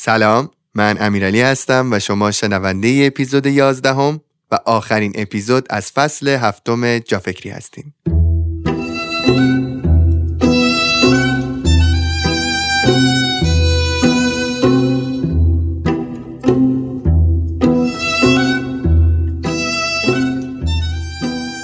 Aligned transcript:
سلام 0.00 0.50
من 0.74 0.96
امیرعلی 1.00 1.40
هستم 1.40 1.92
و 1.92 1.98
شما 1.98 2.30
شنونده 2.30 3.02
اپیزود 3.06 3.46
11 3.46 3.94
هم 3.94 4.20
و 4.50 4.58
آخرین 4.66 5.12
اپیزود 5.14 5.66
از 5.70 5.92
فصل 5.92 6.28
هفتم 6.28 6.98
جافکری 6.98 7.50
هستیم. 7.50 7.94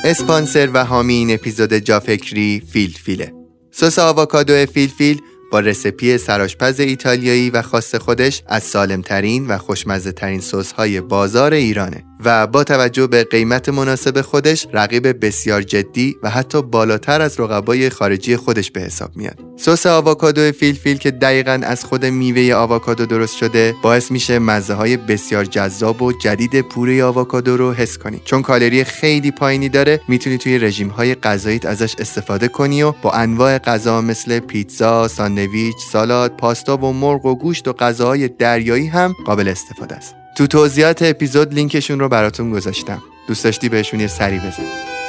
اسپانسر 0.04 0.70
و 0.74 0.84
حامی 0.84 1.14
این 1.14 1.34
اپیزود 1.34 1.74
جافکری 1.74 2.62
فیل 2.72 2.90
فیله 2.90 3.32
سس 3.70 3.98
آواکادو 3.98 4.66
فیل 4.66 4.88
فیل 4.88 5.20
با 5.54 5.60
recipe 5.60 6.18
سرآشپز 6.18 6.80
ایتالیایی 6.80 7.50
و 7.50 7.62
خاص 7.62 7.94
خودش 7.94 8.42
از 8.46 8.62
سالمترین 8.62 9.46
و 9.46 9.58
خوشمزه 9.58 10.12
ترین 10.12 10.40
سس 10.40 10.72
های 10.72 11.00
بازار 11.00 11.52
ایرانه. 11.52 12.04
و 12.24 12.46
با 12.46 12.64
توجه 12.64 13.06
به 13.06 13.24
قیمت 13.24 13.68
مناسب 13.68 14.20
خودش 14.20 14.66
رقیب 14.72 15.24
بسیار 15.26 15.62
جدی 15.62 16.16
و 16.22 16.30
حتی 16.30 16.62
بالاتر 16.62 17.22
از 17.22 17.40
رقبای 17.40 17.90
خارجی 17.90 18.36
خودش 18.36 18.70
به 18.70 18.80
حساب 18.80 19.16
میاد. 19.16 19.38
سس 19.56 19.86
آووکادو 19.86 20.52
فیل 20.52 20.96
که 20.98 21.10
دقیقا 21.10 21.60
از 21.64 21.84
خود 21.84 22.04
میوه 22.04 22.54
آووکادو 22.54 23.06
درست 23.06 23.36
شده 23.36 23.74
باعث 23.82 24.10
میشه 24.10 24.38
مزه 24.38 24.74
های 24.74 24.96
بسیار 24.96 25.44
جذاب 25.44 26.02
و 26.02 26.12
جدید 26.12 26.60
پوره 26.60 27.04
آووکادو 27.04 27.56
رو 27.56 27.72
حس 27.72 27.98
کنی 27.98 28.20
چون 28.24 28.42
کالری 28.42 28.84
خیلی 28.84 29.30
پایینی 29.30 29.68
داره 29.68 30.00
می‌تونی 30.08 30.38
توی 30.38 30.58
رژیم 30.58 30.88
های 30.88 31.14
غذاییت 31.14 31.66
ازش 31.66 31.94
استفاده 31.98 32.48
کنی 32.48 32.82
و 32.82 32.92
با 33.02 33.12
انواع 33.12 33.58
غذا 33.58 34.00
مثل 34.00 34.38
پیتزا، 34.38 35.08
ساندویچ، 35.08 35.76
سالاد، 35.92 36.36
پاستا 36.36 36.76
و 36.76 36.92
مرغ 36.92 37.26
و 37.26 37.34
گوشت 37.34 37.68
و 37.68 37.72
غذاهای 37.72 38.28
دریایی 38.28 38.86
هم 38.86 39.14
قابل 39.26 39.48
استفاده 39.48 39.94
است. 39.94 40.23
تو 40.34 40.46
توضیحات 40.46 41.02
اپیزود 41.02 41.54
لینکشون 41.54 42.00
رو 42.00 42.08
براتون 42.08 42.50
گذاشتم. 42.50 43.02
دوست 43.28 43.44
داشتی 43.44 43.68
بهشون 43.68 44.00
یه 44.00 44.06
سری 44.06 44.38
بزن 44.38 45.03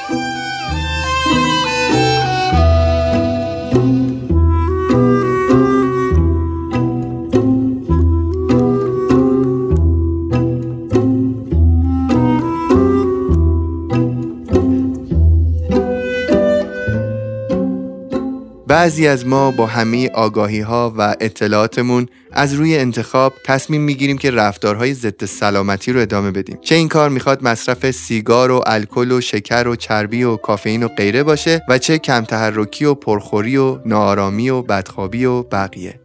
بعضی 18.76 19.08
از 19.08 19.28
ما 19.28 19.52
با 19.52 19.66
همه 19.66 20.09
آگاهی 20.09 20.59
ها 20.59 20.94
و 20.98 21.16
اطلاعاتمون 21.20 22.08
از 22.31 22.54
روی 22.54 22.78
انتخاب 22.78 23.34
تصمیم 23.45 23.82
می‌گیریم 23.82 24.17
که 24.17 24.32
رفتارهای 24.32 24.94
ضد 24.94 25.26
سلامتی 25.26 25.92
رو 25.92 26.00
ادامه 26.00 26.32
بدیم. 26.32 26.58
چه 26.62 26.76
این 26.76 26.88
کار 26.88 27.09
می‌خواد 27.09 27.44
مصرف 27.44 27.92
سیگار 27.92 28.52
و 28.52 28.62
الکل 28.66 29.12
و 29.12 29.22
شکر 29.22 29.67
و 29.67 29.76
چربی 29.76 30.23
و 30.23 30.36
کافئین 30.36 30.84
و 30.84 30.88
غیره 30.88 31.23
باشه 31.23 31.62
و 31.70 31.78
چه 31.78 31.98
کم 31.98 32.22
تحرکی 32.22 32.86
و 32.86 32.94
پرخوری 32.94 33.58
و 33.58 33.80
ناآرامی 33.86 34.50
و 34.50 34.62
بدخوابی 34.62 35.26
و 35.26 35.44
بقیه. 35.44 36.00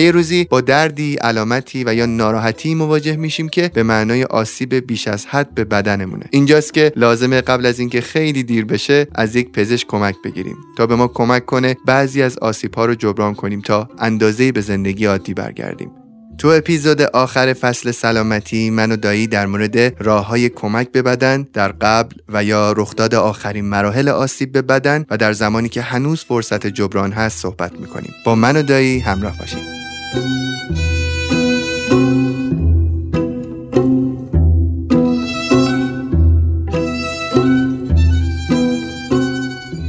یه 0.00 0.10
روزی 0.10 0.44
با 0.44 0.60
دردی 0.60 1.14
علامتی 1.14 1.84
و 1.84 1.94
یا 1.94 2.06
ناراحتی 2.06 2.74
مواجه 2.74 3.16
میشیم 3.16 3.48
که 3.48 3.70
به 3.74 3.82
معنای 3.82 4.24
آسیب 4.24 4.74
بیش 4.74 5.08
از 5.08 5.26
حد 5.26 5.54
به 5.54 5.64
بدنمونه. 5.64 6.24
اینجاست 6.30 6.74
که 6.74 6.92
لازمه 6.96 7.40
قبل 7.40 7.66
از 7.66 7.78
اینکه 7.78 8.00
خیلی 8.00 8.42
دیر 8.42 8.64
بشه 8.64 9.06
از 9.14 9.36
یک 9.36 9.52
پزشک 9.52 9.88
کمک 9.88 10.14
بگیریم 10.24 10.56
تا 10.78 10.86
به 10.86 10.96
ما 10.96 11.08
کمک 11.08 11.46
کنه 11.46 11.76
بعضی 11.86 12.22
از 12.22 12.38
آسیب 12.38 12.74
ها 12.74 12.84
رو 12.84 12.94
جبران 12.94 13.34
کنیم 13.34 13.60
تا 13.60 13.88
اندازه 13.98 14.52
به 14.52 14.60
زندگی 14.60 15.04
عادی 15.04 15.34
برگردیم. 15.34 15.90
تو 16.38 16.48
اپیزود 16.48 17.02
آخر 17.02 17.52
فصل 17.52 17.90
سلامتی 17.90 18.70
من 18.70 18.92
و 18.92 18.96
دایی 18.96 19.26
در 19.26 19.46
مورد 19.46 20.02
راه 20.04 20.26
های 20.26 20.48
کمک 20.48 20.92
به 20.92 21.02
بدن 21.02 21.46
در 21.52 21.68
قبل 21.68 22.16
و 22.28 22.44
یا 22.44 22.72
رخداد 22.72 23.14
آخرین 23.14 23.64
مراحل 23.64 24.08
آسیب 24.08 24.52
به 24.52 24.62
بدن 24.62 25.06
و 25.10 25.16
در 25.16 25.32
زمانی 25.32 25.68
که 25.68 25.82
هنوز 25.82 26.24
فرصت 26.24 26.66
جبران 26.66 27.12
هست 27.12 27.38
صحبت 27.42 27.72
می‌کنیم. 27.72 28.14
با 28.24 28.34
من 28.34 28.56
و 28.56 28.62
دایی 28.62 28.98
همراه 28.98 29.38
باشید 29.38 29.85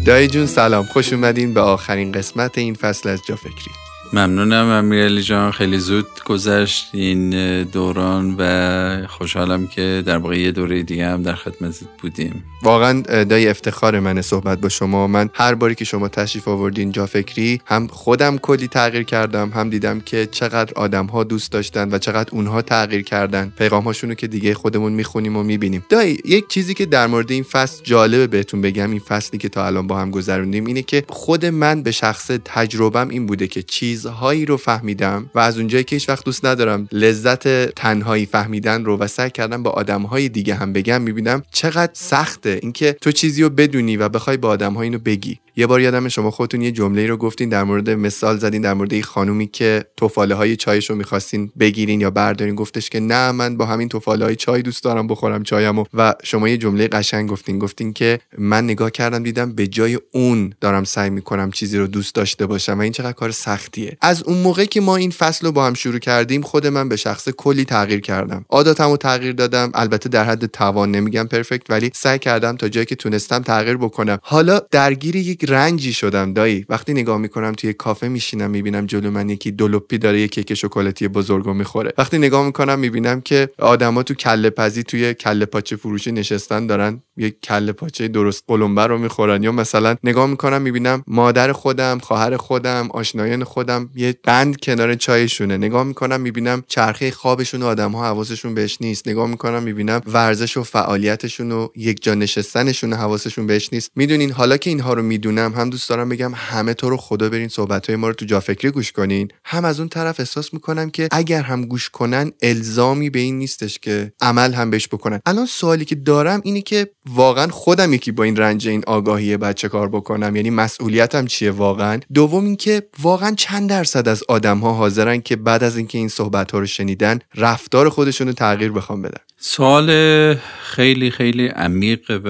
دایی 0.08 0.28
جون 0.28 0.46
سلام. 0.46 0.86
خوش 0.86 1.14
اومدین 1.14 1.54
به 1.54 1.62
آخرین 1.62 2.12
قسمت 2.12 2.58
این 2.58 2.74
فصل 2.74 3.10
از 3.10 3.20
جا 3.28 3.36
فکری. 3.36 3.87
ممنونم 4.14 4.66
امیرعلی 4.66 5.22
جان. 5.22 5.52
خیلی 5.52 5.78
زود 5.78 6.08
گذشت 6.26 6.90
این 6.94 7.30
دوران 7.64 8.36
و 8.40 9.08
خوشحالم 9.08 9.68
که 9.68 10.04
در 10.06 10.18
واقع 10.18 10.40
یه 10.40 10.52
دوره 10.52 10.84
دیگه 10.84 11.08
هم 11.08 11.24
در 11.24 11.36
خدمتت 11.36 11.88
بودیم. 12.02 12.44
واقعا 12.64 13.02
دای 13.24 13.48
افتخار 13.48 14.00
منه 14.00 14.22
صحبت 14.22 14.62
با 14.62 14.70
شما. 14.70 15.08
من 15.08 15.30
هر 15.34 15.56
باری 15.56 15.76
که 15.76 15.86
شما 15.86 16.08
تشریف 16.08 16.48
آوردین 16.48 16.92
جا 16.92 17.06
فکری 17.06 17.62
هم 17.66 17.88
خودم 17.88 18.38
کلی 18.38 18.68
تغییر 18.68 19.04
کردم 19.04 19.50
هم 19.50 19.70
دیدم 19.70 20.00
که 20.00 20.26
چقدر 20.32 20.74
آدم 20.76 21.06
ها 21.06 21.24
دوست 21.24 21.52
داشتن 21.52 21.90
و 21.94 21.98
چقدر 21.98 22.30
اونها 22.32 22.62
تغییر 22.62 23.02
کردن. 23.02 23.54
پیغام 23.58 23.84
هاشونو 23.84 24.14
که 24.14 24.28
دیگه 24.28 24.54
خودمون 24.54 24.94
می‌خونیم 24.94 25.38
و 25.38 25.44
می‌بینیم. 25.44 25.86
دایی 25.90 26.18
یک 26.26 26.48
چیزی 26.48 26.74
که 26.74 26.86
در 26.86 27.08
مورد 27.08 27.32
این 27.32 27.44
فصل 27.44 27.84
جالبه 27.84 28.28
بهتون 28.28 28.62
بگم 28.62 28.92
این 28.92 29.00
فصلی 29.00 29.40
که 29.40 29.50
تا 29.50 29.66
الان 29.66 29.88
با 29.88 30.00
هم 30.00 30.12
گذروندیم 30.12 30.66
اینه 30.66 30.82
که 30.82 31.04
خود 31.10 31.46
من 31.46 31.84
به 31.84 31.92
شخص 31.92 32.32
تجربم 32.46 33.10
این 33.10 33.26
بوده 33.26 33.48
که 33.48 33.64
چیزهایی 33.98 34.46
رو 34.46 34.58
فهمیدم 34.58 35.30
و 35.36 35.40
از 35.40 35.58
اونجایی 35.58 35.84
که 35.84 35.96
هیچ 35.96 36.10
وقت 36.10 36.26
دوست 36.26 36.46
ندارم 36.46 36.88
لذت 36.92 37.66
تنهایی 37.76 38.26
فهمیدن 38.26 38.86
رو 38.86 38.98
و 38.98 39.08
سعی 39.08 39.30
کردم 39.30 39.64
با 39.64 39.70
آدمهای 39.70 40.30
دیگه 40.30 40.56
هم 40.56 40.74
بگم 40.74 41.02
می‌بینم 41.02 41.44
چقدر 41.52 41.92
سخت 41.94 42.46
اینکه 42.46 42.98
تو 43.02 43.12
چیزی 43.12 43.44
رو 43.44 43.50
بدونی 43.50 43.98
و 43.98 44.10
بخوای 44.10 44.38
با 44.38 44.50
آدم 44.50 44.74
ها 44.74 44.82
اینو 44.82 45.00
بگی. 45.00 45.40
یه 45.60 45.68
بار 45.68 45.82
یادم 45.82 46.08
شما 46.08 46.32
خودتون 46.32 46.62
یه 46.62 46.72
جمله 46.72 47.08
رو 47.08 47.18
گفتین 47.18 47.50
در 47.50 47.64
مورد 47.64 47.90
مثال 47.90 48.38
زدین 48.38 48.62
در 48.62 48.74
مورد 48.74 48.94
این 48.94 49.04
خانومی 49.04 49.48
که 49.48 49.86
توفاله 49.98 50.36
های 50.36 50.56
چایش 50.56 50.90
رو 50.90 50.96
می‌خواستین 50.96 51.52
بگیرین 51.60 52.02
یا 52.02 52.10
بردارین. 52.10 52.56
گفتش 52.56 52.90
که 52.90 53.00
نه 53.00 53.32
من 53.32 53.58
با 53.58 53.66
همین 53.66 53.90
توفاله 53.90 54.26
های 54.26 54.36
چای 54.36 54.62
دوست 54.62 54.84
دارم 54.84 55.08
بخورم 55.08 55.44
چایمو. 55.44 55.86
و 55.94 56.14
شما 56.24 56.50
یه 56.50 56.58
جمله 56.58 56.88
قشنگ 56.88 57.30
گفتین. 57.30 57.60
گفتین 57.60 57.94
که 57.94 58.20
من 58.38 58.64
نگاه 58.64 58.92
کردم 58.92 59.24
دیدم 59.24 59.52
به 59.52 59.68
جای 59.68 60.00
اون 60.12 60.54
دارم 60.62 60.84
سعی 60.84 61.10
می‌کنم 61.10 61.52
چیزی 61.52 61.78
رو 61.78 61.88
دوست 61.88 62.16
داشته 62.16 62.46
باشم 62.46 62.78
و 62.80 62.82
این 62.82 62.92
چقدر 62.92 63.14
کار 63.14 63.32
سختیه. 63.32 63.87
از 64.02 64.24
اون 64.24 64.38
موقع 64.38 64.66
که 64.66 64.82
ما 64.82 64.96
این 64.96 65.12
فصل 65.12 65.46
رو 65.46 65.52
با 65.52 65.66
هم 65.66 65.74
شروع 65.74 66.00
کردیم 66.00 66.42
خود 66.42 66.68
من 66.68 66.90
به 66.90 66.96
شخص 66.96 67.30
کلی 67.30 67.66
تغییر 67.66 68.00
کردم. 68.00 68.46
عاداتمو 68.50 68.98
تغییر 68.98 69.34
دادم 69.34 69.72
البته 69.74 70.10
در 70.10 70.24
حد 70.24 70.46
توان 70.46 70.92
نمیگم 70.92 71.28
پرفکت 71.28 71.70
ولی 71.70 71.92
سعی 71.94 72.20
کردم 72.20 72.58
تا 72.58 72.70
جایی 72.70 72.86
که 72.86 72.96
تونستم 72.96 73.40
تغییر 73.40 73.78
بکنم. 73.78 74.20
حالا 74.22 74.62
درگیر 74.72 75.16
یک 75.16 75.46
رنجی 75.48 75.94
شدم 75.94 76.34
دایی. 76.34 76.66
وقتی 76.70 76.94
نگاه 76.94 77.18
می‌کنم 77.18 77.52
توی 77.52 77.74
کافه 77.74 78.08
میشینم 78.08 78.50
می‌بینم 78.50 78.86
جلو 78.86 79.12
من 79.12 79.30
یکی 79.30 79.52
دلوپی 79.52 79.98
داره 79.98 80.22
یه 80.22 80.28
کیک 80.28 80.54
شکلاتی 80.54 81.08
بزرگو 81.08 81.54
می‌خوره. 81.54 81.94
وقتی 81.98 82.18
نگاه 82.18 82.46
می‌کنم 82.46 82.80
می‌بینم 82.80 83.22
که 83.22 83.50
آدما 83.60 84.04
تو 84.04 84.14
کله 84.14 84.50
پزی 84.50 84.84
توی 84.84 85.14
کله 85.14 85.46
پاچه 85.46 85.76
فروشی 85.76 86.12
نشستن 86.12 86.68
دارن 86.68 87.02
یک 87.18 87.42
کله 87.44 87.72
پاچه 87.72 88.08
درست 88.08 88.44
قلمبه 88.48 88.88
رو 88.88 88.98
می‌خورن. 88.98 89.44
یا 89.44 89.52
مثلا 89.52 89.96
نگاه 90.04 90.28
می‌کنم 90.28 90.62
می‌بینم 90.62 91.04
مادر 91.08 91.52
خودم 91.52 92.00
خواهر 92.00 92.38
خودم 92.38 92.90
آشنایان 92.92 93.44
خودم 93.44 93.77
یه 93.96 94.16
بند 94.24 94.58
کنار 94.58 94.96
چایشونه. 94.96 95.58
نگاه 95.58 95.84
می‌کنم 95.84 96.22
می‌بینم 96.22 96.64
چرخه 96.68 97.12
خوابشون 97.12 97.64
آدم 97.64 97.92
ها 97.92 98.06
حواسشون 98.06 98.54
بهش 98.56 98.78
نیست. 98.82 99.08
نگاه 99.08 99.28
می‌کنم 99.28 99.64
می‌بینم 99.64 100.02
ورزش 100.08 100.58
و 100.58 100.64
فعالیتشون 100.64 101.52
و 101.52 101.68
یک 101.76 102.04
جا 102.04 102.14
نشستنشون 102.14 102.94
حواسشون 102.94 103.48
بهش 103.48 103.70
نیست. 103.72 103.92
می‌دونین 103.96 104.32
حالا 104.32 104.58
که 104.58 104.70
اینها 104.70 104.94
رو 104.94 105.04
می‌دونم 105.04 105.54
هم 105.54 105.70
دوست 105.70 105.90
دارم 105.90 106.10
بگم 106.10 106.32
همه 106.36 106.74
تو 106.74 106.90
رو 106.90 106.98
خدا 106.98 107.30
برین 107.30 107.48
صحبت 107.48 107.88
های 107.88 107.96
ما 107.96 108.08
رو 108.08 108.14
تو 108.14 108.26
جا 108.26 108.40
فکری 108.40 108.72
گوش 108.72 108.92
کنین. 108.92 109.28
هم 109.46 109.66
از 109.66 109.80
اون 109.80 109.90
طرف 109.90 110.20
احساس 110.20 110.54
می‌کنم 110.54 110.90
که 110.90 111.08
اگر 111.12 111.42
هم 111.42 111.66
گوش 111.66 111.90
کنن 111.90 112.32
الزامی 112.42 113.10
به 113.10 113.20
این 113.20 113.38
نیستش 113.38 113.80
که 113.80 114.14
عمل 114.22 114.54
هم 114.54 114.70
بهش 114.70 114.88
بکنن. 114.88 115.20
الان 115.26 115.46
سوالی 115.46 115.86
که 115.86 115.96
دارم 115.96 116.42
اینه 116.44 116.62
که 116.62 116.90
واقعا 117.10 117.48
خودم 117.48 117.94
یکی 117.94 118.12
با 118.12 118.24
این 118.24 118.36
رنج 118.36 118.68
این 118.68 118.84
آگاهی 118.88 119.38
بچه 119.38 119.70
کار 119.70 119.90
بکنم. 119.90 120.36
یعنی 120.36 120.50
مسئولیتم 120.50 121.26
چیه 121.26 121.52
واقعا؟ 121.52 122.00
دوم 122.14 122.46
اینکه 122.46 122.84
واقعا 123.02 123.32
چند 123.38 123.70
درصد 123.70 124.08
از 124.08 124.24
آدم 124.28 124.58
ها 124.58 124.74
حاضرن 124.74 125.22
که 125.22 125.36
بعد 125.36 125.64
از 125.64 125.78
اینکه 125.78 125.98
این 125.98 126.08
صحبت 126.08 126.52
ها 126.52 126.60
رو 126.60 126.66
شنیدن 126.66 127.20
رفتار 127.36 127.90
خودشون 127.90 128.28
رو 128.28 128.34
تغییر 128.34 128.72
بخوام 128.72 129.02
بدن. 129.02 129.22
سوال 129.38 130.36
خیلی 130.62 131.12
خیلی 131.12 131.48
عمیق 131.48 132.22
و 132.26 132.30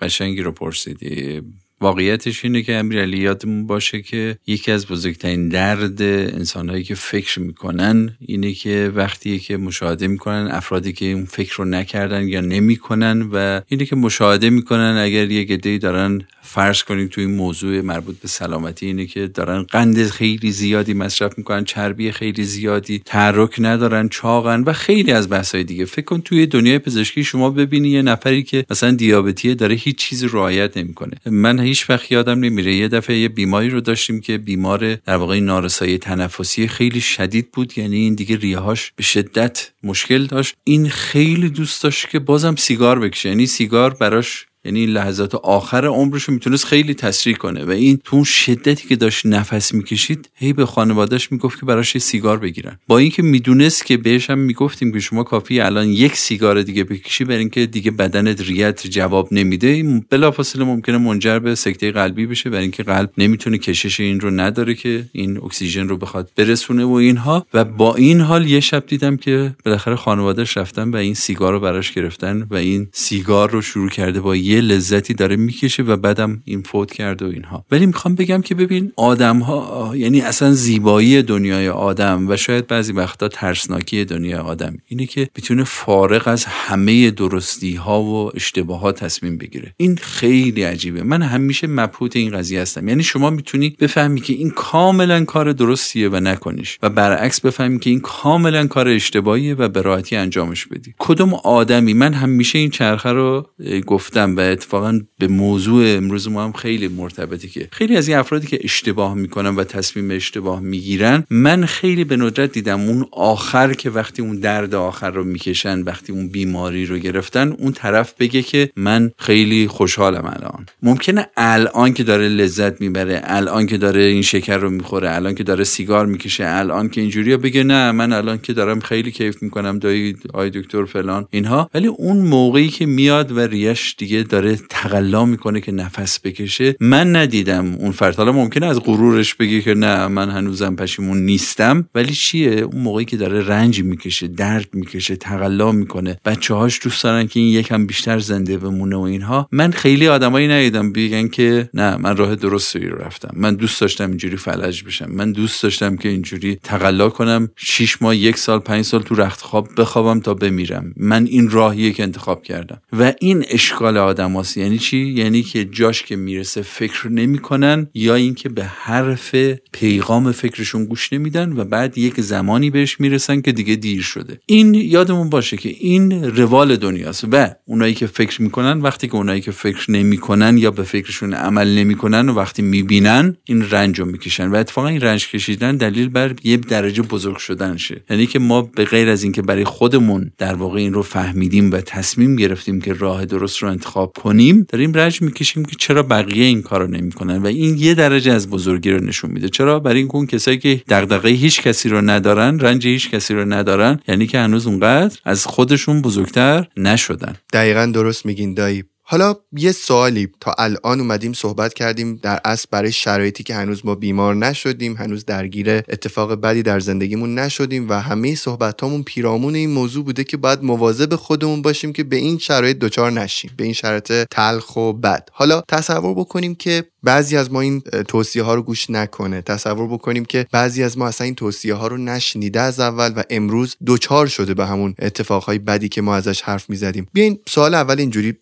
قشنگی 0.00 0.42
رو 0.42 0.52
پرسیدی. 0.52 1.42
واقعیتش 1.82 2.44
اینه 2.44 2.62
که 2.62 2.74
امیرعلی 2.74 3.18
یادمون 3.18 3.66
باشه 3.66 4.02
که 4.02 4.38
یکی 4.46 4.72
از 4.72 4.86
بزرگترین 4.86 5.48
درد 5.48 6.02
انسانهایی 6.02 6.84
که 6.84 6.94
فکر 6.94 7.40
می‌کنن 7.40 8.16
اینه 8.20 8.52
که 8.52 8.92
وقتی 8.94 9.38
که 9.38 9.56
مشاهده 9.56 10.06
می‌کنن 10.06 10.48
افرادی 10.50 10.92
که 10.92 11.06
اون 11.06 11.24
فکر 11.24 11.54
رو 11.56 11.64
نکردن 11.64 12.28
یا 12.28 12.40
نمی‌کنن 12.40 13.22
و 13.32 13.60
اینه 13.68 13.84
که 13.84 13.96
مشاهده 13.96 14.50
می‌کنن 14.50 14.96
اگر 14.98 15.30
یه 15.30 15.44
گدهی 15.44 15.78
دارن 15.78 16.20
فرض 16.42 16.82
کنیم 16.82 17.08
توی 17.08 17.24
این 17.24 17.34
موضوع 17.34 17.80
مربوط 17.80 18.18
به 18.18 18.28
سلامتی 18.28 18.86
اینه 18.86 19.06
که 19.06 19.26
دارن 19.26 19.62
قند 19.62 20.06
خیلی 20.06 20.50
زیادی 20.50 20.94
مصرف 20.94 21.38
می‌کنن 21.38 21.64
چربی 21.64 22.12
خیلی 22.12 22.44
زیادی 22.44 23.02
تحرک 23.04 23.56
ندارن 23.58 24.08
چاقن 24.08 24.62
و 24.66 24.72
خیلی 24.72 25.12
از 25.12 25.28
بحثای 25.28 25.64
دیگه. 25.64 25.84
فکر 25.84 26.04
کن 26.04 26.20
توی 26.20 26.46
دنیای 26.46 26.78
پزشکی 26.78 27.24
شما 27.24 27.50
ببینی 27.50 27.88
یه 27.88 28.02
نفری 28.02 28.42
که 28.42 28.64
مثلا 28.70 28.90
دیابتیه 28.90 29.54
داره 29.54 29.74
هیچ 29.74 29.96
چیزی 29.96 30.28
رعایت 30.28 30.76
نمی‌کنه. 30.76 31.16
من 31.26 31.60
هیچ 31.60 31.90
وقت 31.90 32.12
یادم 32.12 32.40
نمیره 32.40 32.74
یه 32.74 32.88
دفعه 32.88 33.18
یه 33.18 33.28
بیماری 33.28 33.70
رو 33.70 33.80
داشتیم 33.80 34.20
که 34.20 34.38
بیمار 34.38 34.94
در 34.94 35.16
واقع 35.16 35.40
نارسایی 35.40 35.98
تنفسی 35.98 36.68
خیلی 36.68 37.00
شدید 37.00 37.50
بود 37.52 37.78
یعنی 37.78 37.96
این 37.96 38.14
دیگه 38.14 38.36
ریهاش 38.36 38.92
به 38.96 39.02
شدت 39.02 39.70
مشکل 39.82 40.26
داشت. 40.26 40.54
این 40.64 40.88
خیلی 40.88 41.48
دوست 41.48 41.82
داشت 41.82 42.10
که 42.10 42.18
بازم 42.18 42.56
سیگار 42.56 42.98
بکشه 42.98 43.28
یعنی 43.28 43.46
سیگار 43.46 43.94
براش 43.94 44.46
یعنی 44.64 44.86
لحظات 44.86 45.34
آخر 45.34 45.86
عمرش 45.86 46.22
رو 46.22 46.34
می‌تونست 46.34 46.64
خیلی 46.64 46.94
تسریع 46.94 47.36
کنه. 47.36 47.64
و 47.64 47.70
این 47.70 48.00
تو 48.04 48.16
اون 48.16 48.24
شدتی 48.24 48.88
که 48.88 48.96
داشت 48.96 49.26
نفس 49.26 49.74
می‌کشید 49.74 50.30
هی 50.34 50.52
به 50.52 50.66
خانوادهش 50.66 51.32
می‌گفت 51.32 51.60
که 51.60 51.66
براش 51.66 51.94
یه 51.94 52.00
سیگار 52.00 52.38
بگیرن. 52.38 52.78
با 52.86 52.98
اینکه 52.98 53.22
می‌دونست 53.22 53.86
که 53.86 53.96
بهش 53.96 54.30
هم 54.30 54.38
می‌گفتیم 54.38 54.92
که 54.92 55.00
شما 55.00 55.22
کافی 55.22 55.60
الان 55.60 55.88
یک 55.88 56.16
سیگار 56.16 56.62
دیگه 56.62 56.84
بکشی 56.84 57.24
برای 57.24 57.38
اینکه 57.38 57.66
دیگه 57.66 57.90
بدنت 57.90 58.40
ریت 58.40 58.86
جواب 58.86 59.28
نمیده 59.32 59.66
این 59.66 60.04
بلافاصله 60.10 60.64
ممکنه 60.64 60.98
منجر 60.98 61.38
به 61.38 61.54
سکته 61.54 61.92
قلبی 61.92 62.26
بشه 62.26 62.50
برای 62.50 62.62
اینکه 62.62 62.82
قلب 62.82 63.10
نمی‌تونه 63.18 63.58
کشش 63.58 64.00
این 64.00 64.20
رو 64.20 64.30
نداره 64.30 64.74
که 64.74 65.04
این 65.12 65.36
اکسیژن 65.36 65.88
رو 65.88 65.96
بخواد 65.96 66.30
برسونه 66.36 66.84
و 66.84 66.92
اینها. 66.92 67.46
و 67.54 67.64
با 67.64 67.94
این 67.94 68.20
حال 68.20 68.46
یه 68.46 68.60
شب 68.60 68.84
دیدم 68.86 69.16
که 69.16 69.54
بالاخره 69.64 69.96
خانوادهش 69.96 70.56
رفتن 70.56 70.90
و 70.90 70.96
این 70.96 71.14
سیگار 71.14 71.52
رو 71.52 71.60
براش 71.60 71.92
گرفتن 71.92 72.46
و 72.50 72.54
این 72.54 72.88
سیگار 72.92 73.50
رو 73.50 73.62
شروع 73.62 73.88
کرده 73.88 74.20
با 74.20 74.36
یه 74.52 74.60
لذتی 74.60 75.14
داره 75.14 75.36
می‌کشه 75.36 75.82
و 75.82 75.96
بعدم 75.96 76.42
این 76.44 76.62
فوت 76.62 76.92
کرده 76.92 77.26
و 77.26 77.28
اینها. 77.28 77.64
ولی 77.70 77.86
می‌خوام 77.86 78.14
بگم 78.14 78.42
که 78.42 78.54
ببین 78.54 78.92
آدم 78.96 79.38
ها 79.38 79.92
یعنی 79.96 80.20
اصلا 80.20 80.52
زیبایی 80.52 81.22
دنیای 81.22 81.68
آدم 81.68 82.28
و 82.28 82.36
شاید 82.36 82.66
بعضی 82.66 82.92
وقتا 82.92 83.28
ترسناکی 83.28 84.04
دنیای 84.04 84.40
آدم 84.40 84.78
اینه 84.86 85.06
که 85.06 85.28
می‌تونه 85.36 85.64
فارغ 85.64 86.28
از 86.28 86.44
همه 86.44 87.10
درستی 87.10 87.74
ها 87.74 88.02
و 88.02 88.30
اشتباهات 88.34 89.04
تصمیم 89.04 89.38
بگیره. 89.38 89.74
این 89.76 89.96
خیلی 89.96 90.62
عجیبه. 90.62 91.02
من 91.02 91.22
همیشه 91.22 91.66
مبهوت 91.66 92.16
این 92.16 92.30
قضیه 92.30 92.60
هستم. 92.60 92.88
یعنی 92.88 93.02
شما 93.02 93.30
می‌تونی 93.30 93.76
بفهمی 93.80 94.20
که 94.20 94.32
این 94.32 94.50
کاملا 94.50 95.24
کار 95.24 95.52
درستیه 95.52 96.08
و 96.08 96.16
نکنیش 96.16 96.78
و 96.82 96.90
برعکس 96.90 97.40
بفهمی 97.40 97.78
که 97.78 97.90
این 97.90 98.00
کاملا 98.00 98.66
کار 98.66 98.88
اشتباهیه 98.88 99.54
و 99.54 99.68
به 99.68 99.82
راحتی 99.82 100.16
انجامش 100.16 100.66
بدی. 100.66 100.94
کدوم 100.98 101.34
آدمی؟ 101.34 101.94
من 101.94 102.12
همیشه 102.12 102.58
این 102.58 102.70
چرخه 102.70 103.12
رو 103.12 103.46
گفتم 103.86 104.34
و 104.36 104.40
اتفاقا 104.42 105.00
به 105.18 105.28
موضوع 105.28 105.84
امروز 105.86 106.28
ما 106.28 106.44
هم 106.44 106.52
خیلی 106.52 106.88
مرتبطه 106.88 107.48
که 107.48 107.68
خیلی 107.72 107.96
از 107.96 108.08
این 108.08 108.16
افرادی 108.16 108.46
که 108.46 108.58
اشتباه 108.62 109.14
می‌کنن 109.14 109.56
و 109.56 109.64
تصمیم 109.64 110.10
اشتباه 110.10 110.60
می‌گیرن 110.60 111.24
من 111.30 111.66
خیلی 111.66 112.04
به 112.04 112.16
ندرت 112.16 112.52
دیدم 112.52 112.80
اون 112.80 113.06
آخر 113.12 113.72
که 113.72 113.90
وقتی 113.90 114.22
اون 114.22 114.36
درد 114.36 114.74
آخر 114.74 115.10
رو 115.10 115.24
می‌کشن 115.24 115.82
وقتی 115.82 116.12
اون 116.12 116.28
بیماری 116.28 116.86
رو 116.86 116.98
گرفتن 116.98 117.52
اون 117.52 117.72
طرف 117.72 118.14
بگه 118.18 118.42
که 118.42 118.70
من 118.76 119.10
خیلی 119.18 119.68
خوشحالم 119.68 120.24
الان. 120.24 120.66
ممکنه 120.82 121.26
الان 121.36 121.94
که 121.94 122.02
داره 122.02 122.28
لذت 122.28 122.80
می‌بره 122.80 123.20
الان 123.24 123.66
که 123.66 123.76
داره 123.76 124.00
این 124.00 124.22
شکر 124.22 124.56
رو 124.56 124.70
می‌خوره 124.70 125.14
الان 125.14 125.34
که 125.34 125.44
داره 125.44 125.64
سیگار 125.64 126.06
می‌کشه 126.06 126.44
الان 126.46 126.88
که 126.88 127.00
اینجوری 127.00 127.36
بگه 127.36 127.64
نه 127.64 127.92
من 127.92 128.12
الان 128.12 128.38
که 128.38 128.52
دارم 128.52 128.80
خیلی 128.80 129.10
کیف 129.10 129.42
می‌کنم 129.42 129.78
دایی 129.78 130.16
آی 130.34 130.50
دکتر 130.50 130.84
فلان 130.84 131.26
اینها. 131.30 131.70
ولی 131.74 131.86
اون 131.86 132.16
موقعی 132.16 132.68
که 132.68 132.86
میاد 132.86 133.32
و 133.32 133.40
ریش 133.40 133.94
دیگه 133.98 134.22
داره 134.32 134.56
تقلا 134.68 135.24
می‌کنه 135.24 135.60
که 135.60 135.72
نفس 135.72 136.20
بکشه. 136.20 136.76
من 136.80 137.16
ندیدم 137.16 137.74
اون 137.74 137.92
فرد. 137.92 138.16
حالا 138.16 138.32
ممکنه 138.32 138.66
از 138.66 138.80
غرورش 138.80 139.34
بگه 139.34 139.60
که 139.60 139.74
نه 139.74 140.06
من 140.06 140.30
هنوزم 140.30 140.76
پشیمون 140.76 141.18
نیستم. 141.18 141.88
ولی 141.94 142.12
چیه؟ 142.12 142.50
اون 142.50 142.82
موقعی 142.82 143.04
که 143.04 143.16
داره 143.16 143.46
رنج 143.46 143.82
می‌کشه 143.82 144.28
درد 144.28 144.68
می‌کشه 144.72 145.16
تقلا 145.16 145.72
می‌کنه. 145.72 146.18
بچه 146.24 146.54
هاش 146.54 146.80
دوست 146.82 147.04
دارن 147.04 147.26
که 147.26 147.40
این 147.40 147.48
یکم 147.48 147.86
بیشتر 147.86 148.18
زنده 148.18 148.58
بمونه 148.58 148.96
و 148.96 149.00
اینها. 149.00 149.48
من 149.52 149.70
خیلی 149.70 150.08
آدمایی 150.08 150.48
ندیدم 150.48 150.92
بگن 150.92 151.28
که 151.28 151.70
نه 151.74 151.96
من 151.96 152.16
راه 152.16 152.34
درستی 152.34 152.78
رو 152.78 152.98
رفتم. 152.98 153.30
من 153.36 153.54
دوست 153.54 153.80
داشتم 153.80 154.08
اینجوری 154.08 154.36
فلج 154.36 154.84
بشم. 154.84 155.10
من 155.10 155.32
دوست 155.32 155.62
داشتم 155.62 155.96
که 155.96 156.08
اینجوری 156.08 156.58
تقلا 156.62 157.08
کنم. 157.08 157.48
6 157.56 158.02
ماه 158.02 158.16
یک 158.16 158.38
سال 158.38 158.58
پنج 158.58 158.84
سال 158.84 159.02
تو 159.02 159.14
رخت 159.14 159.40
خواب 159.40 159.68
بخوابم 159.76 160.20
تا 160.20 160.34
بمیرم. 160.34 160.92
من 160.96 161.26
این 161.26 161.50
راهیه 161.50 161.92
که 161.92 162.02
انتخاب 162.02 162.42
کردم. 162.42 162.80
و 162.98 163.12
این 163.20 163.44
اشکال 163.50 163.96
آدم 163.96 164.21
یعنی 164.56 164.78
چی؟ 164.78 164.98
یعنی 164.98 165.42
که 165.42 165.64
جاش 165.64 166.02
که 166.02 166.16
می‌رسه 166.16 166.62
فکر 166.62 167.08
نمی‌کنن 167.08 167.86
یا 167.94 168.14
اینکه 168.14 168.48
به 168.48 168.64
حرف 168.64 169.34
پیغام 169.72 170.32
فکرشون 170.32 170.84
گوش 170.84 171.12
نمیدن 171.12 171.52
و 171.52 171.64
بعد 171.64 171.98
یک 171.98 172.20
زمانی 172.20 172.70
بهش 172.70 173.00
می‌رسن 173.00 173.40
که 173.40 173.52
دیگه 173.52 173.76
دیر 173.76 174.02
شده. 174.02 174.40
این 174.46 174.74
یادمون 174.74 175.30
باشه 175.30 175.56
که 175.56 175.68
این 175.68 176.12
روال 176.24 176.76
دنیاست 176.76 177.24
و 177.32 177.48
اونایی 177.64 177.94
که 177.94 178.06
فکر 178.06 178.42
می‌کنن 178.42 178.80
وقتی 178.80 179.08
که 179.08 179.14
اونایی 179.14 179.40
که 179.40 179.50
فکر 179.50 179.90
نمی‌کنن 179.90 180.58
یا 180.58 180.70
به 180.70 180.82
فکرشون 180.82 181.34
عمل 181.34 181.68
نمی‌کنن 181.68 182.28
و 182.28 182.34
وقتی 182.34 182.62
می‌بینن 182.62 183.36
این 183.44 183.70
رنج 183.70 184.00
رو 184.00 184.06
می‌کشن 184.06 184.48
و 184.48 184.54
اتفاقا 184.54 184.88
این 184.88 185.00
رنج 185.00 185.28
کشیدن 185.28 185.76
دلیل 185.76 186.08
بر 186.08 186.34
یه 186.44 186.56
درجه 186.56 187.02
بزرگ 187.02 187.36
شدن 187.36 187.76
شه 187.76 188.04
یعنی 188.10 188.26
که 188.26 188.38
ما 188.38 188.62
به 188.62 188.84
غیر 188.84 189.08
از 189.08 189.22
اینکه 189.22 189.42
برای 189.42 189.64
خودمون 189.64 190.30
در 190.38 190.54
واقع 190.54 190.78
این 190.78 190.92
رو 190.92 191.02
فهمیدیم 191.02 191.72
و 191.72 191.80
تصمیم 191.80 192.36
گرفتیم 192.36 192.80
که 192.80 192.92
راه 192.92 193.24
درست 193.24 193.58
رو 193.58 193.68
انتخاب 193.68 194.11
کنیم 194.12 194.66
داریم 194.68 194.92
رنج 194.92 195.22
می‌کشیم 195.22 195.64
که 195.64 195.76
چرا 195.78 196.02
بقیه 196.02 196.44
این 196.44 196.62
کارو 196.62 196.86
نمی‌کنن 196.86 197.36
و 197.36 197.46
این 197.46 197.78
یه 197.78 197.94
درجه 197.94 198.32
از 198.32 198.50
بزرگی 198.50 198.90
رو 198.90 199.04
نشون 199.04 199.30
میده. 199.30 199.48
چرا؟ 199.48 199.80
برای 199.80 199.98
این 199.98 200.10
اون 200.12 200.26
کسایی 200.26 200.58
که 200.58 200.82
دغدغه 200.88 201.28
هیچ 201.28 201.62
کسی 201.62 201.88
رو 201.88 202.00
ندارن 202.00 202.58
رنج 202.58 202.86
هیچ 202.86 203.10
کسی 203.10 203.34
رو 203.34 203.52
ندارن 203.52 204.00
یعنی 204.08 204.26
که 204.26 204.38
هنوز 204.38 204.66
اونقدر 204.66 205.18
از 205.24 205.46
خودشون 205.46 206.02
بزرگتر 206.02 206.66
نشدن. 206.76 207.36
دقیقا 207.52 207.86
درست 207.86 208.26
میگین 208.26 208.54
دایی. 208.54 208.84
حالا 209.04 209.34
یه 209.52 209.72
سوالی 209.72 210.28
تا 210.40 210.54
الان 210.58 211.00
اومدیم 211.00 211.32
صحبت 211.32 211.74
کردیم 211.74 212.16
در 212.22 212.40
اصل 212.44 212.66
برای 212.70 212.92
شرایطی 212.92 213.42
که 213.42 213.54
هنوز 213.54 213.86
ما 213.86 213.94
بیمار 213.94 214.34
نشدیم 214.34 214.96
هنوز 214.96 215.24
درگیر 215.24 215.70
اتفاق 215.70 216.32
بدی 216.34 216.62
در 216.62 216.80
زندگیمون 216.80 217.38
نشدیم 217.38 217.88
و 217.88 217.92
همه 217.92 218.34
صحبتامون 218.34 219.02
پیرامون 219.02 219.54
این 219.54 219.70
موضوع 219.70 220.04
بوده 220.04 220.24
که 220.24 220.36
باید 220.36 220.62
مواظب 220.62 221.16
خودمون 221.16 221.62
باشیم 221.62 221.92
که 221.92 222.04
به 222.04 222.16
این 222.16 222.38
شرایط 222.38 222.78
دچار 222.78 223.10
نشیم 223.10 223.50
به 223.56 223.64
این 223.64 223.72
شرایط 223.72 224.12
تلخ 224.30 224.76
و 224.76 224.92
بد. 224.92 225.28
حالا 225.32 225.62
تصور 225.68 226.14
بکنیم 226.14 226.54
که 226.54 226.84
بعضی 227.02 227.36
از 227.36 227.52
ما 227.52 227.60
این 227.60 227.80
توصیه 227.80 228.42
ها 228.42 228.54
رو 228.54 228.62
گوش 228.62 228.90
نکنه. 228.90 229.42
تصور 229.42 229.86
بکنیم 229.86 230.24
که 230.24 230.46
بعضی 230.52 230.82
از 230.82 230.98
ما 230.98 231.06
اصلا 231.06 231.24
این 231.24 231.34
توصیه 231.34 231.74
ها 231.74 231.86
رو 231.86 231.96
نشنیده 231.96 232.60
از 232.60 232.80
اول 232.80 233.12
و 233.16 233.22
امروز 233.30 233.76
دوچار 233.86 234.26
شده 234.26 234.54
به 234.54 234.66
همون 234.66 234.94
اتفاقهای 234.98 235.58
بدی 235.58 235.88
که 235.88 236.02
ما 236.02 236.16
ازش 236.16 236.42
حرف 236.42 236.70
می‌زدیم. 236.70 237.06
بیاین 237.12 237.38
سوال 237.48 237.74
اول 237.74 237.98
اینجوری 237.98 238.34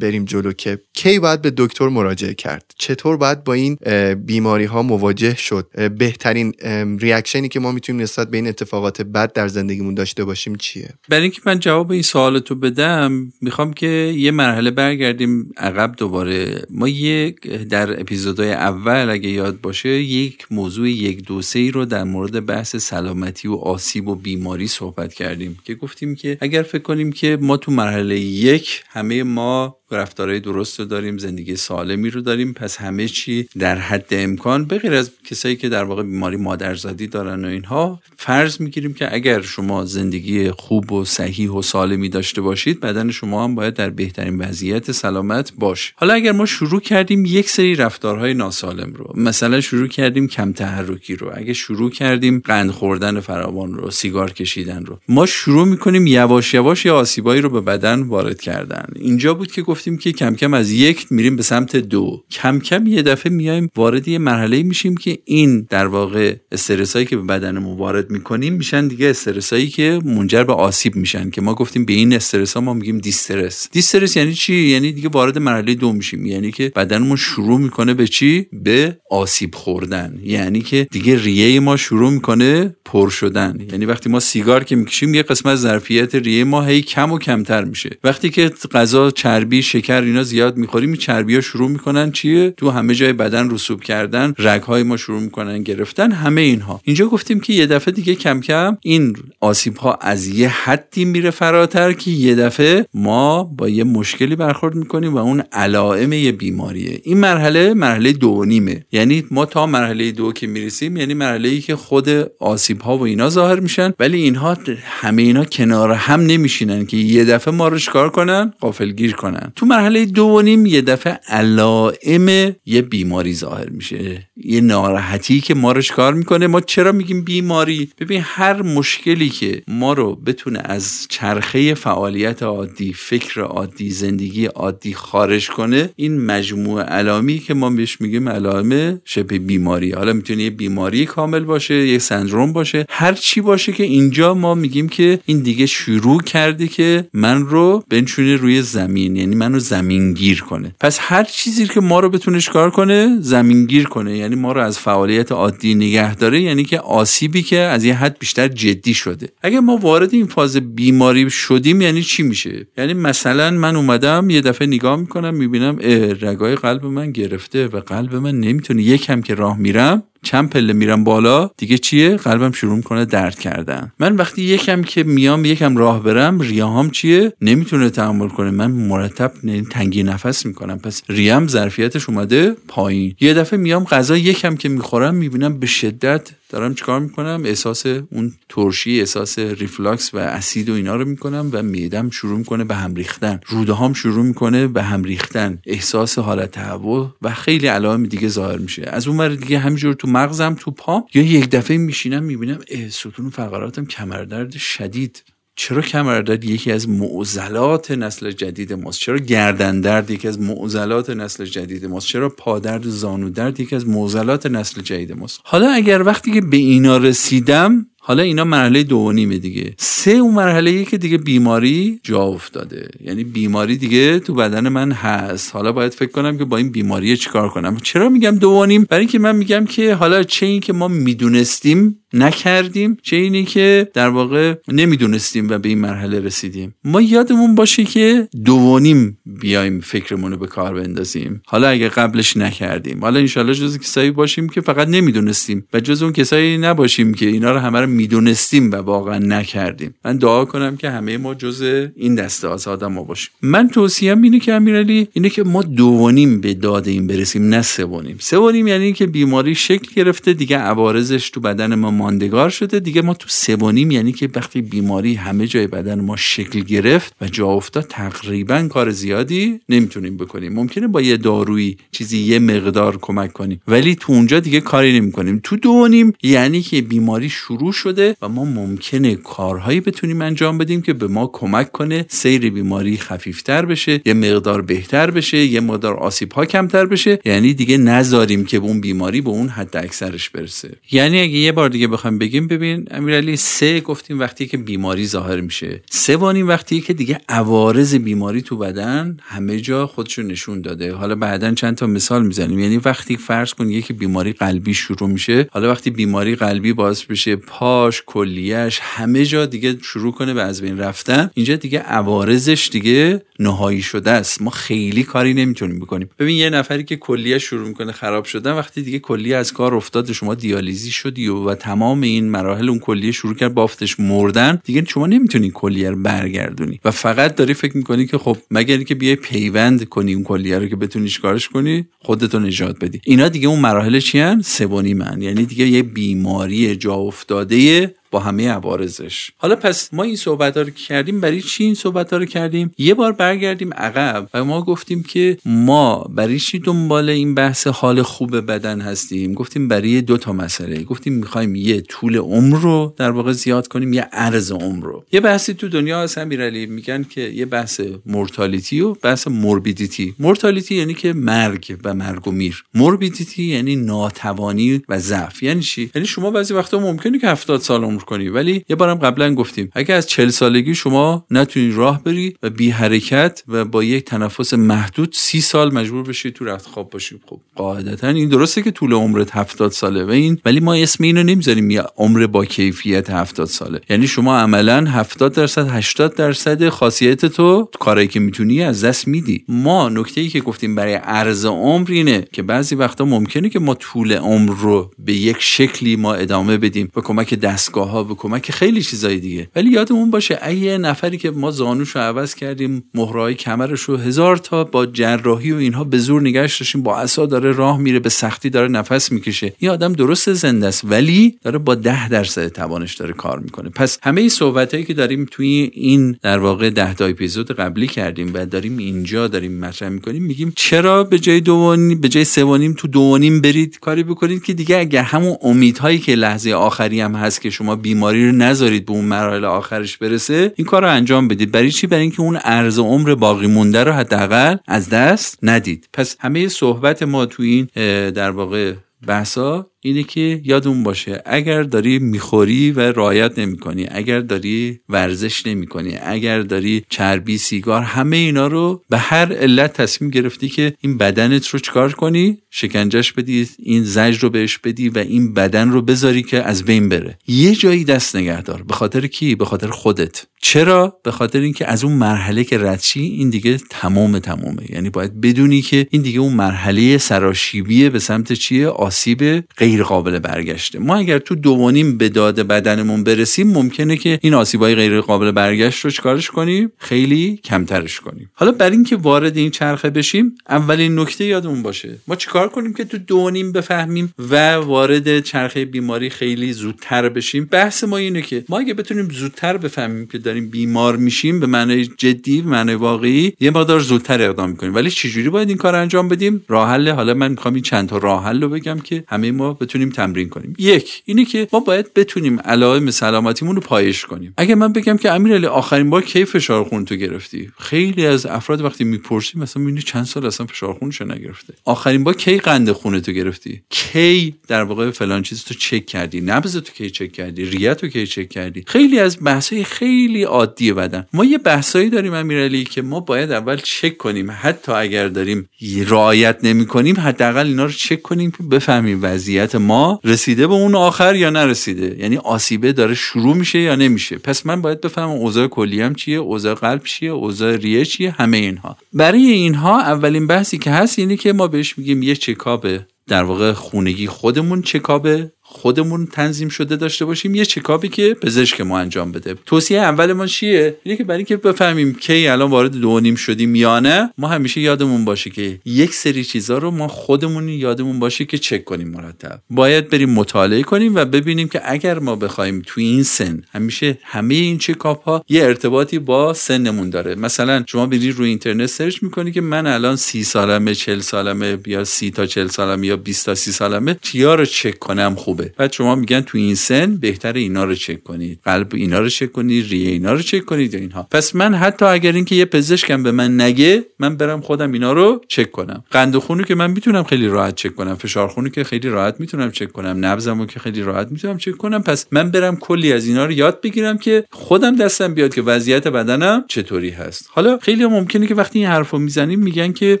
بریم 0.00 0.24
جلو 0.24 0.52
که 0.52 0.78
کی 0.92 1.18
باید 1.18 1.42
به 1.42 1.52
دکتر 1.56 1.88
مراجعه 1.88 2.34
کرد؟ 2.34 2.74
چطور 2.78 3.16
باید 3.16 3.44
با 3.44 3.52
این 3.52 3.76
بیماری 4.14 4.64
ها 4.64 4.82
مواجه 4.82 5.34
شد؟ 5.34 5.90
بهترین 5.98 6.54
ریاکشنی 7.00 7.48
که 7.48 7.60
ما 7.60 7.72
می‌تونیم 7.72 8.02
نسبت 8.02 8.30
به 8.30 8.36
این 8.36 8.46
اتفاقات 8.46 9.02
بد 9.02 9.32
در 9.32 9.48
زندگیمون 9.48 9.94
داشته 9.94 10.24
باشیم 10.24 10.54
چیه؟ 10.54 10.88
برای 11.08 11.22
اینکه 11.22 11.40
من 11.46 11.58
جواب 11.58 11.90
این 11.90 12.02
سوالتو 12.02 12.54
بدم 12.54 13.32
می‌خوام 13.40 13.72
که 13.72 13.86
یه 14.16 14.30
مرحله 14.30 14.70
برگردیم 14.70 15.52
عقب 15.56 15.94
دوباره. 15.96 16.66
ما 16.70 16.88
یک 16.88 17.46
در 17.46 18.03
اپیزودهای 18.04 18.52
اول 18.52 19.10
اگه 19.10 19.28
یاد 19.28 19.60
باشه 19.60 19.88
یک 19.88 20.46
موضوع 20.50 20.90
یک 20.90 21.24
دو 21.24 21.40
ای 21.54 21.70
رو 21.70 21.84
در 21.84 22.04
مورد 22.04 22.46
بحث 22.46 22.76
سلامتی 22.76 23.48
و 23.48 23.54
آسیب 23.54 24.08
و 24.08 24.14
بیماری 24.14 24.66
صحبت 24.66 25.14
کردیم 25.14 25.58
که 25.64 25.74
گفتیم 25.74 26.14
که 26.14 26.38
اگر 26.40 26.62
فکر 26.62 26.82
کنیم 26.82 27.12
که 27.12 27.38
ما 27.40 27.56
تو 27.56 27.72
مرحله 27.72 28.18
یک 28.20 28.84
همه 28.88 29.22
ما 29.22 29.76
رفتارهای 29.94 30.40
درست 30.40 30.80
رو 30.80 30.86
داریم 30.86 31.18
زندگی 31.18 31.56
سالمی 31.56 32.10
رو 32.10 32.20
داریم 32.20 32.52
پس 32.52 32.76
همه 32.76 33.08
چی 33.08 33.48
در 33.58 33.78
حد 33.78 34.08
امکان. 34.10 34.64
به 34.64 34.78
غیر 34.78 34.94
از 34.94 35.10
کسایی 35.24 35.56
که 35.56 35.68
در 35.68 35.84
واقع 35.84 36.02
بیماری 36.02 36.36
مادرزادی 36.36 37.06
دارن 37.06 37.44
و 37.44 37.48
اینها 37.48 38.00
فرض 38.16 38.60
می‌گیریم 38.60 38.94
که 38.94 39.14
اگر 39.14 39.40
شما 39.42 39.84
زندگی 39.84 40.50
خوب 40.50 40.92
و 40.92 41.04
صحیح 41.04 41.50
و 41.50 41.62
سالمی 41.62 42.08
داشته 42.08 42.40
باشید 42.40 42.80
بدن 42.80 43.10
شما 43.10 43.44
هم 43.44 43.54
باید 43.54 43.74
در 43.74 43.90
بهترین 43.90 44.38
وضعیت 44.38 44.92
سلامت 44.92 45.52
باشه. 45.58 45.92
حالا 45.96 46.14
اگر 46.14 46.32
ما 46.32 46.46
شروع 46.46 46.80
کردیم 46.80 47.24
یک 47.24 47.50
سری 47.50 47.74
رفتارهای 47.74 48.34
ناسالم 48.34 48.92
رو 48.92 49.12
مثلا 49.14 49.60
شروع 49.60 49.88
کردیم 49.88 50.28
کم 50.28 50.52
تحرکی 50.52 51.16
رو 51.16 51.30
اگه 51.34 51.52
شروع 51.52 51.90
کردیم 51.90 52.42
قند 52.44 52.70
خوردن 52.70 53.20
فراوان 53.20 53.74
رو 53.74 53.90
سیگار 53.90 54.32
کشیدن 54.32 54.84
رو 54.84 54.98
ما 55.08 55.26
شروع 55.26 55.68
می‌کنیم 55.68 56.06
یواش 56.06 56.54
یواش 56.54 56.84
یا 56.84 56.96
آسیبایی 56.96 57.40
رو 57.40 57.50
به 57.50 57.60
بدن 57.60 58.02
وارد 58.02 58.40
کردن. 58.40 58.86
اینجا 58.96 59.34
بود 59.34 59.52
که 59.52 59.62
گفتیم 59.62 59.83
گفتیم 59.84 59.98
که 59.98 60.12
کم 60.12 60.34
کم 60.34 60.54
از 60.54 60.70
یک 60.70 61.06
میریم 61.10 61.36
به 61.36 61.42
سمت 61.42 61.76
دو. 61.76 62.24
کم 62.30 62.58
کم 62.58 62.86
یه 62.86 63.02
دفعه 63.02 63.32
میایم 63.32 63.70
وارد 63.76 64.08
یه 64.08 64.18
مرحله 64.18 64.62
میشیم 64.62 64.96
که 64.96 65.18
این 65.24 65.66
در 65.70 65.86
واقع 65.86 66.36
استرسایی 66.52 67.06
که 67.06 67.16
به 67.16 67.22
بدنمون 67.22 67.78
وارد 67.78 68.10
می‌کنیم 68.10 68.52
میشن 68.52 68.88
دیگه 68.88 69.10
استرسایی 69.10 69.68
که 69.68 69.98
منجر 70.04 70.44
به 70.44 70.52
آسیب 70.52 70.96
میشن 70.96 71.30
که 71.30 71.40
ما 71.40 71.54
گفتیم 71.54 71.84
به 71.84 71.92
این 71.92 72.14
استرس 72.14 72.54
ها 72.54 72.60
ما 72.60 72.74
میگیم 72.74 72.98
دیسترس. 72.98 73.68
دیسترس 73.72 74.16
یعنی 74.16 74.34
چی؟ 74.34 74.54
یعنی 74.54 74.92
دیگه 74.92 75.08
وارد 75.08 75.38
مرحله 75.38 75.74
دو 75.74 75.92
میشیم. 75.92 76.26
یعنی 76.26 76.52
که 76.52 76.72
بدنمون 76.76 77.16
شروع 77.16 77.60
می‌کنه 77.60 77.94
به 77.94 78.06
چی؟ 78.08 78.46
به 78.52 78.98
آسیب 79.10 79.54
خوردن. 79.54 80.20
یعنی 80.24 80.60
که 80.60 80.86
دیگه 80.90 81.22
ریه 81.22 81.60
ما 81.60 81.76
شروع 81.76 82.10
می‌کنه 82.10 82.76
پر 82.84 83.08
شدن. 83.10 83.58
یعنی 83.72 83.84
وقتی 83.84 84.08
ما 84.08 84.20
سیگار 84.20 84.64
که 84.64 84.76
می‌کشیم 84.76 85.14
یه 85.14 85.22
قسمت 85.22 85.56
ظرفیت 85.56 86.14
ریه 86.14 86.44
ما 86.44 86.62
هی 86.62 86.82
کم 86.82 87.12
و 87.12 87.18
کمتر 87.18 87.64
میشه. 87.64 87.90
وقتی 88.04 88.30
که 88.30 88.50
غذا 88.72 89.10
چربی 89.10 89.62
شکر 89.64 90.02
اینا 90.02 90.22
زیاد 90.22 90.56
می‌خوریم 90.56 90.94
چربی 90.94 91.34
ها 91.34 91.40
شروع 91.40 91.70
می‌کنن 91.70 92.12
چیه؟ 92.12 92.50
تو 92.50 92.70
همه 92.70 92.94
جای 92.94 93.12
بدن 93.12 93.50
رسوب 93.50 93.80
کردن 93.80 94.34
رگ 94.38 94.62
های 94.62 94.82
ما 94.82 94.96
شروع 94.96 95.20
می‌کنن 95.20 95.62
گرفتن 95.62 96.12
همه 96.12 96.40
اینها. 96.40 96.80
اینجا 96.84 97.06
گفتیم 97.06 97.40
که 97.40 97.52
یه 97.52 97.66
دفعه 97.66 97.94
دیگه 97.94 98.14
کم 98.14 98.40
کم 98.40 98.76
این 98.82 99.16
آسیب 99.40 99.76
ها 99.76 99.94
از 99.94 100.26
یه 100.26 100.48
حدی 100.48 101.04
میره 101.04 101.30
فراتر 101.30 101.92
که 101.92 102.10
یه 102.10 102.34
دفعه 102.34 102.86
ما 102.94 103.44
با 103.44 103.68
یه 103.68 103.84
مشکلی 103.84 104.36
برخورد 104.36 104.74
می‌کنیم 104.74 105.14
و 105.14 105.18
اون 105.18 105.42
علائم 105.52 106.12
یه 106.12 106.32
بیماریه. 106.32 107.00
این 107.04 107.18
مرحله 107.18 107.74
مرحله 107.74 108.12
دو 108.12 108.44
نیمه. 108.44 108.84
یعنی 108.92 109.24
ما 109.30 109.46
تا 109.46 109.66
مرحله 109.66 110.12
دو 110.12 110.32
که 110.32 110.46
می‌رسیم 110.46 110.96
یعنی 110.96 111.14
مرحله 111.14 111.48
ای 111.48 111.60
که 111.60 111.76
خود 111.76 112.08
آسیب 112.40 112.80
ها 112.80 112.98
و 112.98 113.02
اینا 113.02 113.28
ظاهر 113.28 113.60
میشن 113.60 113.92
ولی 113.98 114.18
اینها 114.22 114.56
همه 114.84 115.22
اینا 115.22 115.44
کنار 115.44 115.92
هم 115.92 116.20
نمیشینن 116.20 116.86
که 116.86 116.96
یه 116.96 117.24
دفعه 117.24 117.54
ما 117.54 117.68
رو 117.68 117.78
چکار 117.78 118.10
کنن؟ 118.10 118.52
قافلگیر 118.60 119.12
کنن. 119.12 119.52
تو 119.56 119.66
مرحله 119.66 120.04
دو 120.04 120.42
نیم 120.42 120.66
یه 120.66 120.82
دفعه 120.82 121.20
علائم 121.28 122.28
یه 122.66 122.82
بیماری 122.82 123.34
ظاهر 123.34 123.68
میشه. 123.68 124.28
یه 124.36 124.60
ناراحتی 124.60 125.40
که 125.40 125.54
ما 125.54 125.72
رو 125.72 125.80
چکار 125.80 126.14
می‌کنه. 126.14 126.46
ما 126.46 126.60
چرا 126.60 126.92
میگیم 126.92 127.22
بیماری؟ 127.22 127.88
ببین 128.00 128.20
هر 128.24 128.62
مشکلی 128.62 129.28
که 129.28 129.62
ما 129.68 129.92
رو 129.92 130.14
بتونه 130.14 130.60
از 130.64 131.06
چرخه 131.08 131.74
فعالیت 131.74 132.42
عادی 132.42 132.92
فکر 132.92 133.40
عادی 133.40 133.90
زندگی 133.90 134.46
عادی 134.46 134.94
خارج 134.94 135.48
کنه 135.48 135.90
این 135.96 136.20
مجموعه 136.20 136.84
علامی 136.84 137.38
که 137.38 137.54
ما 137.54 137.70
بهش 137.70 138.00
میگیم 138.00 138.28
علائم 138.28 139.00
شبه 139.04 139.38
بیماری. 139.38 139.92
حالا 139.92 140.12
می‌تونه 140.12 140.42
یه 140.42 140.50
بیماری 140.50 141.06
کامل 141.06 141.44
باشه 141.44 141.86
یه 141.86 141.98
سندروم 141.98 142.52
باشه. 142.52 142.86
هر 142.88 143.12
چی 143.12 143.40
باشه 143.40 143.72
که 143.72 143.84
اینجا 143.84 144.34
ما 144.34 144.54
میگیم 144.54 144.88
که 144.88 145.18
این 145.26 145.40
دیگه 145.40 145.66
شروع 145.66 146.22
کرده 146.22 146.68
که 146.68 147.08
من 147.12 147.46
رو 147.46 147.84
بنشونه 147.90 148.36
روی 148.36 148.62
زمین. 148.62 149.16
یعنی 149.16 149.34
منو 149.44 149.58
زمین 149.58 150.12
گیر 150.12 150.40
کنه. 150.40 150.74
پس 150.80 150.98
هر 151.00 151.24
چیزی 151.24 151.66
که 151.66 151.80
ما 151.80 152.00
رو 152.00 152.08
بتونه 152.08 152.40
کار 152.40 152.70
کنه 152.70 153.16
زمین 153.20 153.66
گیر 153.66 153.84
کنه. 153.84 154.18
یعنی 154.18 154.34
ما 154.34 154.52
رو 154.52 154.60
از 154.60 154.78
فعالیت 154.78 155.32
عادی 155.32 155.74
نگه 155.74 156.14
داره 156.14 156.40
یعنی 156.40 156.64
که 156.64 156.78
آسیبی 156.78 157.42
که 157.42 157.58
از 157.58 157.84
یه 157.84 157.94
حد 157.94 158.18
بیشتر 158.18 158.48
جدی 158.48 158.94
شده. 158.94 159.28
اگه 159.42 159.60
ما 159.60 159.76
وارد 159.76 160.14
این 160.14 160.26
فاز 160.26 160.56
بیماری 160.56 161.30
شدیم 161.30 161.80
یعنی 161.80 162.02
چی 162.02 162.22
میشه؟ 162.22 162.66
یعنی 162.78 162.94
مثلا 162.94 163.50
من 163.50 163.76
اومدم 163.76 164.30
یه 164.30 164.40
دفعه 164.40 164.66
نگاه 164.68 164.96
می‌کنم 164.96 165.34
می‌بینم 165.34 165.78
رگای 166.20 166.54
قلب 166.54 166.86
من 166.86 167.10
گرفته 167.10 167.66
و 167.66 167.80
قلب 167.80 168.14
من 168.14 168.40
نمی‌تونه 168.40 168.82
یکم 168.82 169.20
که 169.20 169.34
راه 169.34 169.58
میرم 169.58 170.02
چند 170.24 170.50
پله 170.50 170.72
میرم 170.72 171.04
بالا 171.04 171.50
دیگه 171.56 171.78
چیه؟ 171.78 172.16
قلبم 172.16 172.52
شروع 172.52 172.76
می‌کنه 172.76 173.04
درد 173.04 173.38
کردن. 173.38 173.92
من 173.98 174.16
وقتی 174.16 174.42
یکم 174.42 174.82
که 174.82 175.02
میام 175.02 175.44
یکم 175.44 175.76
راه 175.76 176.02
برم 176.02 176.40
ریاهام 176.40 176.90
چیه؟ 176.90 177.32
نمی‌تونه 177.40 177.90
تحمل 177.90 178.28
کنه. 178.28 178.50
من 178.50 178.70
مرتب 178.70 179.32
تنگی 179.70 180.02
نفس 180.02 180.46
می‌کنم. 180.46 180.78
پس 180.78 181.02
ریه‌ام 181.08 181.48
ظرفیتش 181.48 182.08
اومده 182.08 182.56
پایین. 182.68 183.14
یه 183.20 183.34
دفعه 183.34 183.58
میام 183.58 183.84
غذا 183.84 184.16
یکم 184.16 184.56
که 184.56 184.68
می‌خورم 184.68 185.14
می‌بینم 185.14 185.58
به 185.58 185.66
شدت 185.66 186.30
دارم 186.54 186.74
چیکار 186.74 187.00
می‌کنم؟ 187.00 187.42
احساس 187.44 187.86
اون 187.86 188.32
ترشی 188.48 189.00
احساس 189.00 189.38
ریفلاکس 189.38 190.14
و 190.14 190.18
اسید 190.18 190.68
و 190.68 190.74
اینا 190.74 190.96
رو 190.96 191.04
می‌کنم 191.04 191.50
و 191.52 191.62
معده‌ام 191.62 192.10
شروع 192.10 192.38
می‌کنه 192.38 192.64
به 192.64 192.74
هم 192.74 192.94
ریختن. 192.94 193.40
روده 193.46 193.74
هم 193.74 193.92
شروع 193.92 194.24
می‌کنه 194.24 194.66
به 194.66 194.82
هم 194.82 195.02
ریختن. 195.02 195.58
احساس 195.66 196.18
حالت 196.18 196.50
تهوع 196.50 197.14
و 197.22 197.30
خیلی 197.30 197.66
علائم 197.66 198.02
دیگه 198.06 198.28
ظاهر 198.28 198.58
میشه. 198.58 198.82
از 198.86 199.08
اون 199.08 199.16
ور 199.16 199.28
دیگه 199.28 199.58
همینجور 199.58 199.94
تو 199.94 200.08
مغزم 200.08 200.56
تو 200.58 200.70
پام 200.70 201.04
یا 201.14 201.22
یک 201.22 201.50
دفعه 201.50 201.76
میشینم 201.76 202.22
می‌بینم 202.22 202.58
ستون 202.90 203.30
فقراتم 203.30 203.84
کمردرد 203.84 204.56
شدید. 204.56 205.22
چرا 205.56 205.82
کمردرد 205.82 206.44
یکی 206.44 206.72
از 206.72 206.88
معضلات 206.88 207.90
نسل 207.90 208.30
جدید 208.30 208.72
ماست؟ 208.72 209.00
چرا 209.00 209.18
گردن 209.18 209.80
درد 209.80 210.10
یکی 210.10 210.28
از 210.28 210.40
معضلات 210.40 211.10
نسل 211.10 211.44
جدید 211.44 211.86
ماست؟ 211.86 212.06
چرا 212.06 212.28
پادرد 212.28 212.86
و 212.86 212.90
زانو 212.90 213.30
درد 213.30 213.60
یکی 213.60 213.76
از 213.76 213.88
معضلات 213.88 214.46
نسل 214.46 214.82
جدید 214.82 215.12
ماست؟ 215.12 215.40
حالا 215.44 215.70
اگر 215.70 216.02
وقتی 216.02 216.32
که 216.32 216.40
به 216.40 216.56
اینا 216.56 216.96
رسیدم 216.96 217.86
حالا 218.06 218.22
اینا 218.22 218.44
مرحله 218.44 218.82
دو 218.82 219.12
نیمه 219.12 219.38
دیگه. 219.38 219.74
سه 219.78 220.10
اون 220.10 220.34
مرحله 220.34 220.84
که 220.84 220.98
دیگه 220.98 221.18
بیماری 221.18 222.00
جا 222.02 222.22
افتاده. 222.22 222.88
یعنی 223.04 223.24
بیماری 223.24 223.76
دیگه 223.76 224.18
تو 224.18 224.34
بدن 224.34 224.68
من 224.68 224.92
هست. 224.92 225.52
حالا 225.52 225.72
باید 225.72 225.92
فکر 225.94 226.10
کنم 226.10 226.38
که 226.38 226.44
با 226.44 226.56
این 226.56 226.70
بیماری 226.70 227.16
چیکار 227.16 227.48
کنم. 227.48 227.76
چرا 227.82 228.08
میگم 228.08 228.30
دو 228.30 228.66
نیم؟ 228.66 228.86
برای 228.90 229.00
اینکه 229.00 229.18
من 229.18 229.36
میگم 229.36 229.64
که 229.64 229.94
حالا 229.94 230.22
چه 230.22 230.46
این 230.46 230.60
که 230.60 230.72
ما 230.72 230.88
می‌دونستیم 230.88 231.98
نکردیم 232.12 232.96
چه 233.02 233.16
اینی 233.16 233.44
که 233.44 233.90
در 233.94 234.08
واقع 234.08 234.54
نمی‌دونستیم 234.68 235.48
و 235.48 235.58
به 235.58 235.68
این 235.68 235.78
مرحله 235.78 236.20
رسیدیم. 236.20 236.74
ما 236.84 237.00
یادمون 237.00 237.54
باشه 237.54 237.84
که 237.84 238.28
دوانیم 238.44 239.18
بیایم 239.26 239.80
فکرمون 239.80 240.30
رو 240.30 240.36
به 240.36 240.46
کار 240.46 240.74
بندازیم. 240.74 241.42
حالا 241.46 241.68
اگه 241.68 241.88
قبلش 241.88 242.36
نکردیم. 242.36 243.00
حالا 243.00 243.20
انشالله 243.20 243.54
جز 243.54 243.78
کسایی 243.78 244.10
باشیم 244.10 244.48
که 244.48 244.60
فقط 244.60 244.88
نمی‌دونستیم 244.88 245.66
و 245.72 245.80
جز 245.80 246.02
اون 246.02 246.12
کسایی 246.12 246.58
نباشیم 246.58 247.14
که 247.14 247.26
اینا 247.26 247.52
رو 247.52 247.58
همه 247.58 247.80
رو 247.80 247.86
می‌دونستیم 247.94 248.70
و 248.72 248.76
واقعا 248.76 249.18
نکردیم. 249.18 249.94
من 250.04 250.16
دعا 250.16 250.44
کنم 250.44 250.76
که 250.76 250.90
همه 250.90 251.16
ما 251.16 251.34
جز 251.34 251.62
این 251.96 252.14
دسته 252.14 252.50
از 252.50 252.68
آدم 252.68 252.92
ما 252.92 253.02
باشیم. 253.02 253.30
من 253.42 253.68
توصیم 253.68 254.22
اینه 254.22 254.40
که 254.40 254.52
امیرعلی 254.52 255.08
اینه 255.12 255.28
که 255.28 255.42
ما 255.42 255.62
دوانیم 255.62 256.40
به 256.40 256.54
داده 256.54 256.90
این 256.90 257.06
برسیم 257.06 257.48
نه 257.48 257.62
سوانیم 257.62 258.16
سوانیم 258.20 258.66
یعنی 258.66 258.92
که 258.92 259.06
بیماری 259.06 259.54
شکل 259.54 259.94
گرفته 259.96 260.32
دیگه 260.32 260.56
عوارضش 260.56 261.30
تو 261.30 261.40
بدن 261.40 261.74
ما 261.74 261.90
ماندگار 261.90 262.50
شده 262.50 262.80
دیگه 262.80 263.02
ما 263.02 263.14
تو 263.14 263.28
سوانیم 263.28 263.90
یعنی 263.90 264.12
که 264.12 264.28
وقتی 264.34 264.62
بیماری 264.62 265.14
همه 265.14 265.46
جای 265.46 265.66
بدن 265.66 266.00
ما 266.00 266.16
شکل 266.16 266.60
گرفت 266.60 267.14
و 267.20 267.28
جا 267.28 267.46
افتاد 267.46 267.86
تقریبا 267.88 268.68
کار 268.68 268.90
زیادی 268.90 269.60
نمی‌تونیم 269.68 270.16
بکنیم. 270.16 270.52
ممکنه 270.52 270.86
با 270.86 271.00
یه 271.00 271.16
دارویی 271.16 271.76
چیزی 271.92 272.18
یه 272.18 272.38
مقدار 272.38 272.98
کمک 273.00 273.32
کنیم 273.32 273.60
ولی 273.68 273.94
تو 273.94 274.12
اونجا 274.12 274.40
دیگه 274.40 274.60
کاری 274.60 275.00
نمی‌کنیم. 275.00 275.40
تو 275.42 275.56
دوانیم 275.56 276.12
یعنی 276.22 276.62
که 276.62 276.82
بیماری 276.82 277.28
شروع 277.28 277.72
شده 277.84 278.16
و 278.22 278.28
ما 278.28 278.44
ممکنه 278.44 279.14
کارهایی 279.14 279.80
بتونیم 279.80 280.22
انجام 280.22 280.58
بدیم 280.58 280.82
که 280.82 280.92
به 280.92 281.06
ما 281.06 281.30
کمک 281.32 281.72
کنه 281.72 282.06
سیر 282.08 282.50
بیماری 282.50 282.96
خفیفتر 282.96 283.64
بشه 283.66 284.00
یه 284.04 284.14
مقدار 284.14 284.62
بهتر 284.62 285.10
بشه 285.10 285.38
یه 285.38 285.60
مقدار 285.60 285.94
آسیب 285.94 286.32
ها 286.32 286.46
کمتر 286.46 286.86
بشه. 286.86 287.18
یعنی 287.24 287.54
دیگه 287.54 287.76
نذاریم 287.76 288.44
که 288.44 288.56
اون 288.56 288.80
بیماری 288.80 289.20
به 289.20 289.30
اون 289.30 289.48
حد 289.48 289.76
اکثرش 289.76 290.30
برسه. 290.30 290.70
یعنی 290.90 291.20
اگه 291.20 291.32
یه 291.32 291.52
بار 291.52 291.68
دیگه 291.68 291.88
بخوام 291.88 292.18
بگیم 292.18 292.46
ببین 292.46 292.88
امیرعلی 292.90 293.36
سه 293.36 293.80
گفتیم 293.80 294.20
وقتی 294.20 294.46
که 294.46 294.56
بیماری 294.56 295.06
ظاهر 295.06 295.40
میشه. 295.40 295.82
سه 295.90 296.16
وانیم 296.16 296.48
وقتی 296.48 296.80
که 296.80 296.92
دیگه 296.92 297.20
عوارض 297.28 297.94
بیماری 297.94 298.42
تو 298.42 298.56
بدن 298.56 299.16
همه 299.20 299.60
جا 299.60 299.86
خودشو 299.86 300.22
نشون 300.22 300.60
داده. 300.60 300.92
حالا 300.94 301.14
بعدا 301.14 301.54
چند 301.54 301.76
تا 301.76 301.86
مثال 301.86 302.26
می‌زنیم. 302.26 302.58
یعنی 302.58 302.76
وقتی 302.76 303.16
فرض 303.16 303.54
کن 303.54 303.70
یکی 303.70 303.92
بیماری 303.92 304.32
قلبی 304.32 304.74
شروع 304.74 305.08
میشه 305.08 305.48
حالا 305.50 305.70
وقتی 305.70 305.90
بیماری 305.90 306.34
قلبی 306.34 306.72
باعث 306.72 307.04
بشه 307.04 307.36
پاش 307.74 308.02
کلیهش 308.06 308.78
همه 308.82 309.24
جا 309.24 309.46
دیگه 309.46 309.76
شروع 309.82 310.12
کنه 310.12 310.34
به 310.34 310.42
از 310.42 310.62
بین 310.62 310.78
رفتن. 310.78 311.30
اینجا 311.34 311.56
دیگه 311.56 311.78
عوارضش 311.78 312.68
دیگه 312.72 313.22
نهایی 313.38 313.82
شده 313.82 314.10
است. 314.10 314.42
ما 314.42 314.50
خیلی 314.50 315.02
کاری 315.02 315.34
نمی‌تونیم 315.34 315.78
بکنیم. 315.78 316.08
ببین 316.18 316.36
یه 316.36 316.50
نفری 316.50 316.84
که 316.84 316.96
کلیه 316.96 317.38
شروع 317.38 317.68
می‌کنه 317.68 317.92
خراب 317.92 318.24
شدن 318.24 318.52
وقتی 318.52 318.82
دیگه 318.82 318.98
کلیه 318.98 319.36
از 319.36 319.52
کار 319.52 319.74
افتاد 319.74 320.12
شما 320.12 320.34
دیالیزی 320.34 320.90
شدی 320.90 321.28
و, 321.28 321.44
و 321.44 321.54
تمام 321.54 322.00
این 322.00 322.28
مراحل 322.28 322.68
اون 322.68 322.78
کلیه 322.78 323.12
شروع 323.12 323.34
کرد 323.34 323.54
بافتش 323.54 324.00
مردن 324.00 324.60
دیگه 324.64 324.84
شما 324.88 325.06
نمی‌تونی 325.06 325.50
کلیه 325.54 325.90
رو 325.90 325.96
برگردونی. 325.96 326.80
و 326.84 326.90
فقط 326.90 327.34
داری 327.34 327.54
فکر 327.54 327.76
می‌کنی 327.76 328.06
که 328.06 328.18
خب 328.18 328.36
مگر 328.50 328.82
که 328.82 328.94
بیای 328.94 329.16
پیوند 329.16 329.84
کنی 329.84 330.14
اون 330.14 330.24
کلیه 330.24 330.58
رو 330.58 330.66
که 330.66 330.76
بتونی 330.76 331.10
کارش 331.22 331.48
کنی 331.48 331.86
خودتو 331.98 332.40
نجات 332.40 332.78
بدی. 332.84 333.00
اینا 333.04 333.28
دیگه 333.28 333.48
اون 333.48 333.60
مراحل 333.60 334.00
چی 334.00 334.42
سومی 334.42 334.94
من 334.94 335.22
یعنی 335.22 335.44
دیگه 335.44 335.66
یه 335.66 335.82
بیماری 335.82 336.76
جا 336.76 336.94
افتاده 336.94 337.63
sehe, 337.64 337.94
با 338.14 338.20
همه 338.20 338.48
عوارضش. 338.48 339.30
حالا 339.36 339.56
پس 339.56 339.94
ما 339.94 340.02
این 340.02 340.16
صحبت 340.16 340.56
رو 340.56 340.70
کردیم 340.70 341.20
برای 341.20 341.42
چی 341.42 341.64
این 341.64 341.74
صحبت 341.74 342.12
رو 342.12 342.24
کردیم؟ 342.24 342.74
یه 342.78 342.94
بار 342.94 343.12
برگردیم 343.12 343.74
عقب 343.74 344.28
و 344.34 344.44
ما 344.44 344.62
گفتیم 344.62 345.02
که 345.02 345.38
ما 345.44 346.06
برای 346.10 346.38
چی 346.38 346.58
دنبال 346.58 347.08
این 347.08 347.34
بحث 347.34 347.66
حال 347.66 348.02
خوب 348.02 348.36
بدن 348.36 348.80
هستیم؟ 348.80 349.34
گفتیم 349.34 349.68
برای 349.68 350.00
دو 350.02 350.18
تا 350.18 350.32
مسئله. 350.32 350.82
گفتیم 350.82 351.12
می‌خوایم 351.12 351.54
یه 351.54 351.80
طول 351.80 352.16
عمر 352.16 352.60
رو 352.60 352.94
در 352.96 353.10
واقع 353.10 353.32
زیاد 353.32 353.68
کنیم 353.68 353.92
یه 353.92 354.02
عرض 354.02 354.52
عمر 354.52 354.84
رو. 354.84 355.04
یه 355.12 355.20
بحثی 355.20 355.54
تو 355.54 355.68
دنیا 355.68 356.02
هست 356.02 356.18
امیرعلی 356.18 356.66
میگن 356.66 357.02
که 357.02 357.20
یه 357.20 357.46
بحث 357.46 357.80
مورتالیتی 358.06 358.80
و 358.80 358.92
بحث 358.92 359.28
موربیدیتی 359.28 360.14
مورتالیتی 360.18 360.74
یعنی 360.74 360.94
که 360.94 361.12
مرگ 361.12 361.76
و 361.84 361.94
مرگ 361.94 362.28
و 362.28 362.30
میر. 362.30 362.64
موربیدیتی 362.74 363.44
یعنی 363.44 363.76
ناتوانی 363.76 364.82
و 364.88 364.98
ضعف. 364.98 365.42
یعنی 365.42 365.62
چی؟ 365.62 365.90
یعنی 365.94 366.06
شما 366.06 366.30
بعضی 366.30 366.54
وقتا 366.54 366.78
ممکنه 366.78 367.18
که 367.18 367.28
70 367.28 367.60
سال 367.60 367.84
عمر 367.84 368.03
کنی. 368.04 368.28
ولی 368.28 368.64
یه 368.68 368.76
بارم 368.76 368.94
قبلا 368.94 369.34
گفتیم 369.34 369.70
اگه 369.72 369.94
از 369.94 370.06
40 370.06 370.28
سالگی 370.28 370.74
شما 370.74 371.26
نتونی 371.30 371.70
راه 371.70 372.02
بری 372.02 372.36
و 372.42 372.50
بی 372.50 372.70
حرکت 372.70 373.42
و 373.48 373.64
با 373.64 373.84
یک 373.84 374.04
تنفس 374.04 374.54
محدود 374.54 375.08
سی 375.12 375.40
سال 375.40 375.74
مجبور 375.74 376.02
بشی 376.02 376.30
تو 376.30 376.44
رخت 376.44 376.66
خواب 376.66 376.90
باشی. 376.90 377.20
خب 377.26 377.40
قاعدتا 377.54 378.08
این 378.08 378.28
درسته 378.28 378.62
که 378.62 378.70
طول 378.70 378.92
عمرت 378.92 379.36
70 379.36 379.70
ساله 379.70 380.04
و 380.04 380.10
این 380.10 380.38
ولی 380.44 380.60
ما 380.60 380.74
اسم 380.74 381.04
اینو 381.04 381.22
نمی‌ذاریم 381.22 381.82
عمر 381.96 382.26
با 382.26 382.44
کیفیت 382.44 383.10
70 383.10 383.46
ساله. 383.46 383.80
یعنی 383.90 384.06
شما 384.06 384.38
عملا 384.38 384.84
70 384.90 385.32
درصد 385.32 385.68
80 385.68 386.14
درصد 386.14 386.68
خاصیت 386.68 387.26
تو 387.26 387.68
کاری 387.80 388.08
که 388.08 388.20
می‌تونی 388.20 388.62
از 388.62 388.84
دست 388.84 389.08
میدی. 389.08 389.44
ما 389.48 389.88
نکته 389.88 390.20
ای 390.20 390.28
که 390.28 390.40
گفتیم 390.40 390.74
برای 390.74 390.94
عرض 390.94 391.46
عمر 391.46 391.90
اینه 391.90 392.24
که 392.32 392.42
بعضی 392.42 392.74
وقتا 392.74 393.04
ممکنه 393.04 393.48
که 393.48 393.58
ما 393.58 393.74
طول 393.74 394.12
عمر 394.12 394.54
رو 394.54 394.90
به 394.98 395.12
یک 395.12 395.36
شکلی 395.40 395.96
ما 395.96 396.14
ادامه 396.14 396.58
بدیم 396.58 396.90
به 396.94 397.00
کمک 397.00 397.34
دستگاه 397.34 397.93
ها 397.94 398.04
به 398.04 398.14
کمک 398.14 398.50
خیلی 398.50 398.82
چیزای 398.82 399.18
دیگه. 399.18 399.48
ولی 399.56 399.70
یادمون 399.70 400.10
باشه 400.10 400.38
اگه 400.42 400.78
نفری 400.78 401.18
که 401.18 401.30
ما 401.30 401.50
زانوش 401.50 401.96
عوض 401.96 402.34
کردیم 402.34 402.84
مهرهای 402.94 403.34
کمرش 403.34 403.80
رو 403.80 403.96
هزار 403.96 404.36
تا 404.36 404.64
با 404.64 404.86
جراحی 404.86 405.52
و 405.52 405.56
اینها 405.56 405.84
به 405.84 405.98
زور 405.98 406.20
نگهش 406.20 406.60
داشتیم 406.60 406.82
با 406.82 406.98
عصا 406.98 407.26
داره 407.26 407.52
راه 407.52 407.78
میره 407.78 407.98
به 407.98 408.08
سختی 408.08 408.50
داره 408.50 408.68
نفس 408.68 409.12
می‌کشه. 409.12 409.52
این 409.58 409.70
آدم 409.70 409.92
درست 409.92 410.32
زنده 410.32 410.66
است 410.66 410.84
ولی 410.84 411.38
داره 411.42 411.58
با 411.58 411.74
ده 411.74 412.08
درصد 412.08 412.48
توانش 412.48 412.94
داره 412.94 413.12
کار 413.12 413.38
می‌کنه. 413.38 413.68
پس 413.68 413.98
همه 414.02 414.20
این 414.20 414.30
صحبت 414.30 414.74
هایی 414.74 414.86
که 414.86 414.94
داریم 414.94 415.26
توی 415.30 415.70
این 415.72 416.16
در 416.22 416.38
واقع 416.38 416.70
ده 416.70 416.94
تا 416.94 417.06
اپیزود 417.06 417.52
قبلی 417.52 417.86
کردیم 417.86 418.30
و 418.34 418.46
داریم 418.46 418.78
اینجا 418.78 419.28
داریم 419.28 419.60
مطرح 419.60 419.88
می‌کنیم 419.88 420.22
میگیم 420.22 420.52
چرا 420.56 421.04
به 421.04 421.18
جای 421.18 421.40
دو 421.40 421.76
به 422.00 422.08
جای 422.08 422.24
سه 422.24 422.74
تو 422.74 422.88
دو 422.88 423.18
برید؟ 423.42 423.78
کاری 423.80 424.02
بکنید 424.02 424.44
که 424.44 424.52
دیگه 424.52 424.78
اگر 424.78 425.02
همون 425.02 425.36
امیدهایی 425.42 425.98
که 425.98 426.14
لحظه 426.14 426.52
آخری 426.52 427.00
هم 427.00 427.14
هست 427.14 427.40
که 427.40 427.50
شما 427.50 427.76
بیماری 427.84 428.26
رو 428.26 428.32
نذارید 428.32 428.86
به 428.86 428.92
اون 428.92 429.04
مراحل 429.04 429.44
آخرش 429.44 429.96
برسه 429.98 430.52
این 430.56 430.66
کار 430.66 430.82
رو 430.82 430.90
انجام 430.90 431.28
بدید. 431.28 431.52
برای 431.52 431.70
چی؟ 431.70 431.86
برای 431.86 432.02
اینکه 432.02 432.20
اون 432.20 432.38
ارز 432.44 432.78
عمر 432.78 433.14
باقی 433.14 433.46
مونده 433.46 433.84
رو 433.84 433.92
حداقل 433.92 434.56
از 434.66 434.88
دست 434.88 435.38
ندید. 435.42 435.88
پس 435.92 436.16
همه 436.20 436.48
صحبت 436.48 437.02
ما 437.02 437.26
تو 437.26 437.42
این 437.42 437.68
در 438.10 438.30
واقع 438.30 438.74
بحثا 439.06 439.70
اینه 439.84 440.02
که 440.02 440.40
یادمون 440.44 440.82
باشه 440.82 441.22
اگر 441.26 441.62
داری 441.62 441.98
می‌خوری 441.98 442.70
و 442.70 442.80
رعایت 442.80 443.38
نمی‌کنی 443.38 443.86
اگر 443.90 444.20
داری 444.20 444.80
ورزش 444.88 445.46
نمی‌کنی 445.46 445.96
اگر 446.02 446.40
داری 446.40 446.84
چربی 446.88 447.38
سیگار 447.38 447.82
همه 447.82 448.16
اینا 448.16 448.46
رو 448.46 448.82
به 448.90 448.98
هر 448.98 449.32
علت 449.32 449.72
تصمیم 449.72 450.10
گرفتی 450.10 450.48
که 450.48 450.74
این 450.80 450.98
بدنت 450.98 451.48
رو 451.48 451.58
چکار 451.58 451.92
کنی؟ 451.92 452.38
شکنجش 452.50 453.12
بدی 453.12 453.48
این 453.58 453.84
زجر 453.84 454.20
رو 454.20 454.30
بهش 454.30 454.58
بدی 454.58 454.88
و 454.88 454.98
این 454.98 455.34
بدن 455.34 455.70
رو 455.70 455.82
بذاری 455.82 456.22
که 456.22 456.42
از 456.42 456.64
بین 456.64 456.88
بره. 456.88 457.18
یه 457.26 457.54
جایی 457.54 457.84
دست 457.84 458.16
نگهدار 458.16 458.62
به 458.62 458.74
خاطر 458.74 459.06
کی؟ 459.06 459.34
به 459.34 459.44
خاطر 459.44 459.70
خودت. 459.70 460.26
چرا؟ 460.42 460.98
به 461.04 461.10
خاطر 461.10 461.40
اینکه 461.40 461.66
از 461.66 461.84
اون 461.84 461.92
مرحله 461.92 462.44
که 462.44 462.58
ردشی 462.58 463.00
این 463.00 463.30
دیگه 463.30 463.58
تمام 463.70 464.18
تمامه. 464.18 464.72
یعنی 464.72 464.90
باید 464.90 465.20
بدونی 465.20 465.62
که 465.62 465.86
این 465.90 466.02
دیگه 466.02 466.20
اون 466.20 466.32
مرحله 466.32 466.98
سراشیبیه 466.98 467.90
به 467.90 467.98
سمت 467.98 468.32
چیه؟ 468.32 468.68
آسیب 468.68 469.44
قابل 469.82 470.18
برگشته. 470.18 470.78
ما 470.78 470.96
اگر 470.96 471.18
تو 471.18 471.34
دوانیم 471.34 471.98
به 471.98 472.08
داده 472.08 472.44
بدنمون 472.44 473.04
برسیم 473.04 473.52
ممکنه 473.52 473.96
که 473.96 474.18
این 474.22 474.34
آسیبای 474.34 474.74
غیر 474.74 475.00
قابل 475.00 475.30
برگشت 475.30 475.84
رو 475.84 475.90
چکارش 475.90 476.30
کنیم؟ 476.30 476.72
خیلی 476.78 477.40
کمترش 477.44 478.00
کنیم. 478.00 478.30
حالا 478.34 478.52
بر 478.52 478.70
اینکه 478.70 478.96
وارد 478.96 479.36
این 479.36 479.50
چرخه 479.50 479.90
بشیم 479.90 480.34
اولین 480.48 480.98
نکته 480.98 481.24
یادمون 481.24 481.62
باشه. 481.62 481.98
ما 482.08 482.16
چیکار 482.16 482.48
کنیم 482.48 482.74
که 482.74 482.84
تو 482.84 482.98
دوانیم 482.98 483.52
بفهمیم 483.52 484.14
و 484.30 484.54
وارد 484.54 485.20
چرخه 485.20 485.64
بیماری 485.64 486.10
خیلی 486.10 486.52
زودتر 486.52 487.08
بشیم؟ 487.08 487.44
بحث 487.44 487.84
ما 487.84 487.96
اینه 487.96 488.22
که 488.22 488.44
ما 488.48 488.58
اگه 488.58 488.74
بتونیم 488.74 489.08
زودتر 489.08 489.56
بفهمیم 489.56 490.06
که 490.06 490.18
داریم 490.18 490.50
بیمار 490.50 490.96
میشیم 490.96 491.40
به 491.40 491.46
معنای 491.46 491.86
جدی 491.86 492.42
به 492.42 492.48
معنای 492.48 492.74
واقعی 492.74 493.32
یه 493.40 493.50
مقدار 493.50 493.80
زودتر 493.80 494.22
اقدام 494.22 494.50
می‌کنیم. 494.50 494.74
ولی 494.74 494.90
چجوری 494.90 495.28
باید 495.28 495.48
این 495.48 495.58
کار 495.58 495.74
انجام 495.74 496.08
بدیم؟ 496.08 496.44
راه 496.48 496.68
حالا 496.90 497.14
من 497.14 497.30
می‌خوام 497.30 497.54
این 497.54 497.62
چند 497.62 497.88
تا 497.88 497.98
راه 497.98 498.24
حل 498.24 498.42
رو 498.42 498.48
بگم 498.48 498.78
که 498.78 499.04
همه 499.08 499.32
ما 499.32 499.54
بتونیم 499.64 499.90
تمرین 499.90 500.28
کنیم. 500.28 500.54
یک 500.58 501.02
اینه 501.04 501.24
که 501.24 501.48
ما 501.52 501.60
باید 501.60 501.94
بتونیم 501.94 502.40
علائم 502.40 502.90
سلامتیمون 502.90 503.56
رو 503.56 503.60
پایش 503.62 504.04
کنیم. 504.04 504.34
اگه 504.36 504.54
من 504.54 504.72
بگم 504.72 504.96
که 504.96 505.10
امیرعلی 505.10 505.46
آخرین 505.46 505.90
بار 505.90 506.02
کی 506.02 506.24
فشار 506.24 506.64
خون 506.64 506.84
تو 506.84 506.94
گرفتی؟ 506.94 507.50
خیلی 507.58 508.06
از 508.06 508.26
افراد 508.26 508.60
وقتی 508.60 508.84
می‌پرسیم 508.84 509.42
مثلا 509.42 509.62
می‌بینی 509.62 509.82
چند 509.82 510.04
سال 510.04 510.26
اصلا 510.26 510.46
فشار 510.46 510.72
خونش 510.72 511.00
نگرفته. 511.00 511.54
آخرین 511.64 512.04
بار 512.04 512.14
کی 512.14 512.38
قند 512.38 512.72
خون 512.72 513.00
تو 513.00 513.12
گرفتی؟ 513.12 513.62
کی 513.70 514.34
در 514.48 514.62
واقع 514.62 514.90
فلان 514.90 515.22
چیز 515.22 515.44
تو 515.44 515.54
چک 515.54 515.86
کردی؟ 515.86 516.20
نبض 516.20 516.56
تو 516.56 516.72
کی 516.72 516.90
چک 516.90 517.12
کردی؟ 517.12 517.44
ریت 517.44 517.76
تو 517.76 517.88
کی 517.88 518.06
چک 518.06 518.28
کردی؟ 518.28 518.64
خیلی 518.66 518.98
از 518.98 519.18
بحثای 519.24 519.64
خیلی 519.64 520.22
عادی 520.22 520.72
بدن. 520.72 521.06
ما 521.12 521.24
یه 521.24 521.38
بحثایی 521.38 521.90
داریم 521.90 522.14
امیرعلی 522.14 522.64
که 522.64 522.82
ما 522.82 523.00
باید 523.00 523.32
اول 523.32 523.56
چک 523.56 523.96
کنیم. 523.96 524.30
حتی 524.30 524.72
اگر 524.72 525.08
داریم 525.08 525.48
رعایت 525.86 526.38
نمی 526.42 526.66
کنیم 526.66 527.00
حداقل 527.00 527.46
اینا 527.46 527.64
رو 527.64 527.72
چک 527.72 528.02
کنیم 528.02 528.30
که 528.30 528.42
بفهمیم 528.42 528.98
وضعیت 529.02 529.53
ما 529.56 530.00
رسیده 530.04 530.46
به 530.46 530.54
اون 530.54 530.74
آخر 530.74 531.14
یا 531.14 531.30
نرسیده؟ 531.30 531.96
یعنی 531.98 532.16
آسیبه 532.16 532.72
داره 532.72 532.94
شروع 532.94 533.36
میشه 533.36 533.58
یا 533.58 533.74
نمیشه؟ 533.74 534.18
پس 534.18 534.46
من 534.46 534.62
باید 534.62 534.80
بفهمم 534.80 535.10
اوضاع 535.10 535.46
کلیم 535.46 535.94
چیه 535.94 536.16
اوضاع 536.16 536.54
قلب 536.54 536.84
چیه 536.84 537.10
اوضاع 537.10 537.56
ریه 537.56 537.84
چیه 537.84 538.10
همه 538.10 538.36
اینها. 538.36 538.76
برای 538.92 539.26
اینها 539.26 539.80
اولین 539.80 540.26
بحثی 540.26 540.58
که 540.58 540.70
هست 540.70 540.98
اینه 540.98 541.16
که 541.16 541.32
ما 541.32 541.46
بهش 541.46 541.78
میگیم 541.78 542.02
یه 542.02 542.16
چکاپ 542.16 542.78
در 543.06 543.22
واقع 543.22 543.52
خونگی 543.52 544.06
خودمون 544.06 544.62
چکاپ 544.62 545.32
خودمون 545.54 546.06
تنظیم 546.06 546.48
شده 546.48 546.76
داشته 546.76 547.04
باشیم 547.04 547.34
یه 547.34 547.44
چکاپی 547.44 547.88
که 547.88 548.14
پزشک 548.14 548.60
ما 548.60 548.78
انجام 548.78 549.12
بده. 549.12 549.34
توصیه 549.46 549.78
اول 549.78 550.12
ما 550.12 550.26
چیه؟ 550.26 550.76
اینه 550.82 550.96
که 550.96 551.04
برای 551.04 551.18
اینکه 551.18 551.36
بفهمیم 551.36 551.94
کی 551.94 552.28
الان 552.28 552.50
وارد 552.50 552.72
دو 552.72 553.00
نیم 553.00 553.14
شدیم 553.14 553.54
یا 553.54 553.80
نه 553.80 554.10
ما 554.18 554.28
همیشه 554.28 554.60
یادمون 554.60 555.04
باشه 555.04 555.30
که 555.30 555.60
یک 555.64 555.94
سری 555.94 556.24
چیزا 556.24 556.58
رو 556.58 556.70
ما 556.70 556.88
خودمون 556.88 557.48
یادمون 557.48 557.98
باشه 557.98 558.24
که 558.24 558.38
چک 558.38 558.64
کنیم 558.64 558.88
مرتب. 558.88 559.40
باید 559.50 559.90
بریم 559.90 560.10
مطالعه 560.10 560.62
کنیم 560.62 560.94
و 560.94 561.04
ببینیم 561.04 561.48
که 561.48 561.60
اگر 561.64 561.98
ما 561.98 562.16
بخوایم 562.16 562.62
تو 562.66 562.80
این 562.80 563.02
سن 563.02 563.42
همیشه 563.52 563.98
همه 564.02 564.34
این 564.34 564.58
چکاپ 564.58 565.02
ها 565.04 565.24
یه 565.28 565.44
ارتباطی 565.44 565.98
با 565.98 566.32
سنمون 566.34 566.90
داره. 566.90 567.14
مثلا 567.14 567.64
شما 567.66 567.86
بری 567.86 568.10
روی 568.10 568.28
اینترنت 568.28 568.66
search 568.66 569.02
می‌کنی 569.02 569.32
که 569.32 569.40
من 569.40 569.66
الان 569.66 569.96
سی 569.96 570.24
سالمه 570.24 570.74
چل 570.74 571.00
سالمه 571.00 571.58
یا 571.66 571.84
سی 571.84 572.10
تا 572.10 572.26
چل 572.26 572.46
سالمه 572.46 572.86
یا 572.86 572.96
20 572.96 573.26
تا 573.26 573.34
سی 573.34 573.52
سالمه 573.52 573.96
چیا 574.02 574.34
رو 574.34 574.44
چک 574.44 574.78
کنم 574.78 575.14
خوبه؟ 575.14 575.43
بعد 575.56 575.72
شما 575.72 575.94
میگن 575.94 576.20
تو 576.20 576.38
این 576.38 576.54
سن 576.54 576.96
بهتر 576.96 577.32
اینا 577.32 577.64
رو 577.64 577.74
چک 577.74 578.02
کنید. 578.02 578.38
قلب 578.44 578.74
اینا 578.74 578.98
رو 578.98 579.08
چک 579.08 579.32
کنید 579.32 579.70
ریه 579.70 579.90
اینا 579.90 580.12
رو 580.12 580.18
چک 580.18 580.44
کنید 580.44 580.74
یا 580.74 580.80
اینها. 580.80 581.08
پس 581.10 581.34
من 581.34 581.54
حتی 581.54 581.84
اگر 581.84 582.12
اینکه 582.12 582.34
یه 582.34 582.44
پزشکم 582.44 583.02
به 583.02 583.12
من 583.12 583.40
نگه 583.40 583.84
من 583.98 584.16
برم 584.16 584.40
خودم 584.40 584.72
اینا 584.72 584.92
رو 584.92 585.20
چک 585.28 585.50
کنم. 585.50 585.84
قند 585.90 586.16
خونو 586.16 586.42
که 586.42 586.54
من 586.54 586.70
می‌تونم 586.70 587.02
خیلی 587.04 587.28
راحت 587.28 587.54
چک 587.54 587.74
کنم. 587.74 587.94
فشار 587.94 588.28
خونو 588.28 588.48
که 588.48 588.64
خیلی 588.64 588.88
راحت 588.88 589.20
می‌تونم 589.20 589.50
چک 589.50 589.72
کنم. 589.72 590.04
نبضمو 590.06 590.46
که 590.46 590.60
خیلی 590.60 590.82
راحت 590.82 591.08
می‌تونم 591.10 591.38
چک 591.38 591.56
کنم. 591.56 591.82
پس 591.82 592.06
من 592.10 592.30
برم 592.30 592.56
کلی 592.56 592.92
از 592.92 593.06
اینا 593.06 593.24
رو 593.24 593.32
یاد 593.32 593.60
بگیرم 593.60 593.98
که 593.98 594.24
خودم 594.30 594.76
دستم 594.76 595.14
بیاد 595.14 595.34
که 595.34 595.42
وضعیت 595.42 595.88
بدنم 595.88 596.44
چطوری 596.48 596.90
هست. 596.90 597.28
حالا 597.32 597.58
خیلی 597.58 597.86
ممکنه 597.86 598.26
که 598.26 598.34
وقتی 598.34 598.58
این 598.58 598.68
حرفو 598.68 598.98
می‌زنیم 598.98 599.40
میگن 599.40 599.72
که 599.72 600.00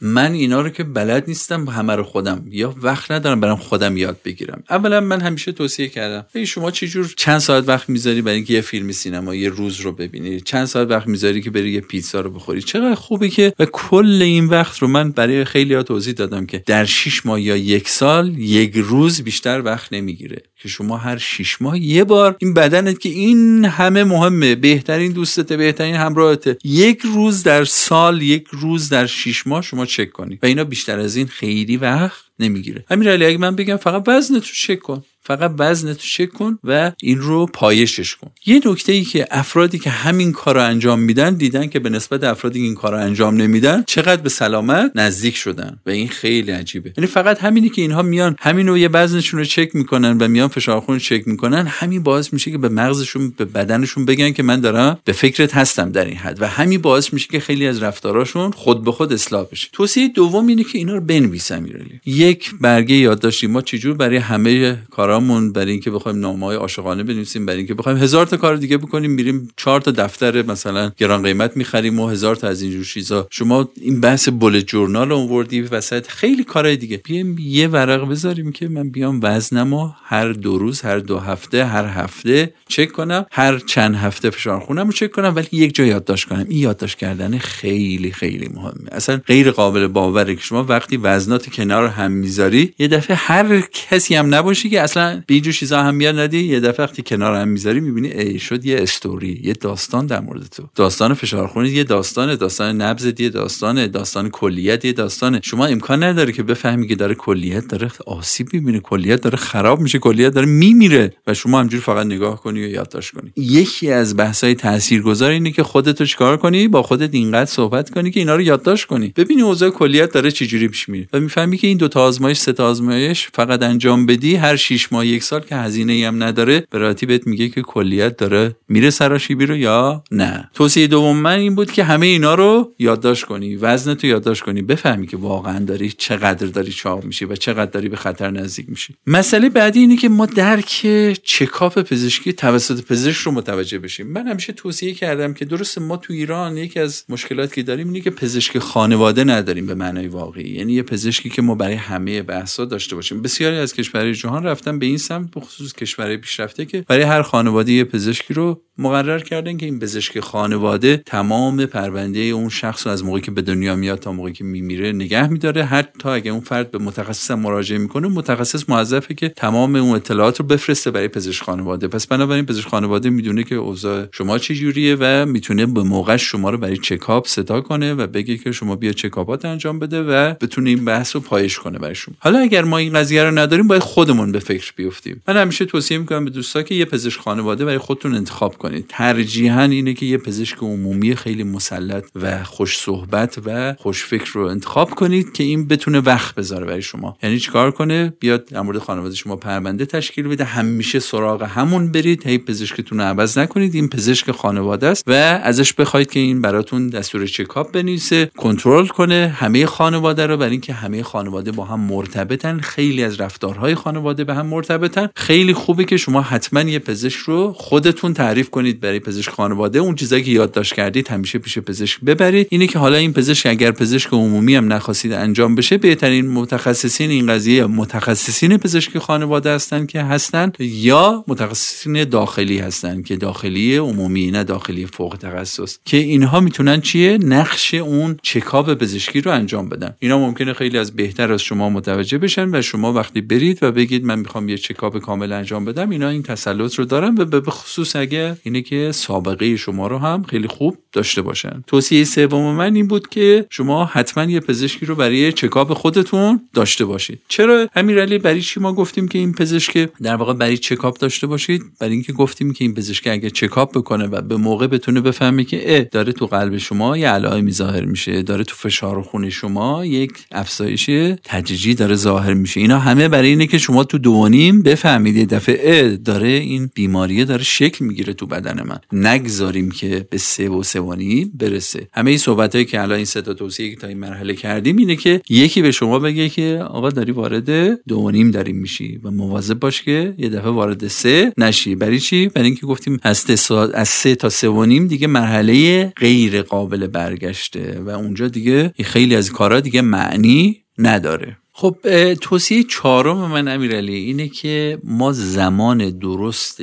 من 0.00 0.32
اینا 0.32 0.60
رو 0.60 0.68
که 0.68 0.84
بلد 0.84 1.24
نیستم 1.28 1.68
همه 1.68 1.96
رو 1.96 2.02
خودم 2.02 2.44
یا 2.50 2.74
وقت 2.82 3.10
ندارم 3.10 3.40
برم 3.40 3.56
خودم 3.56 3.96
یاد 3.96 4.16
بگیرم. 4.24 4.62
اولا 4.70 5.00
من 5.00 5.20
همیشه 5.26 5.52
توصیه 5.52 5.88
کردم. 5.88 6.26
ای 6.34 6.46
شما 6.46 6.70
چجور 6.70 7.14
چند 7.16 7.38
ساعت 7.38 7.68
وقت 7.68 7.88
می‌ذاری 7.88 8.22
برای 8.22 8.36
اینکه 8.36 8.54
یه 8.54 8.60
فیلم 8.60 8.92
سینما 8.92 9.34
یه 9.34 9.48
روز 9.48 9.80
رو 9.80 9.92
ببینی؟ 9.92 10.40
چند 10.40 10.64
ساعت 10.64 10.90
وقت 10.90 11.08
می‌ذاری 11.08 11.42
که 11.42 11.50
بری 11.50 11.70
یه 11.70 11.80
پیتزا 11.80 12.20
رو 12.20 12.30
بخوری؟ 12.30 12.62
چقدر 12.62 12.94
خوبه 12.94 13.28
که 13.28 13.52
و 13.58 13.66
کل 13.66 14.22
این 14.22 14.46
وقت 14.46 14.78
رو 14.78 14.88
من 14.88 15.10
برای 15.10 15.44
خیلی 15.44 15.74
ها 15.74 15.82
توضیح 15.82 16.14
دادم 16.14 16.46
که 16.46 16.62
در 16.66 16.84
6 16.84 17.26
ماه 17.26 17.40
یا 17.40 17.56
یک 17.56 17.88
سال 17.88 18.38
یک 18.38 18.72
روز 18.74 19.22
بیشتر 19.22 19.62
وقت 19.64 19.92
نمی‌گیره. 19.92 20.42
که 20.62 20.68
شما 20.68 20.96
هر 20.96 21.18
6 21.18 21.62
ماه 21.62 21.78
یه 21.78 22.04
بار 22.04 22.36
این 22.38 22.54
بدنت 22.54 23.00
که 23.00 23.08
این 23.08 23.64
همه 23.64 24.04
مهمه 24.04 24.54
بهترین 24.54 25.12
دوستته 25.12 25.56
بهترین 25.56 25.94
همراهته 25.94 26.58
یک 26.64 27.00
روز 27.14 27.42
در 27.42 27.64
سال 27.64 28.22
یک 28.22 28.46
روز 28.50 28.88
در 28.88 29.06
6 29.06 29.46
ماه 29.46 29.62
شما 29.62 29.86
چک 29.86 30.12
کنی. 30.12 30.38
و 30.42 30.46
اینا 30.46 30.64
بیشتر 30.64 30.98
از 30.98 31.16
این 31.16 31.26
خیلی 31.26 31.76
وقت 31.76 32.20
نمی‌گیره. 32.38 32.84
همین 32.90 33.08
اگه 33.08 33.38
من 33.38 33.56
بگم 33.56 33.76
فقط 33.76 34.08
وزن 34.08 34.34
تو 34.34 34.52
چک 34.54 34.78
کن. 34.78 35.04
فقط 35.26 35.54
وزنتو 35.58 36.00
چک 36.00 36.32
کن 36.32 36.58
و 36.64 36.92
این 37.02 37.18
رو 37.18 37.46
پایشش 37.46 38.16
کن. 38.16 38.30
یه 38.46 38.60
نکته 38.66 38.92
ای 38.92 39.04
که 39.04 39.26
افرادی 39.30 39.78
که 39.78 39.90
همین 39.90 40.32
کار 40.32 40.54
رو 40.54 40.62
انجام 40.62 41.00
میدن 41.00 41.34
دیدن 41.34 41.66
که 41.66 41.78
به 41.78 41.90
نسبت 41.90 42.24
افرادی 42.24 42.58
که 42.58 42.64
این 42.64 42.74
کار 42.74 42.92
رو 42.92 42.98
انجام 42.98 43.36
نمیدن 43.36 43.84
چقدر 43.86 44.22
به 44.22 44.28
سلامت 44.28 44.92
نزدیک 44.94 45.36
شدن 45.36 45.78
و 45.86 45.90
این 45.90 46.08
خیلی 46.08 46.50
عجیبه. 46.50 46.92
یعنی 46.96 47.06
فقط 47.06 47.38
همینی 47.38 47.68
که 47.68 47.82
اینها 47.82 48.02
میان 48.02 48.36
همین 48.40 48.68
رو 48.68 48.78
یه 48.78 48.88
وزنشون 48.88 49.40
رو 49.40 49.44
چک 49.44 49.70
می‌کنن 49.74 50.18
و 50.18 50.28
میان 50.28 50.48
فشار 50.48 50.80
خون 50.80 50.98
چک 50.98 51.28
می‌کنن 51.28 51.66
همین 51.66 52.02
باعث 52.02 52.32
میشه 52.32 52.50
که 52.50 52.58
به 52.58 52.68
مغزشون 52.68 53.34
به 53.36 53.44
بدنشون 53.44 54.04
بگن 54.04 54.32
که 54.32 54.42
من 54.42 54.60
دارم 54.60 54.98
به 55.04 55.12
فکرت 55.12 55.54
هستم 55.54 55.92
در 55.92 56.04
این 56.04 56.16
حد. 56.16 56.42
و 56.42 56.48
همین 56.48 56.80
باعث 56.80 57.12
میشه 57.12 57.28
که 57.28 57.40
خیلی 57.40 57.66
از 57.66 57.82
رفتاراشون 57.82 58.50
خود 58.50 58.84
به 58.84 58.92
خود 58.92 59.12
اصلاح 59.12 59.46
بشه. 59.52 59.68
توصیه 59.72 60.08
دوم 60.08 60.46
اینه 60.46 60.64
که 60.64 60.78
اینا 60.78 60.94
رو 60.94 61.00
بنویسم 61.00 61.66
یک 62.06 62.50
برگه 62.60 62.94
یادداشتی. 62.94 63.46
ما 63.46 63.62
چجور 63.62 63.96
برای 63.96 64.16
همه 64.16 64.78
کارامون 65.16 65.52
برای 65.52 65.70
اینکه 65.70 65.90
بخوایم 65.90 66.18
نامه‌های 66.18 66.56
عاشقانه 66.56 67.02
بنویسیم 67.02 67.46
برای 67.46 67.58
اینکه 67.58 67.74
بخوایم 67.74 67.98
هزار 67.98 68.26
تا 68.26 68.36
کار 68.36 68.56
دیگه 68.56 68.76
بکنیم 68.76 69.10
میریم 69.10 69.48
چهار 69.56 69.80
تا 69.80 69.90
دفتر 69.90 70.42
مثلا 70.42 70.92
گران 70.96 71.22
قیمت 71.22 71.56
می‌خریم 71.56 72.00
و 72.00 72.08
هزار 72.08 72.36
تا 72.36 72.48
از 72.48 72.62
اینجور 72.62 72.84
چیزا. 72.84 73.26
شما 73.30 73.68
این 73.80 74.00
بحث 74.00 74.28
بولت 74.28 74.66
جورنال 74.66 75.12
آوردی 75.12 75.60
وسط 75.60 76.06
خیلی 76.06 76.44
کارهای 76.44 76.76
دیگه. 76.76 76.96
بیایم 76.96 77.36
یه 77.40 77.68
ورق 77.68 78.08
بذاریم 78.08 78.52
که 78.52 78.68
من 78.68 78.90
بیام 78.90 79.20
وزنمو 79.22 79.90
هر 80.04 80.32
دو 80.32 80.58
روز 80.58 80.80
هر 80.80 80.98
دو 80.98 81.18
هفته 81.18 81.64
هر 81.64 81.84
هفته 81.84 82.52
چک 82.68 82.92
کنم. 82.92 83.26
هر 83.30 83.58
چند 83.58 83.94
هفته 83.94 84.30
فشار 84.30 84.60
خونم 84.60 84.86
رو 84.86 84.92
چک 84.92 85.10
کنم 85.10 85.32
ولی 85.36 85.48
یک 85.52 85.74
جا 85.74 85.84
یادداشت 85.84 86.28
کنم. 86.28 86.46
این 86.48 86.58
یادداشت 86.58 86.98
کردن 86.98 87.38
خیلی 87.38 88.12
خیلی 88.12 88.48
مهمه. 88.54 88.88
اصلا 88.92 89.20
غیر 89.26 89.50
قابل 89.50 89.86
باوره 89.86 90.34
که 90.34 90.42
شما 90.42 90.64
وقتی 90.64 90.96
وزنات 90.96 91.50
کنار 91.50 91.86
هم 91.86 92.12
می‌ذاری 92.12 92.74
یه 92.78 92.88
دفعه 92.88 93.16
هر 93.16 93.60
کسی 93.60 94.14
هم 94.14 94.34
نباشی 94.34 94.70
که 94.70 94.80
اصلا 94.80 95.05
به 95.14 95.34
اینجور 95.34 95.52
چیزا 95.52 95.82
هم 95.82 95.94
میاد 95.94 96.18
ندی؟ 96.18 96.38
یه 96.38 96.60
دفعه 96.60 96.84
وقتی 96.86 97.02
کنار 97.02 97.34
هم 97.34 97.48
می‌ذاری 97.48 97.80
می‌بینی 97.80 98.08
ای 98.08 98.38
شد 98.38 98.66
یه 98.66 98.82
استوری 98.82 99.40
یه 99.44 99.52
داستان 99.52 100.06
در 100.06 100.20
مورد 100.20 100.48
تو. 100.56 100.62
داستان 100.74 101.14
فشار 101.14 101.46
خونی 101.46 101.68
یه 101.68 101.84
داستان 101.84 102.34
داستان 102.34 102.82
نبض 102.82 103.12
یه 103.18 103.28
داستان 103.28 103.86
داستان 103.86 104.28
کلیت 104.30 104.84
یه 104.84 104.92
داستان 104.92 105.40
شما 105.42 105.66
امکان 105.66 106.02
نداره 106.02 106.32
که 106.32 106.42
بفهمی 106.42 106.88
که 106.88 106.94
داره 106.94 107.14
کلیت 107.14 107.68
داره 107.68 107.90
آسیب 108.06 108.48
می‌بینه. 108.52 108.80
کلیت 108.80 109.20
داره 109.20 109.36
خراب 109.36 109.80
میشه. 109.80 109.98
کلیت 109.98 110.32
داره 110.32 110.46
میمیره. 110.46 111.12
و 111.26 111.34
شما 111.34 111.60
همجوری 111.60 111.82
فقط 111.82 112.06
نگاه 112.06 112.42
کنی 112.42 112.64
و 112.64 112.68
یادداشت 112.68 113.14
کنی. 113.14 113.32
یکی 113.36 113.90
از 113.90 114.16
بحث‌های 114.16 114.54
تاثیرگذار 114.54 115.30
اینه 115.30 115.50
که 115.50 115.62
خودتو 115.62 116.04
چیکار 116.04 116.36
کنی؟ 116.36 116.68
با 116.68 116.82
خودت 116.82 117.14
اینقدر 117.14 117.50
صحبت 117.50 117.90
کنی 117.90 118.10
که 118.10 118.20
اینا 118.20 118.34
رو 118.34 118.42
یادداشت 118.42 118.86
کنی. 118.86 119.12
ببینی 119.16 119.42
اوضاع 119.42 119.70
کلیت 119.70 120.12
داره 120.12 120.30
چجوری 120.30 120.68
پیش 120.68 120.88
میره. 120.88 121.08
و 121.12 121.20
می‌فهمی 121.20 121.56
که 121.56 121.66
این 121.66 121.76
دو 121.76 121.88
تا 121.88 122.02
آزمایش 122.02 122.38
سه 122.38 122.52
تا 122.52 122.68
آزمایش 122.68 123.28
فقط 123.34 123.62
انجام 123.62 124.06
بدی 124.06 124.34
هر 124.34 124.56
6 124.86 124.92
ماه 124.92 125.06
یک 125.06 125.22
سال 125.22 125.40
که 125.40 125.56
هزینه 125.56 125.92
ای 125.92 126.04
هم 126.04 126.22
نداره 126.22 126.66
به 126.70 126.94
بهت 126.94 127.26
میگه 127.26 127.48
که 127.48 127.62
کلیت 127.62 128.16
داره 128.16 128.56
میره 128.68 128.90
سراشیبی 128.90 129.46
رو 129.46 129.56
یا 129.56 130.04
نه. 130.10 130.50
توصیه 130.54 130.86
دوم 130.86 131.16
من 131.16 131.38
این 131.38 131.54
بود 131.54 131.72
که 131.72 131.84
همه 131.84 132.06
اینا 132.06 132.34
رو 132.34 132.74
یادداشت 132.78 133.24
کنی 133.24 133.56
وزنتو 133.56 134.06
یادداشت 134.06 134.42
کنی 134.42 134.62
بفهمی 134.62 135.06
که 135.06 135.16
واقعا 135.16 135.64
داری 135.64 135.92
چقدر 135.98 136.46
داری 136.46 136.72
چاق 136.72 137.04
میشی 137.04 137.24
و 137.24 137.36
چقدر 137.36 137.70
داری 137.70 137.88
به 137.88 137.96
خطر 137.96 138.30
نزدیک 138.30 138.68
میشی. 138.68 138.94
مسئله 139.06 139.48
بعدی 139.48 139.80
اینه 139.80 139.96
که 139.96 140.08
ما 140.08 140.26
درک 140.26 140.86
چکاپ 141.22 141.78
پزشکی 141.78 142.32
توسط 142.32 142.84
پزشک 142.84 143.20
رو 143.20 143.32
متوجه 143.32 143.78
بشیم. 143.78 144.06
من 144.06 144.26
همیشه 144.26 144.52
توصیه 144.52 144.94
کردم 144.94 145.34
که 145.34 145.44
درست 145.44 145.78
ما 145.78 145.96
تو 145.96 146.12
ایران 146.12 146.56
یکی 146.56 146.80
از 146.80 147.04
مشکلاتی 147.08 147.54
که 147.54 147.62
داریم 147.62 147.86
اینه 147.86 148.00
که 148.00 148.10
پزشک 148.10 148.58
خانواده 148.58 149.24
نداریم 149.24 149.66
به 149.66 149.74
معنای 149.74 150.08
واقعی. 150.08 150.48
یعنی 150.48 150.72
یه 150.72 150.82
پزشکی 150.82 151.30
که 151.30 151.42
ما 151.42 151.54
برای 151.54 151.74
همه 151.74 152.22
بحثا 152.22 152.64
داشته 152.64 152.96
باشیم. 152.96 153.22
بسیاری 153.22 153.56
از 153.56 153.74
کشورهای 153.74 154.14
جهان 154.14 154.44
رفتن 154.44 154.75
به 154.78 154.86
این 154.86 154.98
سمت 154.98 155.30
به 155.30 155.40
خصوص 155.40 155.72
کشورهای 155.72 156.16
پیشرفته 156.16 156.64
که 156.64 156.84
برای 156.88 157.02
هر 157.02 157.22
خانواده 157.22 157.72
یه 157.72 157.84
پزشکی 157.84 158.34
رو 158.34 158.62
مقرر 158.78 159.18
کردن 159.18 159.56
که 159.56 159.66
این 159.66 159.78
پزشک 159.78 160.20
خانواده 160.20 161.02
تمام 161.06 161.66
پرونده 161.66 162.18
اون 162.18 162.48
شخص 162.48 162.86
رو 162.86 162.92
از 162.92 163.04
موقعی 163.04 163.20
که 163.20 163.30
به 163.30 163.42
دنیا 163.42 163.76
میاد 163.76 163.98
تا 163.98 164.12
موقعی 164.12 164.32
که 164.32 164.44
میمیره 164.44 164.92
نگه 164.92 165.28
میداره. 165.28 165.64
حتی 165.64 166.08
اگه 166.08 166.30
اون 166.30 166.40
فرد 166.40 166.70
به 166.70 166.78
متخصص 166.78 167.30
مراجعه 167.30 167.78
می‌کنه 167.78 168.08
متخصص 168.08 168.64
موظفه 168.68 169.14
که 169.14 169.28
تمام 169.28 169.76
اون 169.76 169.96
اطلاعات 169.96 170.40
رو 170.40 170.46
بفرسته 170.46 170.90
برای 170.90 171.08
پزشک 171.08 171.42
خانواده. 171.42 171.88
پس 171.88 172.06
بنابراین 172.06 172.46
پزشک 172.46 172.68
خانواده 172.68 173.10
می‌دونه 173.10 173.44
که 173.44 173.54
اوضاع 173.54 174.06
شما 174.12 174.38
چه 174.38 174.54
جوریه 174.54 174.96
و 175.00 175.26
می‌تونه 175.26 175.66
به 175.66 175.82
موقع 175.82 176.16
شما 176.16 176.50
رو 176.50 176.58
برای 176.58 176.76
چکاپ 176.76 177.26
صدا 177.26 177.60
کنه 177.60 177.94
و 177.94 178.06
بگه 178.06 178.36
که 178.36 178.52
شما 178.52 178.76
بیا 178.76 178.92
چکاپات 178.92 179.44
انجام 179.44 179.78
بده 179.78 180.02
و 180.02 180.34
بتونه 180.40 180.70
این 180.70 180.84
بحث 180.84 181.16
رو 181.16 181.20
پایش 181.20 181.58
کنه 181.58 181.78
برای 181.78 181.94
شما. 181.94 182.14
حالا 182.18 182.38
اگر 182.38 182.64
ما 182.64 182.78
این 182.78 182.92
قضیه 182.92 183.24
رو 183.24 183.38
نداریم 183.38 183.66
باید 183.66 183.82
خودمون 183.82 184.32
به 184.32 184.40
بیفتیم. 184.72 185.22
من 185.28 185.36
همیشه 185.36 185.64
توصیه 185.64 185.98
می‌کنم 185.98 186.24
به 186.24 186.30
دوستا 186.30 186.62
که 186.62 186.74
یه 186.74 186.84
پزشک 186.84 187.20
خانواده 187.20 187.64
برای 187.64 187.78
خودتون 187.78 188.14
انتخاب 188.14 188.58
کنید. 188.58 188.84
ترجیحاً 188.88 189.62
اینه 189.62 189.94
که 189.94 190.06
یه 190.06 190.18
پزشک 190.18 190.58
عمومی 190.58 191.16
خیلی 191.16 191.44
مسلط 191.44 192.04
و 192.14 192.44
خوش 192.44 192.78
صحبت 192.78 193.38
و 193.46 193.74
خوش 193.78 194.04
فکر 194.04 194.30
رو 194.32 194.46
انتخاب 194.46 194.90
کنید 194.90 195.32
که 195.32 195.44
این 195.44 195.68
بتونه 195.68 196.00
وقت 196.00 196.34
بذاره 196.34 196.66
برای 196.66 196.82
شما. 196.82 197.18
یعنی 197.22 197.38
چیکار 197.38 197.70
کنه؟ 197.70 198.12
بیاد 198.20 198.44
در 198.44 198.60
مورد 198.60 198.78
خانواده 198.78 199.14
شما 199.14 199.36
پرونده 199.36 199.86
تشکیل 199.86 200.28
بده. 200.28 200.44
همیشه 200.44 200.98
سراغ 200.98 201.42
همون 201.42 201.92
برید. 201.92 202.26
هی 202.26 202.38
پزشکتون 202.38 202.98
رو 202.98 203.04
عوض 203.04 203.38
نکنید. 203.38 203.74
این 203.74 203.88
پزشک 203.88 204.30
خانواده 204.30 204.86
است 204.86 205.04
و 205.06 205.12
ازش 205.42 205.72
بخواید 205.72 206.10
که 206.10 206.20
این 206.20 206.40
براتون 206.40 206.88
دستور 206.88 207.26
چکاپ 207.26 207.72
بنویسه 207.72 208.30
کنترل 208.36 208.86
کنه 208.86 209.36
همه 209.36 209.66
خانواده 209.66 210.26
رو. 210.26 210.36
برای 210.36 210.50
اینکه 210.50 210.72
همه 210.72 211.02
خانواده 211.02 211.52
با 211.52 211.64
هم 211.64 211.80
مرتبطن. 211.80 212.60
خیلی 212.60 213.04
از 213.04 213.20
رفتارهای 213.20 213.74
خانواده 213.74 214.24
به 214.24 214.34
هم 214.34 214.46
مرتبطن. 214.56 215.08
خیلی 215.16 215.54
خوبه 215.54 215.84
که 215.84 215.96
شما 215.96 216.20
حتما 216.20 216.60
یه 216.60 216.78
پزشک 216.78 217.18
رو 217.18 217.52
خودتون 217.52 218.14
تعریف 218.14 218.50
کنید 218.50 218.80
برای 218.80 219.00
پزشک 219.00 219.30
خانواده. 219.30 219.78
اون 219.78 219.94
چیزایی 219.94 220.22
که 220.22 220.30
یادداشت 220.30 220.74
کردید 220.74 221.08
همیشه 221.08 221.38
پیش 221.38 221.58
پزشک 221.58 222.00
ببرید. 222.00 222.46
اینه 222.50 222.66
که 222.66 222.78
حالا 222.78 222.96
این 222.96 223.12
پزشک 223.12 223.46
اگر 223.46 223.70
پزشک 223.70 224.12
عمومی 224.12 224.54
هم 224.54 224.72
نخواستید 224.72 225.12
انجام 225.12 225.54
بشه 225.54 225.78
بهترین 225.78 226.28
متخصصین 226.28 227.10
این 227.10 227.26
قضیه 227.26 227.66
متخصصین 227.66 228.56
پزشکی 228.56 228.98
خانواده 228.98 229.54
هستن 229.54 229.86
که 229.86 230.02
هستن 230.02 230.52
یا 230.60 231.24
متخصصین 231.28 232.04
داخلی 232.04 232.58
هستن 232.58 233.02
که 233.02 233.16
داخلی 233.16 233.76
عمومی 233.76 234.30
نه 234.30 234.44
داخلی 234.44 234.86
فوق 234.86 235.16
تخصص. 235.20 235.78
که 235.84 235.96
اینها 235.96 236.40
می‌تونن 236.40 236.80
چیه؟ 236.80 237.18
نقش 237.18 237.74
اون 237.74 238.16
چکاپ 238.22 238.74
پزشکی 238.74 239.20
رو 239.20 239.30
انجام 239.30 239.68
بدن. 239.68 239.94
اینا 239.98 240.18
ممکنه 240.18 240.52
خیلی 240.52 240.78
از 240.78 240.96
بهتر 240.96 241.32
از 241.32 241.42
شما 241.42 241.70
متوجه 241.70 242.18
بشن 242.18 242.54
و 242.54 242.62
شما 242.62 242.92
وقتی 242.92 243.20
برید 243.20 243.58
و 243.62 243.72
بگید 243.72 244.04
من 244.04 244.18
می‌خوام 244.18 244.45
یه 244.48 244.58
چکاپ 244.58 244.98
کامل 244.98 245.32
انجام 245.32 245.64
بدم 245.64 245.90
اینا 245.90 246.08
این 246.08 246.22
تسلط 246.22 246.74
رو 246.74 246.84
دارن 246.84 247.14
و 247.18 247.24
به 247.24 247.50
خصوص 247.50 247.96
اگه 247.96 248.36
اینه 248.42 248.62
که 248.62 248.92
سابقه 248.92 249.56
شما 249.56 249.86
رو 249.86 249.98
هم 249.98 250.22
خیلی 250.22 250.48
خوب 250.48 250.78
داشته 250.92 251.22
باشن. 251.22 251.64
توصیه 251.66 252.04
سوم 252.04 252.54
من 252.54 252.74
این 252.74 252.86
بود 252.86 253.08
که 253.08 253.46
شما 253.50 253.84
حتما 253.84 254.24
یه 254.24 254.40
پزشکی 254.40 254.86
رو 254.86 254.94
برای 254.94 255.32
چکاپ 255.32 255.72
خودتون 255.72 256.40
داشته 256.54 256.84
باشید. 256.84 257.20
چرا 257.28 257.68
امیرعلی؟ 257.74 258.18
برای 258.18 258.40
چی 258.40 258.60
ما 258.60 258.72
گفتیم 258.72 259.08
که 259.08 259.18
این 259.18 259.32
پزشک 259.32 259.88
در 260.02 260.16
واقع 260.16 260.32
برای 260.32 260.58
چکاپ 260.58 260.98
داشته 260.98 261.26
باشید؟ 261.26 261.62
برای 261.80 261.92
اینکه 261.92 262.12
گفتیم 262.12 262.52
که 262.52 262.64
این 262.64 262.74
پزشک 262.74 263.06
اگه 263.06 263.30
چکاپ 263.30 263.76
بکنه 263.76 264.06
و 264.06 264.22
به 264.22 264.36
موقع 264.36 264.66
بتونه 264.66 265.00
بفهمه 265.00 265.44
که 265.44 265.76
اه 265.76 265.82
داره 265.82 266.12
تو 266.12 266.26
قلب 266.26 266.56
شما 266.56 266.96
یه 266.96 267.08
علائمی 267.08 267.52
ظاهر 267.52 267.84
میشه 267.84 268.22
داره 268.22 268.44
تو 268.44 268.54
فشار 268.54 269.02
خون 269.02 269.30
شما 269.30 269.86
یک 269.86 270.12
افزایش 270.32 270.90
تدریجی 271.24 271.74
داره 271.74 271.94
ظاهر 271.94 272.34
میشه. 272.34 272.60
اینا 272.60 272.78
همه 272.78 273.08
برای 273.08 273.28
اینه 273.28 273.46
که 273.46 273.58
شما 273.58 273.84
تو 273.84 273.98
دوانیم 274.36 274.62
بفهمید 274.62 275.16
یه 275.16 275.26
دفعه 275.26 275.96
داره 275.96 276.28
این 276.28 276.70
بیماریه 276.74 277.24
داره 277.24 277.42
شکل 277.42 277.84
می‌گیره 277.84 278.12
تو 278.12 278.26
بدن 278.26 278.62
من. 278.62 278.78
نگذاریم 278.92 279.70
که 279.70 280.06
به 280.10 280.18
سه 280.18 280.48
و 280.48 280.62
سوانی 280.62 281.30
برسه. 281.34 281.88
همه 281.92 282.10
این 282.10 282.18
صحبت 282.18 282.66
که 282.66 282.82
الان 282.82 282.96
این 282.96 283.04
سه 283.04 283.22
تا 283.22 283.34
توصیه 283.34 283.76
تا 283.76 283.86
این 283.86 283.98
مرحله 283.98 284.34
کردیم 284.34 284.76
اینه 284.76 284.96
که 284.96 285.20
یکی 285.28 285.62
به 285.62 285.70
شما 285.70 285.98
بگه 285.98 286.28
که 286.28 286.64
آقا 286.70 286.90
داری 286.90 287.12
وارد 287.12 287.50
دو 287.88 288.10
نیم 288.10 288.30
داریم 288.30 288.56
میشی 288.56 289.00
و 289.04 289.10
مواظب 289.10 289.54
باش 289.54 289.82
که 289.82 290.14
یه 290.18 290.28
دفعه 290.28 290.50
وارد 290.50 290.88
سه 290.88 291.32
نشی. 291.38 291.74
برای 291.74 292.00
چی؟ 292.00 292.28
برای 292.28 292.46
اینکه 292.46 292.66
گفتیم 292.66 292.98
از 293.02 293.48
از 293.74 293.88
سه 293.88 294.14
تا 294.14 294.28
سه 294.28 294.48
و 294.48 294.64
نیم 294.64 294.86
دیگه 294.86 295.06
مرحله 295.06 295.86
غیر 295.96 296.42
قابل 296.42 296.86
برگشته 296.86 297.80
و 297.80 297.90
اونجا 297.90 298.28
دیگه 298.28 298.72
خیلی 298.84 299.14
از 299.16 299.32
کارا 299.32 299.60
دیگه 299.60 299.82
معنی 299.82 300.62
نداره. 300.78 301.36
خب 301.58 301.76
توصیه 302.14 302.62
چهارم 302.62 303.16
من 303.16 303.48
امیرعلی 303.48 303.94
اینه 303.94 304.28
که 304.28 304.78
ما 304.84 305.12
زمان 305.12 305.90
درست 305.90 306.60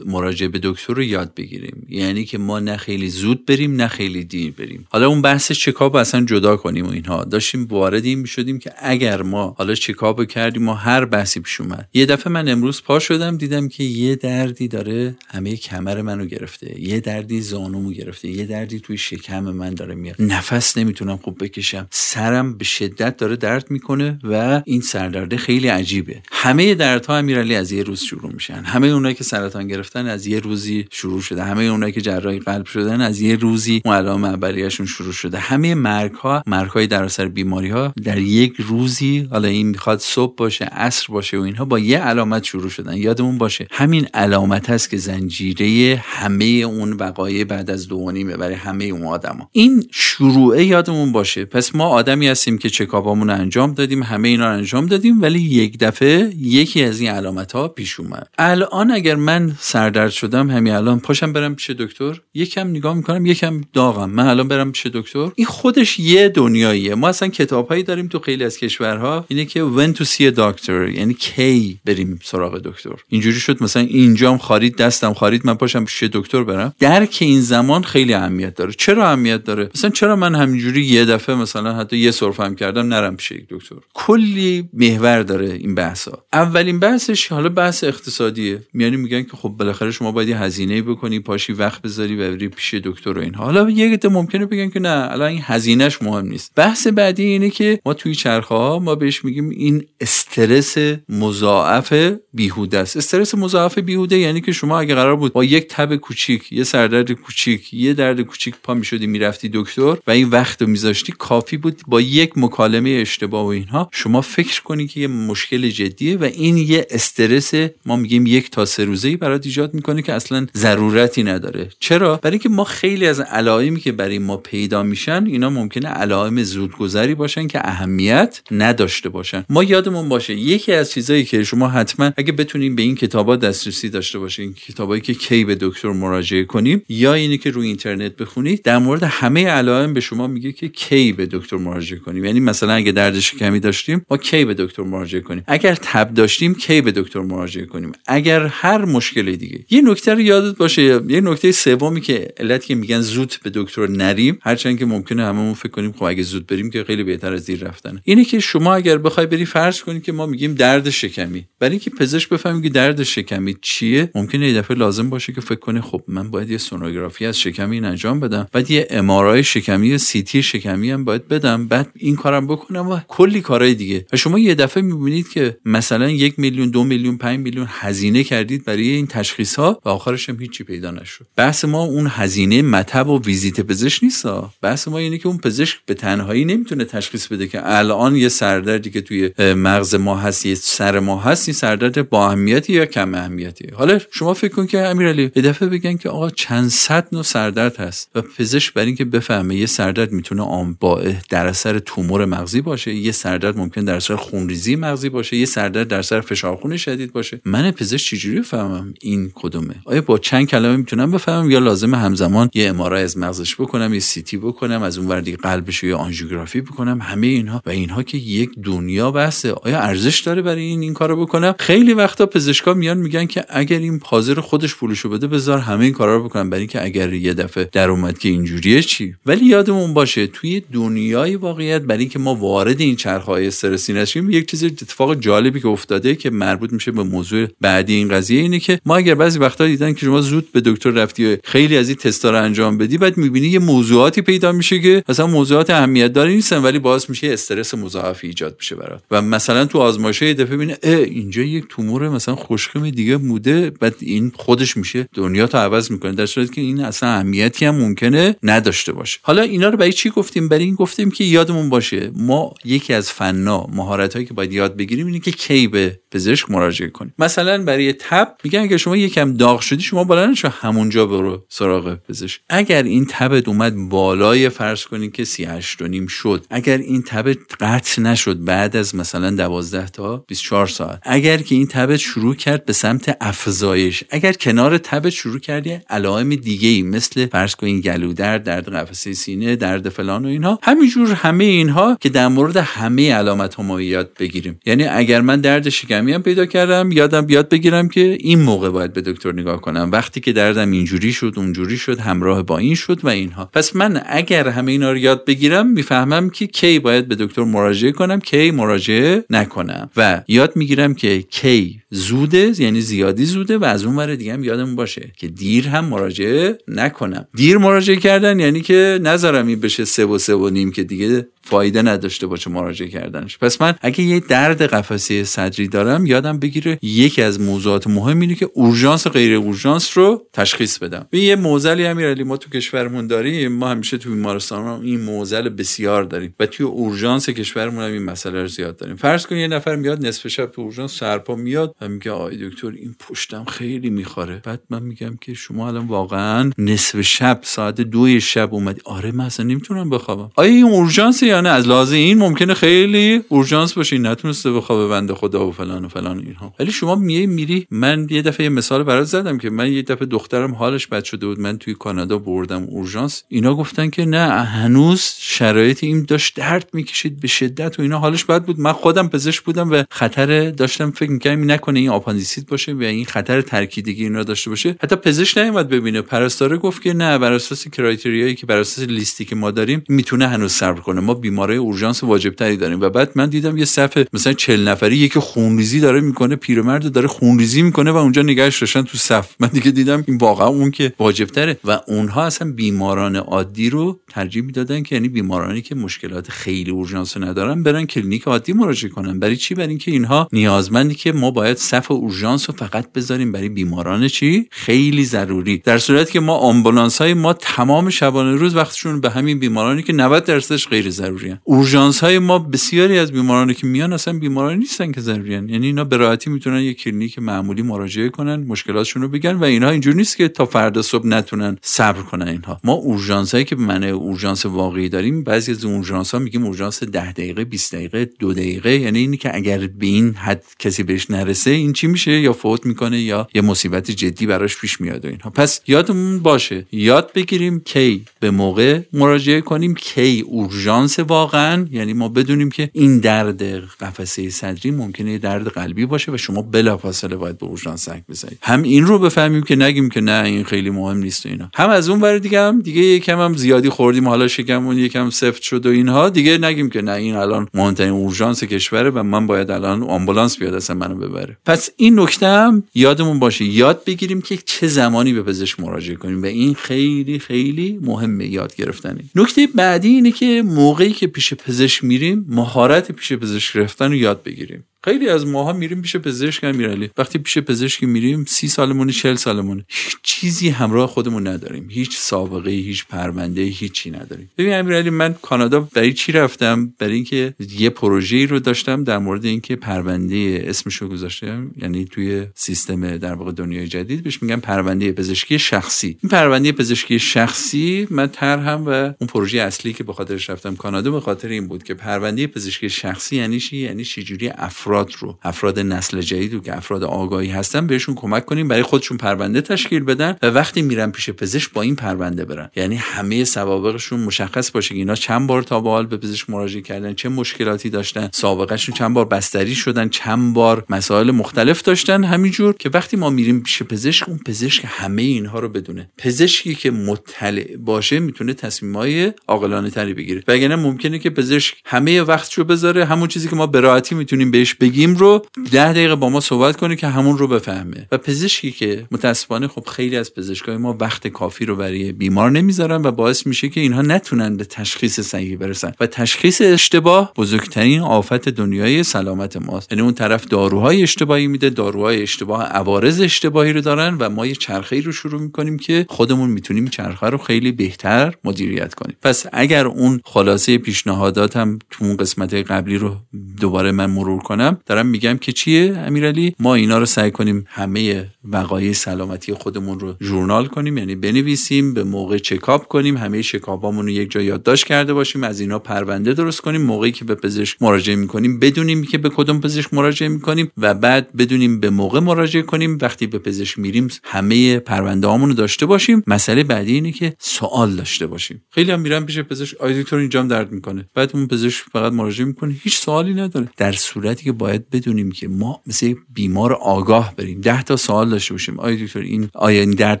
مراجعه 0.06 0.48
به 0.48 0.60
دکتر 0.62 0.94
رو 0.94 1.02
یاد 1.02 1.34
بگیریم. 1.34 1.86
یعنی 1.88 2.24
که 2.24 2.38
ما 2.38 2.60
نه 2.60 2.76
خیلی 2.76 3.10
زود 3.10 3.46
بریم 3.46 3.76
نه 3.76 3.88
خیلی 3.88 4.24
دیر 4.24 4.52
بریم. 4.52 4.86
حالا 4.90 5.08
اون 5.08 5.22
بحث 5.22 5.52
چکاپ 5.52 5.94
اصلا 5.94 6.24
جدا 6.24 6.56
کنیم 6.56 6.86
و 6.86 6.90
اینها. 6.90 7.24
داشتیم 7.24 7.64
وارد 7.64 8.04
این 8.04 8.18
می‌شدیم 8.18 8.58
که 8.58 8.72
اگر 8.78 9.22
ما 9.22 9.54
حالا 9.58 9.74
چکاپ 9.74 10.22
کردیم 10.22 10.62
ما 10.62 10.74
هر 10.74 11.04
بحثی 11.04 11.40
پیش 11.40 11.60
اومد. 11.60 11.88
یه 11.94 12.06
دفعه 12.06 12.32
من 12.32 12.48
امروز 12.48 12.82
پا 12.82 12.98
شدم 12.98 13.36
دیدم 13.36 13.68
که 13.68 13.84
یه 13.84 14.16
دردی 14.16 14.68
داره 14.68 15.16
همه 15.28 15.56
کمر 15.56 16.02
منو 16.02 16.24
گرفته. 16.24 16.80
یه 16.80 17.00
دردی 17.00 17.40
زانومو 17.40 17.90
گرفته. 17.90 18.28
یه 18.28 18.44
دردی 18.44 18.80
توی 18.80 18.98
شکم 18.98 19.40
من 19.40 19.74
داره 19.74 19.94
میاد. 19.94 20.16
نفس 20.18 20.78
نمی‌تونم 20.78 21.16
خوب 21.16 21.44
بکشم. 21.44 21.86
سرم 21.90 22.58
به 22.58 22.64
شدت 22.64 23.16
داره 23.16 23.36
درد 23.36 23.70
می‌کنه 23.70 24.18
و 24.30 24.62
این 24.64 24.80
سردرده 24.80 25.36
خیلی 25.36 25.68
عجیبه. 25.68 26.22
همه 26.32 26.74
دردها 26.74 27.16
امیرعلی 27.16 27.54
از 27.54 27.72
یه 27.72 27.82
روز 27.82 28.00
شروع 28.00 28.32
میشن. 28.32 28.62
همه 28.64 28.86
اونایی 28.86 29.14
که 29.14 29.24
سرطان 29.24 29.68
گرفتن 29.68 30.06
از 30.06 30.26
یه 30.26 30.40
روزی 30.40 30.84
شروع 30.90 31.20
شده. 31.20 31.44
همه 31.44 31.62
اونایی 31.62 31.92
که 31.92 32.00
جراحی 32.00 32.38
قلب 32.38 32.66
شدن 32.66 33.00
از 33.00 33.20
یه 33.20 33.36
روزی 33.36 33.82
اون 33.84 33.94
علائم 33.94 34.24
اولیه‌شون 34.24 34.86
شروع 34.86 35.12
شده. 35.12 35.38
همه 35.38 35.74
مرگ 35.74 36.12
ها 36.12 36.42
در 36.90 37.04
اثر 37.04 37.28
بیماری 37.28 37.68
ها 37.68 37.94
در 38.04 38.18
یک 38.18 38.54
روزی 38.58 39.28
حالا 39.30 39.48
این 39.48 39.66
می‌خواد 39.66 39.98
صبح 39.98 40.36
باشه 40.36 40.64
عصر 40.64 41.06
باشه 41.08 41.38
و 41.38 41.40
اینها 41.40 41.64
با 41.64 41.78
یه 41.78 41.98
علامت 41.98 42.44
شروع 42.44 42.70
شدن. 42.70 42.96
یادمون 42.96 43.38
باشه 43.38 43.66
همین 43.70 44.06
علامت 44.14 44.70
هست 44.70 44.90
که 44.90 44.96
زنجیره 44.96 46.02
همه 46.04 46.44
اون 46.44 46.92
وقایع 46.92 47.44
بعد 47.44 47.70
از 47.70 47.88
دو 47.88 48.10
نیمه 48.10 48.36
برای 48.36 48.54
همه 48.54 48.84
اون 48.84 49.02
آدما. 49.02 49.48
این 49.52 49.88
شروعه 49.92 50.64
یادمون 50.64 51.12
باشه. 51.12 51.44
پس 51.44 51.74
ما 51.74 51.84
آدمی 51.88 52.28
هستیم 52.28 52.58
که 52.58 52.70
چکاپامون 52.70 53.30
انجام 53.30 53.74
دادیم 53.74 54.02
همه 54.16 54.28
اینا 54.28 54.46
رو 54.46 54.56
انجام 54.56 54.86
دادیم 54.86 55.22
ولی 55.22 55.40
یک 55.40 55.78
دفعه 55.78 56.32
یکی 56.40 56.82
از 56.82 57.00
این 57.00 57.10
علامت 57.10 57.52
ها 57.52 57.68
پیش 57.68 58.00
اومد. 58.00 58.28
الان 58.38 58.90
اگر 58.90 59.14
من 59.14 59.52
سردرد 59.60 60.10
شدم 60.10 60.50
همین 60.50 60.72
الان 60.72 61.00
پاشم 61.00 61.32
برم 61.32 61.54
پیش 61.54 61.70
دکتر 61.70 62.20
یکم 62.34 62.68
نگاه 62.68 62.94
می‌کنم 62.94 63.26
یکم 63.26 63.60
داغم. 63.72 64.10
من 64.10 64.26
الان 64.26 64.48
برم 64.48 64.72
پیش 64.72 64.86
دکتر. 64.86 65.28
این 65.34 65.46
خودش 65.46 65.98
یه 65.98 66.28
دنیاییه. 66.28 66.94
ما 66.94 67.08
اصلا 67.08 67.28
کتابهایی 67.28 67.82
داریم 67.82 68.08
تو 68.08 68.18
خیلی 68.18 68.44
از 68.44 68.58
کشورها 68.58 69.24
اینه 69.28 69.44
که 69.44 69.64
when 69.76 69.96
to 69.98 70.04
see 70.04 70.34
a 70.34 70.36
doctor 70.36 70.94
یعنی 70.94 71.14
کی 71.14 71.78
بریم 71.84 72.18
سراغ 72.22 72.58
دکتر. 72.58 72.94
اینجوری 73.08 73.40
شد 73.40 73.62
مثلا 73.62 73.82
اینجام 73.82 74.38
خارید 74.38 74.76
دستم 74.76 75.12
خارید 75.12 75.46
من 75.46 75.54
پاشم 75.54 75.84
پیش 75.84 76.02
دکتر 76.02 76.44
برم. 76.44 76.74
درک 76.78 77.18
این 77.20 77.40
زمان 77.40 77.82
خیلی 77.82 78.14
اهمیت 78.14 78.54
داره. 78.54 78.72
چرا 78.72 79.08
اهمیت 79.08 79.44
داره؟ 79.44 79.70
مثلا 79.74 79.90
چرا 79.90 80.16
من 80.16 80.34
همینجوری 80.34 80.84
یه 80.84 81.04
دفعه 81.04 81.34
مثلا 81.34 81.74
حتی 81.74 81.96
یه 81.96 82.10
سرفه 82.10 82.54
کردم 82.54 82.86
نرم 82.86 83.16
پیش 83.16 83.32
دکتر؟ 83.50 83.76
کلی 84.06 84.68
محور 84.72 85.22
داره 85.22 85.52
این 85.52 85.74
بحثا. 85.74 86.24
اولین 86.32 86.80
بحثش 86.80 87.26
حالا 87.26 87.48
بحث 87.48 87.84
اقتصادیه. 87.84 88.62
یعنی 88.74 88.96
میگن 88.96 89.22
که 89.22 89.36
خب 89.36 89.48
بالاخره 89.48 89.90
شما 89.90 90.12
باید 90.12 90.28
یه 90.28 90.38
هزینه 90.38 90.82
بکنی 90.82 91.20
پاشی 91.20 91.52
وقت 91.52 91.82
بذاری 91.82 92.16
و 92.16 92.30
بری 92.30 92.48
پیش 92.48 92.74
دکتر 92.74 93.18
و 93.18 93.20
اینها. 93.20 93.44
حالا 93.44 93.70
یه 93.70 93.98
ممکنه 94.04 94.46
بگن 94.46 94.70
که 94.70 94.80
نه 94.80 95.08
الان 95.10 95.28
این 95.28 95.40
هزینهش 95.42 96.02
مهم 96.02 96.26
نیست. 96.26 96.52
بحث 96.56 96.86
بعدی 96.86 97.22
اینه 97.22 97.50
که 97.50 97.80
ما 97.86 97.94
توی 97.94 98.14
چرخه 98.14 98.54
ها 98.54 98.78
ما 98.78 98.94
بهش 98.94 99.24
میگیم 99.24 99.48
این 99.48 99.84
استرس 100.00 100.76
مضاعف 101.08 101.92
بیهوده 102.34 102.78
است. 102.78 102.96
استرس 102.96 103.34
مضاعف 103.34 103.78
بیهوده 103.78 104.18
یعنی 104.18 104.40
که 104.40 104.52
شما 104.52 104.80
اگه 104.80 104.94
قرار 104.94 105.16
بود 105.16 105.32
با 105.32 105.44
یک 105.44 105.66
تب 105.68 105.96
کوچیک 105.96 106.52
یه 106.52 106.64
سردرد 106.64 107.12
کوچیک 107.12 107.74
یه 107.74 107.94
درد 107.94 108.20
کوچیک 108.20 108.54
پا 108.62 108.74
می‌شدی 108.74 109.06
می‌رفتی 109.06 109.50
دکتر 109.52 109.96
و 110.06 110.10
این 110.10 110.28
وقت 110.28 110.62
رو 110.62 110.68
میذاشتی 110.68 111.12
کافی 111.18 111.56
بود 111.56 111.82
با 111.86 112.00
یک 112.00 112.32
مکالمه 112.36 112.90
اشتباه 112.90 113.44
و 113.44 113.48
اینها 113.48 113.90
شما 113.98 114.20
فکر 114.20 114.62
کنی 114.62 114.86
که 114.86 115.00
یه 115.00 115.06
مشکل 115.06 115.68
جدیه 115.68 116.16
و 116.16 116.24
این 116.24 116.56
یه 116.56 116.86
استرس 116.90 117.52
ما 117.86 117.96
میگیم 117.96 118.26
یک 118.26 118.50
تا 118.50 118.64
سه 118.64 118.84
روزه 118.84 119.16
برات 119.16 119.46
ایجاد 119.46 119.74
می‌کنه 119.74 120.02
که 120.02 120.12
اصلا 120.12 120.46
ضرورتی 120.56 121.22
نداره. 121.22 121.68
چرا؟ 121.80 122.16
برای 122.16 122.32
اینکه 122.32 122.48
ما 122.48 122.64
خیلی 122.64 123.06
از 123.06 123.20
علائمی 123.20 123.80
که 123.80 123.92
برای 123.92 124.18
ما 124.18 124.36
پیدا 124.36 124.82
میشن 124.82 125.24
اینا 125.26 125.50
ممکنه 125.50 125.88
علائم 125.88 126.42
زودگذری 126.42 127.14
باشن 127.14 127.46
که 127.46 127.68
اهمیت 127.68 128.40
نداشته 128.50 129.08
باشن. 129.08 129.44
ما 129.48 129.64
یادمون 129.64 130.08
باشه 130.08 130.34
یکی 130.34 130.72
از 130.72 130.90
چیزایی 130.90 131.24
که 131.24 131.44
شما 131.44 131.68
حتما 131.68 132.12
اگه 132.16 132.32
بتونیم 132.32 132.76
به 132.76 132.82
این 132.82 132.94
کتابا 132.94 133.36
دسترسی 133.36 133.88
داشته 133.88 134.18
باشین 134.18 134.54
کتابایی 134.54 135.02
که 135.02 135.14
کی 135.14 135.44
به 135.44 135.56
دکتر 135.60 135.88
مراجعه 135.88 136.44
کنیم 136.44 136.82
یا 136.88 137.14
اینی 137.14 137.38
که 137.38 137.50
روی 137.50 137.66
اینترنت 137.66 138.16
بخونید 138.16 138.62
در 138.62 138.78
مورد 138.78 139.02
همه 139.02 139.46
علائم 139.46 139.94
به 139.94 140.00
شما 140.00 140.26
میگه 140.26 140.52
که 140.52 140.68
کی 140.68 141.12
به 141.12 141.26
دکتر 141.26 141.56
مراجعه 141.56 141.98
کنیم. 141.98 142.24
یعنی 142.24 142.40
مثلا 142.40 142.72
اگه 142.72 142.92
درد 142.92 143.20
شکمی 143.20 143.60
داشتیم 143.86 144.06
ما 144.10 144.16
کی 144.16 144.44
به 144.44 144.54
دکتر 144.54 144.82
مراجعه 144.82 145.20
کنیم؟ 145.20 145.44
اگر 145.46 145.74
تب 145.74 146.14
داشتیم 146.14 146.54
کی 146.54 146.80
به 146.80 146.92
دکتر 146.92 147.20
مراجعه 147.20 147.66
کنیم؟ 147.66 147.92
اگر 148.06 148.46
هر 148.46 148.84
مشکل 148.84 149.36
دیگه. 149.36 149.64
یه 149.70 149.82
نکته 149.82 150.14
رو 150.14 150.20
یادت 150.20 150.56
باشه 150.56 150.82
یه 150.82 151.20
نکته 151.20 151.52
سومی 151.52 152.00
که 152.00 152.28
علت 152.36 152.64
که 152.64 152.74
میگن 152.74 153.00
زود 153.00 153.34
به 153.42 153.50
دکتر 153.54 153.86
نریم 153.86 154.38
هرچند 154.42 154.78
که 154.78 154.86
ممکنه 154.86 155.24
هممون 155.24 155.54
فکر 155.54 155.68
کنیم 155.68 155.92
خب 155.92 156.02
اگه 156.04 156.22
زود 156.22 156.46
بریم 156.46 156.70
که 156.70 156.84
خیلی 156.84 157.04
بهتر 157.04 157.32
از 157.32 157.46
دیر 157.46 157.64
رفتن. 157.64 158.00
اینه 158.04 158.24
که 158.24 158.40
شما 158.40 158.74
اگر 158.74 158.98
بخوای 158.98 159.26
بری 159.26 159.44
فرض 159.44 159.80
کنی 159.80 160.00
که 160.00 160.12
ما 160.12 160.26
میگیم 160.26 160.54
درد 160.54 160.90
شکمی. 160.90 161.46
برای 161.60 161.70
اینکه 161.70 161.90
پزشک 161.90 162.28
بفهمه 162.28 162.62
که 162.62 162.68
درد 162.68 163.02
شکمی 163.02 163.56
چیه 163.62 164.10
ممکنه 164.14 164.48
یه 164.48 164.72
لازم 164.72 165.10
باشه 165.10 165.32
که 165.32 165.40
فکر 165.40 165.60
کنه 165.60 165.80
خب 165.80 166.02
من 166.08 166.30
باید 166.30 166.50
یه 166.50 166.58
سونوگرافی 166.58 167.26
از 167.26 167.38
شکمی 167.38 167.78
انجام 167.78 168.20
بدم. 168.20 168.48
بعد 168.52 168.70
یه 168.70 168.86
ام 168.90 169.42
شکمی 169.42 169.98
سی 169.98 170.22
تی 170.22 170.42
شکمی 170.42 170.90
هم 170.90 171.04
باید 171.04 171.28
بدم. 171.28 171.68
بعد 171.68 171.88
این 171.94 172.16
کارم 172.16 172.46
بکنم 172.46 172.88
و 172.88 173.00
کلی 173.08 173.40
دیگه. 173.74 174.06
و 174.12 174.16
شما 174.16 174.38
یه 174.38 174.54
دفعه 174.54 174.82
می‌بینید 174.82 175.28
که 175.28 175.56
مثلا 175.64 176.10
یک 176.10 176.38
میلیون 176.38 176.70
دو 176.70 176.84
میلیون 176.84 177.16
پنج 177.16 177.40
میلیون 177.40 177.66
هزینه 177.70 178.24
کردید 178.24 178.64
برای 178.64 178.88
این 178.88 179.06
تشخیص 179.06 179.54
ها 179.54 179.80
و 179.84 179.88
آخرش 179.88 180.28
هم 180.28 180.40
هیچی 180.40 180.64
پیدا 180.64 180.90
نشد. 180.90 181.26
بحث 181.36 181.64
ما 181.64 181.84
اون 181.84 182.06
هزینه 182.10 182.62
مطب 182.62 183.08
و 183.08 183.22
ویزیت 183.22 183.60
پزشک 183.60 184.04
نیست 184.04 184.26
بحث 184.62 184.88
ما 184.88 184.98
اینه 184.98 185.18
که 185.18 185.26
اون 185.28 185.38
پزشک 185.38 185.78
به 185.86 185.94
تنهایی 185.94 186.44
نمی‌تونه 186.44 186.84
تشخیص 186.84 187.26
بده 187.26 187.48
که 187.48 187.60
الان 187.76 188.16
یه 188.16 188.28
سردردی 188.28 188.90
که 188.90 189.00
توی 189.00 189.30
مغز 189.38 189.94
ما 189.94 190.16
هست 190.16 190.46
یه 190.46 190.54
سر 190.54 190.98
ما 190.98 191.20
هست 191.20 191.48
این 191.48 191.54
سردرد 191.54 192.08
با 192.08 192.28
اهمیتی 192.28 192.72
یا 192.72 192.86
کم 192.86 193.14
اهمیتی 193.14 193.68
حالا 193.74 193.98
شما 194.10 194.34
فکر 194.34 194.54
کن 194.54 194.66
که 194.66 194.80
امیرعلی 194.80 195.30
یه 195.36 195.42
دفعه 195.42 195.68
بگن 195.68 195.96
که 195.96 196.08
آقا 196.08 196.30
چند 196.30 196.68
صد 196.68 197.08
نوع 197.12 197.22
سردرد 197.22 197.76
هست 197.76 198.10
و 198.14 198.22
پزشک 198.22 198.74
برای 198.74 198.86
اینکه 198.86 199.04
بفهمه 199.04 199.56
یه 199.56 199.66
سردرد 199.66 200.12
می‌تونه 200.12 200.42
آن 200.42 200.76
با 200.80 201.02
در 201.30 201.46
اثر 201.46 201.78
تومور 201.78 202.24
مغزی 202.24 202.60
باشه 202.60 202.94
یه 202.94 203.12
سردرد 203.12 203.55
ممکن 203.56 203.84
در 203.84 203.94
اثر 203.94 204.16
خونریزی 204.16 204.76
مغزی 204.76 205.08
باشه 205.08 205.36
یه 205.36 205.46
سردرد 205.46 205.88
در 205.88 205.98
اثر 205.98 206.20
فشار 206.20 206.56
خون 206.56 206.76
شدید 206.76 207.12
باشه. 207.12 207.40
من 207.44 207.70
پزشک 207.70 208.10
چجوری 208.10 208.38
بفهمم 208.40 208.94
این 209.00 209.32
کدومه؟ 209.34 209.74
آیا 209.84 210.00
با 210.00 210.18
چند 210.18 210.46
کلمه 210.46 210.76
می‌تونم 210.76 211.10
بفهمم 211.10 211.50
یا 211.50 211.58
لازم 211.58 211.94
همزمان 211.94 212.50
یه 212.54 212.68
امارای 212.68 213.02
از 213.02 213.18
مغزش 213.18 213.60
بکنم 213.60 213.94
یه 213.94 214.00
سیتی 214.00 214.36
بکنم 214.36 214.82
از 214.82 214.98
اون 214.98 215.06
وردی 215.06 215.36
قلبش 215.36 215.82
یا 215.82 215.96
آنژیوگرافی 215.96 216.60
بکنم؟ 216.60 216.98
همه 217.02 217.26
اینها 217.26 217.62
و 217.66 217.70
اینها 217.70 218.02
که 218.02 218.18
یک 218.18 218.50
دنیا 218.62 219.10
بحثه. 219.10 219.52
آیا 219.52 219.80
ارزش 219.80 220.20
داره 220.20 220.42
برای 220.42 220.62
این 220.62 220.82
این 220.82 220.94
کارو 220.94 221.16
بکنم؟ 221.26 221.54
خیلی 221.58 221.94
وقتا 221.94 222.26
پزشکا 222.26 222.74
میان 222.74 222.98
میگن 222.98 223.26
که 223.26 223.44
اگر 223.48 223.78
این 223.78 224.00
حاضر 224.04 224.40
خودش 224.40 224.74
پولشو 224.74 225.08
بده 225.08 225.26
بذار 225.26 225.58
همه 225.58 225.84
این 225.84 225.92
کارا 225.92 226.16
رو 226.16 226.24
بکنم. 226.24 226.50
برای 226.50 226.60
اینکه 226.60 226.84
اگر 226.84 227.12
یه 227.12 227.34
دفعه 227.34 227.68
در 227.72 227.90
اومد 227.90 228.18
که 228.18 228.28
اینجوریه 228.28 228.82
چی؟ 228.82 229.14
ولی 229.26 229.44
یادمون 229.46 229.94
باشه 229.94 230.26
توی 230.26 230.62
دنیای 230.72 231.36
واقعیت 231.36 231.82
برای 231.82 232.00
اینکه 232.00 232.18
ما 232.18 232.34
وارد 232.34 232.80
این 232.80 232.96
چرخهای 232.96 233.45
استرسی 233.46 233.92
نشیم 233.92 234.30
یک 234.30 234.50
چیز 234.50 234.64
اتفاق 234.64 235.14
جالبی 235.14 235.60
که 235.60 235.68
افتاده 235.68 236.14
که 236.14 236.30
مربوط 236.30 236.72
میشه 236.72 236.90
به 236.90 237.02
موضوع 237.02 237.46
بعدی 237.60 237.94
این 237.94 238.08
قضیه 238.08 238.40
اینه 238.40 238.58
که 238.58 238.80
ما 238.86 238.96
اگر 238.96 239.14
بعضی 239.14 239.38
وقتا 239.38 239.66
دیدن 239.66 239.92
که 239.92 240.06
شما 240.06 240.20
زود 240.20 240.52
به 240.52 240.60
دکتر 240.60 240.90
رفتی 240.90 241.36
خیلی 241.44 241.76
از 241.76 241.88
این 241.88 241.96
تستا 241.96 242.30
رو 242.30 242.42
انجام 242.42 242.78
بدی 242.78 242.98
بعد 242.98 243.16
می‌بینی 243.16 243.48
یه 243.48 243.58
موضوعاتی 243.58 244.22
پیدا 244.22 244.52
میشه 244.52 244.80
که 244.80 245.04
مثلا 245.08 245.26
موضوعات 245.26 245.70
اهمیت 245.70 246.12
داری 246.12 246.34
نیستن 246.34 246.62
ولی 246.62 246.78
باعث 246.78 247.10
میشه 247.10 247.32
استرس 247.32 247.74
مضاعف 247.74 248.20
ایجاد 248.22 248.56
میشه 248.58 248.76
برات. 248.76 249.02
و 249.10 249.22
مثلا 249.22 249.64
تو 249.64 249.78
آزمایش 249.78 250.22
یه 250.22 250.34
دفعه 250.34 250.56
ببینه 250.56 250.78
اینجا 250.82 251.42
یک 251.42 251.64
تومور 251.68 252.08
مثلا 252.08 252.34
خوشخم 252.34 252.90
دیگه 252.90 253.16
موده 253.16 253.70
بعد 253.70 253.94
این 254.00 254.32
خودش 254.34 254.76
میشه 254.76 255.08
دنیا 255.14 255.46
تو 255.46 255.58
عوض 255.58 255.90
می‌کنه 255.90 256.12
در 256.12 256.26
صورتی 256.26 256.54
که 256.54 256.60
این 256.60 256.80
اصلا 256.80 257.08
اهمیتی 257.08 257.64
هم 257.64 257.74
ممکنه 257.74 258.36
نداشته 258.42 258.92
باشه. 258.92 259.18
حالا 259.22 259.42
اینا 259.42 259.68
رو 259.68 259.76
برای 259.76 259.92
چی 259.92 260.10
گفتیم؟ 260.10 260.48
برای 260.48 260.64
این 260.64 260.74
گفتیم 260.74 261.10
که 261.10 261.24
یادمون 261.24 261.68
باشه 261.68 262.10
ما 262.16 262.54
یکی 262.64 262.92
از 262.92 263.10
فنا 263.36 263.66
مهارت 263.72 264.14
هایی 264.14 264.26
که 264.26 264.34
باید 264.34 264.52
یاد 264.52 264.76
بگیریم 264.76 265.06
اینه 265.06 265.18
که 265.18 265.30
کی 265.30 265.68
به 265.68 266.00
پزشک 266.10 266.50
مراجعه 266.50 266.88
کنیم. 266.88 267.14
مثلا 267.18 267.64
برای 267.64 267.92
تب 267.92 268.34
میگن 268.44 268.60
اگه 268.60 268.76
شما 268.76 268.96
یکم 268.96 269.34
داغ 269.34 269.60
شدی 269.60 269.82
شما 269.82 270.04
بالا 270.04 270.26
نشو 270.26 270.48
همونجا 270.48 271.06
برو 271.06 271.44
سراغ 271.48 271.94
پزشک. 271.94 272.40
اگر 272.48 272.82
این 272.82 273.06
تبت 273.10 273.48
اومد 273.48 273.88
بالای 273.88 274.48
فرض 274.48 274.84
کنید 274.84 275.12
که 275.12 275.24
38 275.24 275.82
و 275.82 275.88
نیم 275.88 276.06
شد 276.06 276.46
اگر 276.50 276.78
این 276.78 277.02
تبت 277.02 277.36
قطع 277.60 278.02
نشد 278.02 278.44
بعد 278.44 278.76
از 278.76 278.94
مثلا 278.94 279.30
12 279.30 279.88
تا 279.88 280.16
24 280.16 280.66
ساعت 280.66 280.98
اگر 281.02 281.36
که 281.38 281.54
این 281.54 281.66
تبت 281.66 281.96
شروع 281.96 282.34
کرد 282.34 282.64
به 282.64 282.72
سمت 282.72 283.16
افزایش 283.20 284.04
اگر 284.10 284.32
کنار 284.32 284.78
تبت 284.78 285.10
شروع 285.10 285.38
کردی 285.38 285.78
علائم 285.90 286.34
دیگه 286.34 286.68
ای 286.68 286.82
مثل 286.82 287.26
فرض 287.26 287.54
کنید 287.54 287.84
گلودرد 287.84 288.44
درد 288.44 288.68
قفسه 288.68 289.12
سینه 289.12 289.56
درد 289.56 289.88
فلان 289.88 290.24
و 290.24 290.28
اینها 290.28 290.58
همینجور 290.62 291.12
همه 291.12 291.44
اینها 291.44 291.98
که 292.00 292.08
در 292.08 292.28
مورد 292.28 292.56
همه 292.56 293.12
علامت 293.26 293.60
ما 293.60 293.82
یاد 293.82 294.10
بگیریم. 294.18 294.60
یعنی 294.66 294.84
اگر 294.84 295.20
من 295.20 295.40
درد 295.40 295.68
شکمی 295.68 296.12
هم 296.12 296.22
پیدا 296.22 296.46
کردم 296.46 296.92
یادم 296.92 297.26
بیاد 297.26 297.48
بگیرم 297.48 297.88
که 297.88 298.16
این 298.20 298.42
موقع 298.42 298.70
باید 298.70 298.92
به 298.92 299.00
دکتر 299.00 299.32
نگاه 299.32 299.60
کنم. 299.60 299.88
وقتی 299.92 300.20
که 300.20 300.32
دردم 300.32 300.70
اینجوری 300.70 301.12
شد 301.12 301.32
اونجوری 301.36 301.76
شد 301.76 302.00
همراه 302.00 302.42
با 302.42 302.58
این 302.58 302.74
شد 302.74 303.04
و 303.04 303.08
اینها. 303.08 303.50
پس 303.52 303.76
من 303.76 304.02
اگر 304.06 304.48
همه 304.48 304.72
اینا 304.72 304.92
رو 304.92 304.98
یاد 304.98 305.24
بگیرم 305.24 305.66
می‌فهمم 305.66 306.30
که 306.30 306.46
کی 306.46 306.78
باید 306.78 307.08
به 307.08 307.14
دکتر 307.14 307.44
مراجعه 307.44 307.92
کنم 307.92 308.20
کی 308.20 308.50
مراجعه 308.50 309.24
نکنم. 309.30 309.90
و 309.96 310.22
یاد 310.28 310.56
می‌گیرم 310.56 310.94
که 310.94 311.22
کی 311.22 311.80
زوده 311.90 312.52
یعنی 312.58 312.80
زیادی 312.80 313.24
زوده 313.24 313.58
و 313.58 313.64
از 313.64 313.84
اون 313.84 313.96
ور 313.96 314.14
دیگه 314.14 314.32
هم 314.32 314.44
یادم 314.44 314.76
باشه 314.76 315.12
که 315.16 315.28
دیر 315.28 315.68
هم 315.68 315.84
مراجعه 315.84 316.58
نکنم. 316.68 317.26
دیر 317.34 317.58
مراجعه 317.58 317.96
کردن 317.96 318.40
یعنی 318.40 318.60
که 318.60 318.98
نذارم 319.02 319.46
این 319.46 319.60
بشه 319.60 319.84
سه 319.84 320.04
و 320.04 320.18
سه 320.18 320.34
و 320.34 320.48
نیم 320.48 320.72
که 320.72 320.82
دیگه 320.82 321.28
فایده 321.46 321.82
نداشته 321.82 322.26
باشه 322.26 322.50
مراجعه 322.50 322.88
کردنش. 322.88 323.38
پس 323.38 323.60
من 323.60 323.74
اگه 323.80 324.04
یه 324.04 324.20
درد 324.20 324.62
قفسه 324.62 325.24
صدری 325.24 325.68
دارم 325.68 326.06
یاد 326.06 326.38
بگیرم 326.38 326.78
یکی 326.82 327.22
از 327.22 327.40
موضوعات 327.40 327.86
مهم 327.86 328.20
اینه 328.20 328.34
که 328.34 328.50
اورژانس 328.54 329.06
غیر 329.06 329.34
اورژانس 329.34 329.98
رو 329.98 330.26
تشخیص 330.32 330.78
بدم. 330.78 331.06
یه 331.12 331.36
معضلی 331.36 331.86
امیرعلی 331.86 332.22
ما 332.22 332.36
تو 332.36 332.50
کشورمون 332.50 333.06
داریم 333.06 333.52
ما 333.52 333.68
همیشه 333.68 333.98
تو 333.98 334.10
بیمارستان 334.10 334.66
این 334.66 335.00
معضل 335.00 335.48
بسیار 335.48 336.04
داریم 336.04 336.34
و 336.40 336.46
توی 336.46 336.66
اورژانس 336.66 337.30
کشورمون 337.30 337.84
هم 337.84 337.92
این 337.92 338.02
مسئله 338.02 338.40
رو 338.42 338.48
زیاد 338.48 338.76
داریم. 338.76 338.96
فرض 338.96 339.26
کن 339.26 339.36
یه 339.36 339.48
نفر 339.48 339.76
میاد 339.76 340.06
نصف 340.06 340.28
شب 340.28 340.46
تو 340.46 340.62
اورژانس 340.62 340.92
سرپا 340.92 341.34
میاد 341.34 341.74
و 341.80 341.88
میگه 341.88 342.10
آی 342.10 342.48
دکتر 342.48 342.66
این 342.66 342.94
پشتم 343.08 343.44
خیلی 343.44 343.90
می‌خاره. 343.90 344.42
بعد 344.44 344.62
من 344.70 344.82
میگم 344.82 345.16
که 345.20 345.34
شما 345.34 345.68
الان 345.68 345.86
واقعا 345.86 346.50
نصف 346.58 347.00
شب 347.00 347.40
ساعت 347.42 347.80
دو 347.80 348.20
شب 348.20 348.54
اومدی. 348.54 348.80
آره 348.84 349.12
من 349.12 349.24
اصلا 349.24 349.46
نمی‌تونم 349.46 349.90
بخوابم. 349.90 350.30
آیا 350.34 350.50
این 350.50 350.64
اورژانس 350.64 351.22
یا 351.22 351.35
نه 351.40 351.48
از 351.48 351.68
لحاظ 351.68 351.92
این 351.92 352.18
ممکنه 352.18 352.54
خیلی 352.54 353.22
اورژانس 353.28 353.72
باشه 353.72 353.98
نتونسته 353.98 354.52
بخوابه 354.52 354.88
بنده 354.88 355.14
خدا 355.14 355.48
و 355.48 355.52
فلان 355.52 355.84
و 355.84 355.88
فلان 355.88 356.18
اینها. 356.18 356.54
ولی 356.58 356.72
شما 356.72 356.94
میای 356.94 357.26
میری 357.26 357.66
من 357.70 358.06
یه 358.10 358.22
دفعه 358.22 358.44
یه 358.44 358.50
مثال 358.50 358.82
برات 358.82 359.04
زدم 359.04 359.38
که 359.38 359.50
من 359.50 359.72
یه 359.72 359.82
دفعه 359.82 360.06
دخترم 360.06 360.54
حالش 360.54 360.86
بد 360.86 361.04
شده 361.04 361.26
بود 361.26 361.40
من 361.40 361.58
توی 361.58 361.74
کانادا 361.74 362.18
بردم 362.18 362.62
اورژانس. 362.62 363.22
اینا 363.28 363.54
گفتن 363.54 363.90
که 363.90 364.04
نه 364.04 364.44
هنوز 364.44 365.14
شرایط 365.18 365.84
این 365.84 366.04
داشت 366.04 366.36
درد 366.36 366.68
می‌کشید 366.72 367.20
به 367.20 367.28
شدت 367.28 367.78
و 367.78 367.82
اینا 367.82 367.98
حالش 367.98 368.24
بد 368.24 368.44
بود. 368.44 368.60
من 368.60 368.72
خودم 368.72 369.08
پزشک 369.08 369.42
بودم 369.42 369.72
و 369.72 369.82
خطر 369.90 370.50
داشتم 370.50 370.90
فکر 370.90 371.10
می‌کردم 371.10 371.50
نکنه 371.50 371.78
این 371.78 371.88
آپاندیسیت 371.88 372.46
باشه 372.46 372.72
و 372.72 372.82
این 372.82 373.04
خطر 373.04 373.40
ترکیدگی 373.40 374.02
اینا 374.02 374.22
داشته 374.22 374.50
باشه. 374.50 374.76
حتی 374.82 374.96
پزشک 374.96 375.38
نیومد 375.38 375.68
ببینه. 375.68 376.00
پرستاره 376.02 376.56
گفت 376.56 376.82
که 376.82 376.92
نه 376.92 377.18
بر 377.18 377.32
اساس 377.32 377.68
criteria 377.68 378.21
یی 378.21 378.34
که 378.34 378.46
بر 378.46 378.58
اساس 378.58 378.88
لیستی 378.88 379.24
که 379.24 379.34
ما 379.34 379.50
داریم 379.50 379.84
می‌تونه 379.88 380.28
هنوز 380.28 380.52
صبر 380.52 380.80
کنه. 380.80 381.00
ما 381.00 381.14
بیماری 381.26 381.56
اورژانس 381.56 382.04
واجب 382.04 382.34
تری 382.34 382.56
داریم. 382.56 382.80
و 382.80 382.88
بعد 382.90 383.10
من 383.14 383.28
دیدم 383.28 383.56
یه 383.56 383.64
صف 383.64 384.04
مثلا 384.12 384.32
40 384.32 384.68
نفری 384.68 384.96
یکی 384.96 385.20
خونریزی 385.20 385.80
داره 385.80 386.00
می‌کنه 386.00 386.36
پیرمرد 386.36 386.92
داره 386.92 387.08
خونریزی 387.08 387.62
می‌کنه 387.62 387.90
و 387.90 387.96
اونجا 387.96 388.22
نگهش 388.22 388.60
داشتن 388.60 388.82
تو 388.82 388.98
صف. 388.98 389.34
من 389.40 389.48
دیگه 389.48 389.70
دیدم 389.70 390.04
این 390.06 390.16
واقعا 390.16 390.46
اون 390.46 390.70
که 390.70 390.92
واجب 390.98 391.26
تره 391.26 391.58
و 391.64 391.80
اونها 391.86 392.24
اصلا 392.24 392.52
بیماران 392.52 393.16
عادی 393.16 393.70
رو 393.70 394.00
ترجیح 394.08 394.42
می‌دادن 394.42 394.82
که 394.82 394.94
یعنی 394.94 395.08
بیمارانی 395.08 395.62
که 395.62 395.74
مشکلات 395.74 396.30
خیلی 396.30 396.70
اورژانس 396.70 397.16
ندارن 397.16 397.62
برن 397.62 397.86
کلینیک 397.86 398.22
عادی 398.22 398.52
مراجعه 398.52 398.90
کنن. 398.90 399.18
برای 399.18 399.36
چی؟ 399.36 399.54
برای 399.54 399.68
اینکه 399.68 399.90
اینها 399.90 400.28
نیازمندی 400.32 400.94
که 400.94 401.12
ما 401.12 401.30
باید 401.30 401.56
صف 401.56 401.90
اورژانس 401.90 402.50
رو 402.50 402.56
فقط 402.56 402.92
بذاریم 402.92 403.32
برای 403.32 403.48
بیماران 403.48 404.08
چی؟ 404.08 404.46
خیلی 404.50 405.04
ضروری. 405.04 405.58
در 405.58 405.78
صورتی 405.78 406.12
که 406.12 406.20
ما 406.20 406.34
آمبولانس 406.34 406.98
های 406.98 407.14
ما 407.14 407.32
تمام 407.32 407.90
شبانه 407.90 408.36
روز 408.36 408.54
وقتشون 408.54 409.00
به 409.00 409.10
همین 409.10 409.38
بیمارانی 409.38 409.82
که 409.82 409.92
90 409.92 410.24
درصدش 410.24 410.68
غیر 410.68 410.90
هن. 411.24 411.38
اورژانس 411.44 412.00
های 412.00 412.18
ما 412.18 412.38
بسیاری 412.38 412.98
از 412.98 413.12
بیمارانی 413.12 413.54
که 413.54 413.66
میان 413.66 413.92
اصلا 413.92 414.18
بیمارانی 414.18 414.58
نیستن 414.58 414.92
که 414.92 415.00
ضروری 415.00 415.34
هن. 415.34 415.48
یعنی 415.48 415.66
اینا 415.66 415.84
به 415.84 415.96
راحتی 415.96 416.30
می‌تونن 416.30 416.60
یک 416.60 416.78
کلینیک 416.82 417.18
معمولی 417.18 417.62
مراجعه 417.62 418.08
کنن 418.08 418.36
مشکلاتشون 418.36 419.02
رو 419.02 419.08
بگن 419.08 419.34
و 419.34 419.44
اینها 419.44 419.70
اینجور 419.70 419.94
نیست 419.94 420.16
که 420.16 420.28
تا 420.28 420.46
فردا 420.46 420.82
صبح 420.82 421.06
نتونن 421.06 421.58
صبر 421.62 422.02
کنن 422.02 422.28
اینها 422.28 422.60
ما 422.64 422.72
اورژانس 422.72 423.32
هایی 423.32 423.44
که 423.44 423.56
به 423.56 423.62
معنی 423.62 423.88
اورژانس 423.88 424.46
واقعی 424.46 424.88
داریم 424.88 425.24
بعضی 425.24 425.52
از 425.52 425.64
اورژانس 425.64 426.14
ها 426.14 426.18
میگیم 426.18 426.44
اورژانس 426.44 426.82
10 426.82 427.12
دقیقه 427.12 427.44
20 427.44 427.74
دقیقه 427.74 428.10
دو 428.18 428.32
دقیقه 428.32 428.70
یعنی 428.70 428.98
اینی 428.98 429.16
که 429.16 429.36
اگر 429.36 429.58
به 429.58 429.86
این 429.86 430.14
حد 430.14 430.44
کسی 430.58 430.82
بهش 430.82 431.10
نرسه 431.10 431.50
این 431.50 431.72
چی 431.72 431.86
میشه 431.86 432.20
یا 432.20 432.32
فوت 432.32 432.66
می‌کنه 432.66 433.00
یا 433.00 433.28
یه 433.34 433.42
مصیبت 433.42 433.90
جدی 433.90 434.26
براش 434.26 434.56
پیش 434.60 434.80
میاد 434.80 435.04
و 435.04 435.08
اینها 435.08 435.30
پس 435.30 435.60
یادمون 435.66 436.18
باشه 436.18 436.66
یاد 436.72 437.12
بگیریم 437.14 437.60
کی 437.60 438.04
به 438.20 438.30
موقع 438.30 438.80
مراجعه 438.92 439.40
کنیم 439.40 439.74
کی 439.74 440.20
اورژانس 440.20 440.95
واقعا. 441.02 441.66
یعنی 441.70 441.92
ما 441.92 442.08
بدونیم 442.08 442.50
که 442.50 442.70
این 442.72 442.98
درد 442.98 443.42
قفسه 443.80 444.30
صدری 444.30 444.70
ممکنه 444.70 445.18
درد 445.18 445.48
قلبی 445.48 445.86
باشه 445.86 446.12
و 446.12 446.16
شما 446.16 446.42
بلافاصله 446.42 447.16
باید 447.16 447.38
به 447.38 447.46
اورژانس 447.46 447.86
زنگ 447.86 448.02
بزنید. 448.08 448.38
هم 448.42 448.62
این 448.62 448.86
رو 448.86 448.98
بفهمیم 448.98 449.42
که 449.42 449.56
نگیم 449.56 449.88
که 449.88 450.00
نه 450.00 450.24
این 450.24 450.44
خیلی 450.44 450.70
مهم 450.70 450.98
نیست 450.98 451.26
و 451.26 451.28
اینا. 451.28 451.50
هم 451.54 451.70
از 451.70 451.88
اون 451.88 452.00
ور 452.00 452.18
دیگه 452.18 452.40
هم 452.40 452.60
دیگه 452.60 452.82
یکم 452.82 453.20
هم 453.20 453.36
زیادی 453.36 453.68
خوردیم. 453.68 454.08
حالا 454.08 454.28
شکممون 454.28 454.78
یکم 454.78 455.10
سفت 455.10 455.42
شد 455.42 455.66
و 455.66 455.68
اینها. 455.68 456.08
دیگه 456.08 456.38
نگیم 456.38 456.70
که 456.70 456.82
نه 456.82 456.92
این 456.92 457.14
الان 457.14 457.48
مهمترین 457.54 457.90
اورژانس 457.90 458.44
کشوره 458.44 458.90
و 458.90 459.02
من 459.02 459.26
باید 459.26 459.50
الان 459.50 459.82
آمبولانس 459.82 460.38
بیاد 460.38 460.54
اصلا 460.54 460.76
منو 460.76 460.94
ببره. 460.94 461.36
پس 461.46 461.70
این 461.76 462.00
نکته 462.00 462.26
هم 462.26 462.62
یادمون 462.74 463.18
باشه. 463.18 463.44
یاد 463.44 463.84
بگیریم 463.84 464.20
که 464.20 464.36
چه 464.36 464.66
زمانی 464.66 465.12
به 465.12 465.22
پزشک 465.22 465.60
مراجعه 465.60 465.96
کنیم 465.96 466.22
و 466.22 466.26
این 466.26 466.54
خیلی 466.54 467.18
خیلی 467.18 467.78
مهمه 467.82 468.26
یاد 468.26 468.56
گرفتنه. 468.56 469.04
نکته 469.14 469.48
بعدی 469.54 469.88
اینه 469.88 470.10
که 470.10 470.42
که 470.92 471.06
پیش 471.06 471.34
پزشک 471.34 471.84
میریم 471.84 472.24
مهارت 472.28 472.92
پیش 472.92 473.12
پزشک 473.12 473.56
گرفتن 473.56 473.88
رو 473.88 473.94
یاد 473.94 474.22
بگیریم. 474.22 474.64
خیلی 474.84 475.08
از 475.08 475.26
ماها 475.26 475.52
میریم 475.52 475.82
پیش 475.82 475.96
پزشک 475.96 476.44
امیرعلی 476.44 476.90
وقتی 476.96 477.18
پیش 477.18 477.38
پزشک 477.38 477.84
میریم 477.84 478.24
سی 478.24 478.48
سالمون 478.48 478.90
چل 478.90 479.14
سالمون 479.14 479.64
هیچ 479.68 479.96
چیزی 480.02 480.48
همراه 480.48 480.88
خودمون 480.88 481.26
نداریم. 481.26 481.68
هیچ 481.70 481.98
سابقه 481.98 482.50
هیچ 482.50 482.86
پرونده 482.86 483.42
هیچی 483.42 483.90
نداریم. 483.90 484.30
ببین 484.38 484.54
امیرعلی 484.54 484.90
من 484.90 485.14
کانادا 485.22 485.60
برای 485.60 485.92
چی 485.92 486.12
رفتم؟ 486.12 486.74
برای 486.78 486.94
اینکه 486.94 487.34
یه 487.58 487.70
پروژه 487.70 488.26
رو 488.26 488.38
داشتم 488.38 488.84
در 488.84 488.98
مورد 488.98 489.24
اینکه 489.24 489.56
پرونده 489.56 490.44
اسمشو 490.46 490.88
گذاشتم. 490.88 491.50
یعنی 491.56 491.84
توی 491.84 492.26
سیستم 492.34 492.96
در 492.96 493.14
واقع 493.14 493.32
دنیای 493.32 493.68
جدید 493.68 494.02
بهش 494.02 494.22
میگن 494.22 494.40
پرونده 494.40 494.92
پزشکی 494.92 495.38
شخصی. 495.38 495.98
این 496.02 496.10
پرونده 496.10 496.52
پزشکی 496.52 496.98
شخصی 496.98 497.86
من 497.90 498.06
طرحم 498.06 498.64
و 498.66 498.70
اون 498.70 499.08
پروژه 499.08 499.40
اصلی 499.40 499.72
که 499.72 499.84
به 499.84 499.92
خاطرش 499.92 500.30
رفتم 500.30 500.56
کانادا 500.56 500.90
به 500.90 501.00
خاطر 501.00 501.28
این 501.28 501.48
بود 501.48 501.62
که 501.62 501.74
پرونده 501.74 502.26
پزشکی 502.26 502.70
شخصی 502.70 503.16
یعنی 503.16 503.40
چی؟ 503.40 503.56
یعنی 503.56 503.84
چجوری 503.84 504.28
افراد 504.28 504.75
رو 504.98 505.18
افراد 505.22 505.58
نسل 505.58 506.00
جدید 506.00 506.34
رو 506.34 506.40
که 506.40 506.56
افراد 506.56 506.84
آگاهی 506.84 507.30
هستن 507.30 507.66
بهشون 507.66 507.94
کمک 507.94 508.26
کنیم 508.26 508.48
برای 508.48 508.62
خودشون 508.62 508.96
پرونده 508.96 509.40
تشکیل 509.40 509.84
بدن 509.84 510.16
و 510.22 510.26
وقتی 510.26 510.62
میرن 510.62 510.90
پیش 510.90 511.10
پزشک 511.10 511.52
با 511.52 511.62
این 511.62 511.76
پرونده 511.76 512.24
برن. 512.24 512.50
یعنی 512.56 512.76
همه 512.76 513.24
سوابقشون 513.24 514.00
مشخص 514.00 514.50
باشه 514.50 514.68
که 514.68 514.74
اینا 514.74 514.94
چند 514.94 515.26
بار 515.26 515.42
تا 515.42 515.60
به 515.60 515.70
حال 515.70 515.86
به 515.86 515.96
پزشک 515.96 516.30
مراجعه 516.30 516.62
کردن 516.62 516.94
چه 516.94 517.08
مشکلاتی 517.08 517.70
داشتن 517.70 518.08
سابقهشون 518.12 518.74
چند 518.74 518.94
بار 518.94 519.04
بستری 519.04 519.54
شدن 519.54 519.88
چند 519.88 520.34
بار 520.34 520.64
مسائل 520.70 521.10
مختلف 521.10 521.62
داشتن. 521.62 522.04
همینجور 522.04 522.54
که 522.58 522.70
وقتی 522.74 522.96
ما 522.96 523.10
میریم 523.10 523.42
پیش 523.42 523.62
پزشک 523.62 524.08
اون 524.08 524.18
پزشک 524.26 524.62
همه 524.66 525.02
اینها 525.02 525.38
رو 525.38 525.48
بدونه. 525.48 525.90
پزشکی 525.98 526.54
که 526.54 526.70
مطلع 526.70 527.56
باشه 527.56 527.98
می‌تونه 527.98 528.34
تصمیمای 528.34 529.12
عاقلانه 529.28 529.70
تری 529.70 529.94
بگیره. 529.94 530.22
وگرنه 530.28 530.56
ممکنه 530.56 530.98
که 530.98 531.10
پزشک 531.10 531.54
همه 531.64 532.02
وقتشو 532.02 532.44
بذاره 532.44 532.84
همون 532.84 533.08
چیزی 533.08 533.28
که 533.28 533.36
ما 533.36 533.46
به 533.46 533.60
راحتی 533.60 533.94
می‌تونیم 533.94 534.30
بهش 534.30 534.54
بگیم 534.60 534.94
رو 534.94 535.26
ده 535.52 535.72
دقیقه 535.72 535.94
با 535.94 536.08
ما 536.08 536.20
صحبت 536.20 536.56
کنه 536.56 536.76
که 536.76 536.88
همون 536.88 537.18
رو 537.18 537.28
بفهمه. 537.28 537.88
و 537.92 537.98
پزشکی 537.98 538.50
که 538.50 538.86
متاسفانه 538.90 539.48
خب 539.48 539.66
خیلی 539.66 539.96
از 539.96 540.14
پزشکای 540.14 540.56
ما 540.56 540.76
وقت 540.80 541.08
کافی 541.08 541.44
رو 541.44 541.56
برای 541.56 541.92
بیمار 541.92 542.30
نمی‌ذارن 542.30 542.82
و 542.82 542.90
باعث 542.90 543.26
میشه 543.26 543.48
که 543.48 543.60
اینها 543.60 543.82
نتونن 543.82 544.36
به 544.36 544.44
تشخیص 544.44 545.00
صحیح 545.00 545.36
برسن. 545.36 545.72
و 545.80 545.86
تشخیص 545.86 546.40
اشتباه 546.40 547.12
بزرگترین 547.16 547.80
آفت 547.80 548.28
دنیای 548.28 548.82
سلامت 548.82 549.36
ماست. 549.36 549.72
یعنی 549.72 549.82
اون 549.82 549.94
طرف 549.94 550.24
داروهای 550.24 550.82
اشتباهی 550.82 551.26
میده 551.26 551.50
داروهای 551.50 552.02
اشتباه 552.02 552.42
عوارض 552.44 553.00
اشتباهی 553.00 553.52
رو 553.52 553.60
دارن 553.60 553.96
و 553.98 554.08
ما 554.08 554.26
یه 554.26 554.34
چرخه 554.34 554.80
رو 554.80 554.92
شروع 554.92 555.20
می‌کنیم 555.20 555.58
که 555.58 555.86
خودمون 555.88 556.30
می‌تونیم 556.30 556.68
چرخه 556.68 557.06
رو 557.06 557.18
خیلی 557.18 557.52
بهتر 557.52 558.14
مدیریت 558.24 558.74
کنیم. 558.74 558.96
پس 559.02 559.26
اگر 559.32 559.66
اون 559.66 560.00
خلاصه 560.04 560.58
پیشنهاداتم 560.58 561.58
تو 561.70 561.84
اون 561.84 561.96
قسمت 561.96 562.34
قبلی 562.34 562.78
رو 562.78 562.96
دوباره 563.40 563.72
من 563.72 563.90
مرور 563.90 564.22
کنم 564.22 564.45
دارم 564.66 564.86
میگم 564.86 565.16
که 565.16 565.32
چیه 565.32 565.76
امیرعلی 565.76 566.34
ما 566.38 566.54
اینا 566.54 566.78
رو 566.78 566.86
سعی 566.86 567.10
کنیم 567.10 567.44
همه 567.48 568.06
وقایع 568.24 568.72
سلامتی 568.72 569.34
خودمون 569.34 569.80
رو 569.80 569.96
ژورنال 570.00 570.46
کنیم 570.46 570.78
یعنی 570.78 570.94
بنویسیم 570.94 571.74
به 571.74 571.84
موقع 571.84 572.18
چکاپ 572.18 572.68
کنیم 572.68 572.96
همه 572.96 573.22
چکاپامون 573.22 573.84
رو 573.84 573.90
یک 573.90 574.10
جا 574.10 574.20
یادداشت 574.20 574.66
کرده 574.66 574.94
باشیم 574.94 575.24
از 575.24 575.40
اینا 575.40 575.58
پرونده 575.58 576.14
درست 576.14 576.40
کنیم 576.40 576.62
موقعی 576.62 576.92
که 576.92 577.04
به 577.04 577.14
پزشک 577.14 577.62
مراجعه 577.62 577.96
می‌کنیم 577.96 578.38
بدونیم 578.38 578.84
که 578.84 578.98
به 578.98 579.08
کدوم 579.08 579.40
پزشک 579.40 579.74
مراجعه 579.74 580.08
می‌کنیم 580.08 580.50
و 580.56 580.74
بعد 580.74 581.16
بدونیم 581.16 581.60
به 581.60 581.70
موقع 581.70 582.00
مراجعه 582.00 582.42
کنیم. 582.42 582.78
وقتی 582.80 583.06
به 583.06 583.18
پزشک 583.18 583.58
میریم 583.58 583.88
همه 584.04 584.58
پرونده 584.58 585.06
رو 585.06 585.32
داشته 585.32 585.66
باشیم. 585.66 586.02
مسئله 586.06 586.44
بعدی 586.44 586.74
اینه 586.74 586.92
که 586.92 587.16
سوال 587.18 587.76
داشته 587.76 588.06
باشیم. 588.06 588.42
خیلی 588.50 588.72
هم 588.72 588.80
میرن 588.80 589.04
پیش 589.04 589.18
پزشک 589.18 589.60
آی 589.60 589.82
دکتر 589.82 589.96
اینجام 589.96 590.28
درد 590.28 590.52
می‌کنه. 590.52 590.88
بعد 590.94 591.10
اون 591.14 591.26
پزشک 591.26 591.64
فقط 591.72 591.92
مراجعه 591.92 592.26
می‌کنه. 592.26 592.54
هیچ 592.62 592.76
سوالی 592.76 593.14
نداره. 593.14 593.48
در 593.56 593.72
صورتی 593.72 594.24
که 594.24 594.32
باید 594.38 594.70
بدونیم 594.70 595.10
که 595.10 595.28
ما 595.28 595.60
مثل 595.66 595.94
بیمار 596.14 596.52
آگاه 596.52 597.14
بریم. 597.16 597.40
ده 597.40 597.62
تا 597.62 597.76
سوال 597.76 598.08
داشته 598.10 598.34
باشیم. 598.34 598.60
آیا 598.60 598.84
دکتر 598.84 599.00
این 599.00 599.28
آیا 599.34 599.60
این 599.60 599.70
درد 599.70 600.00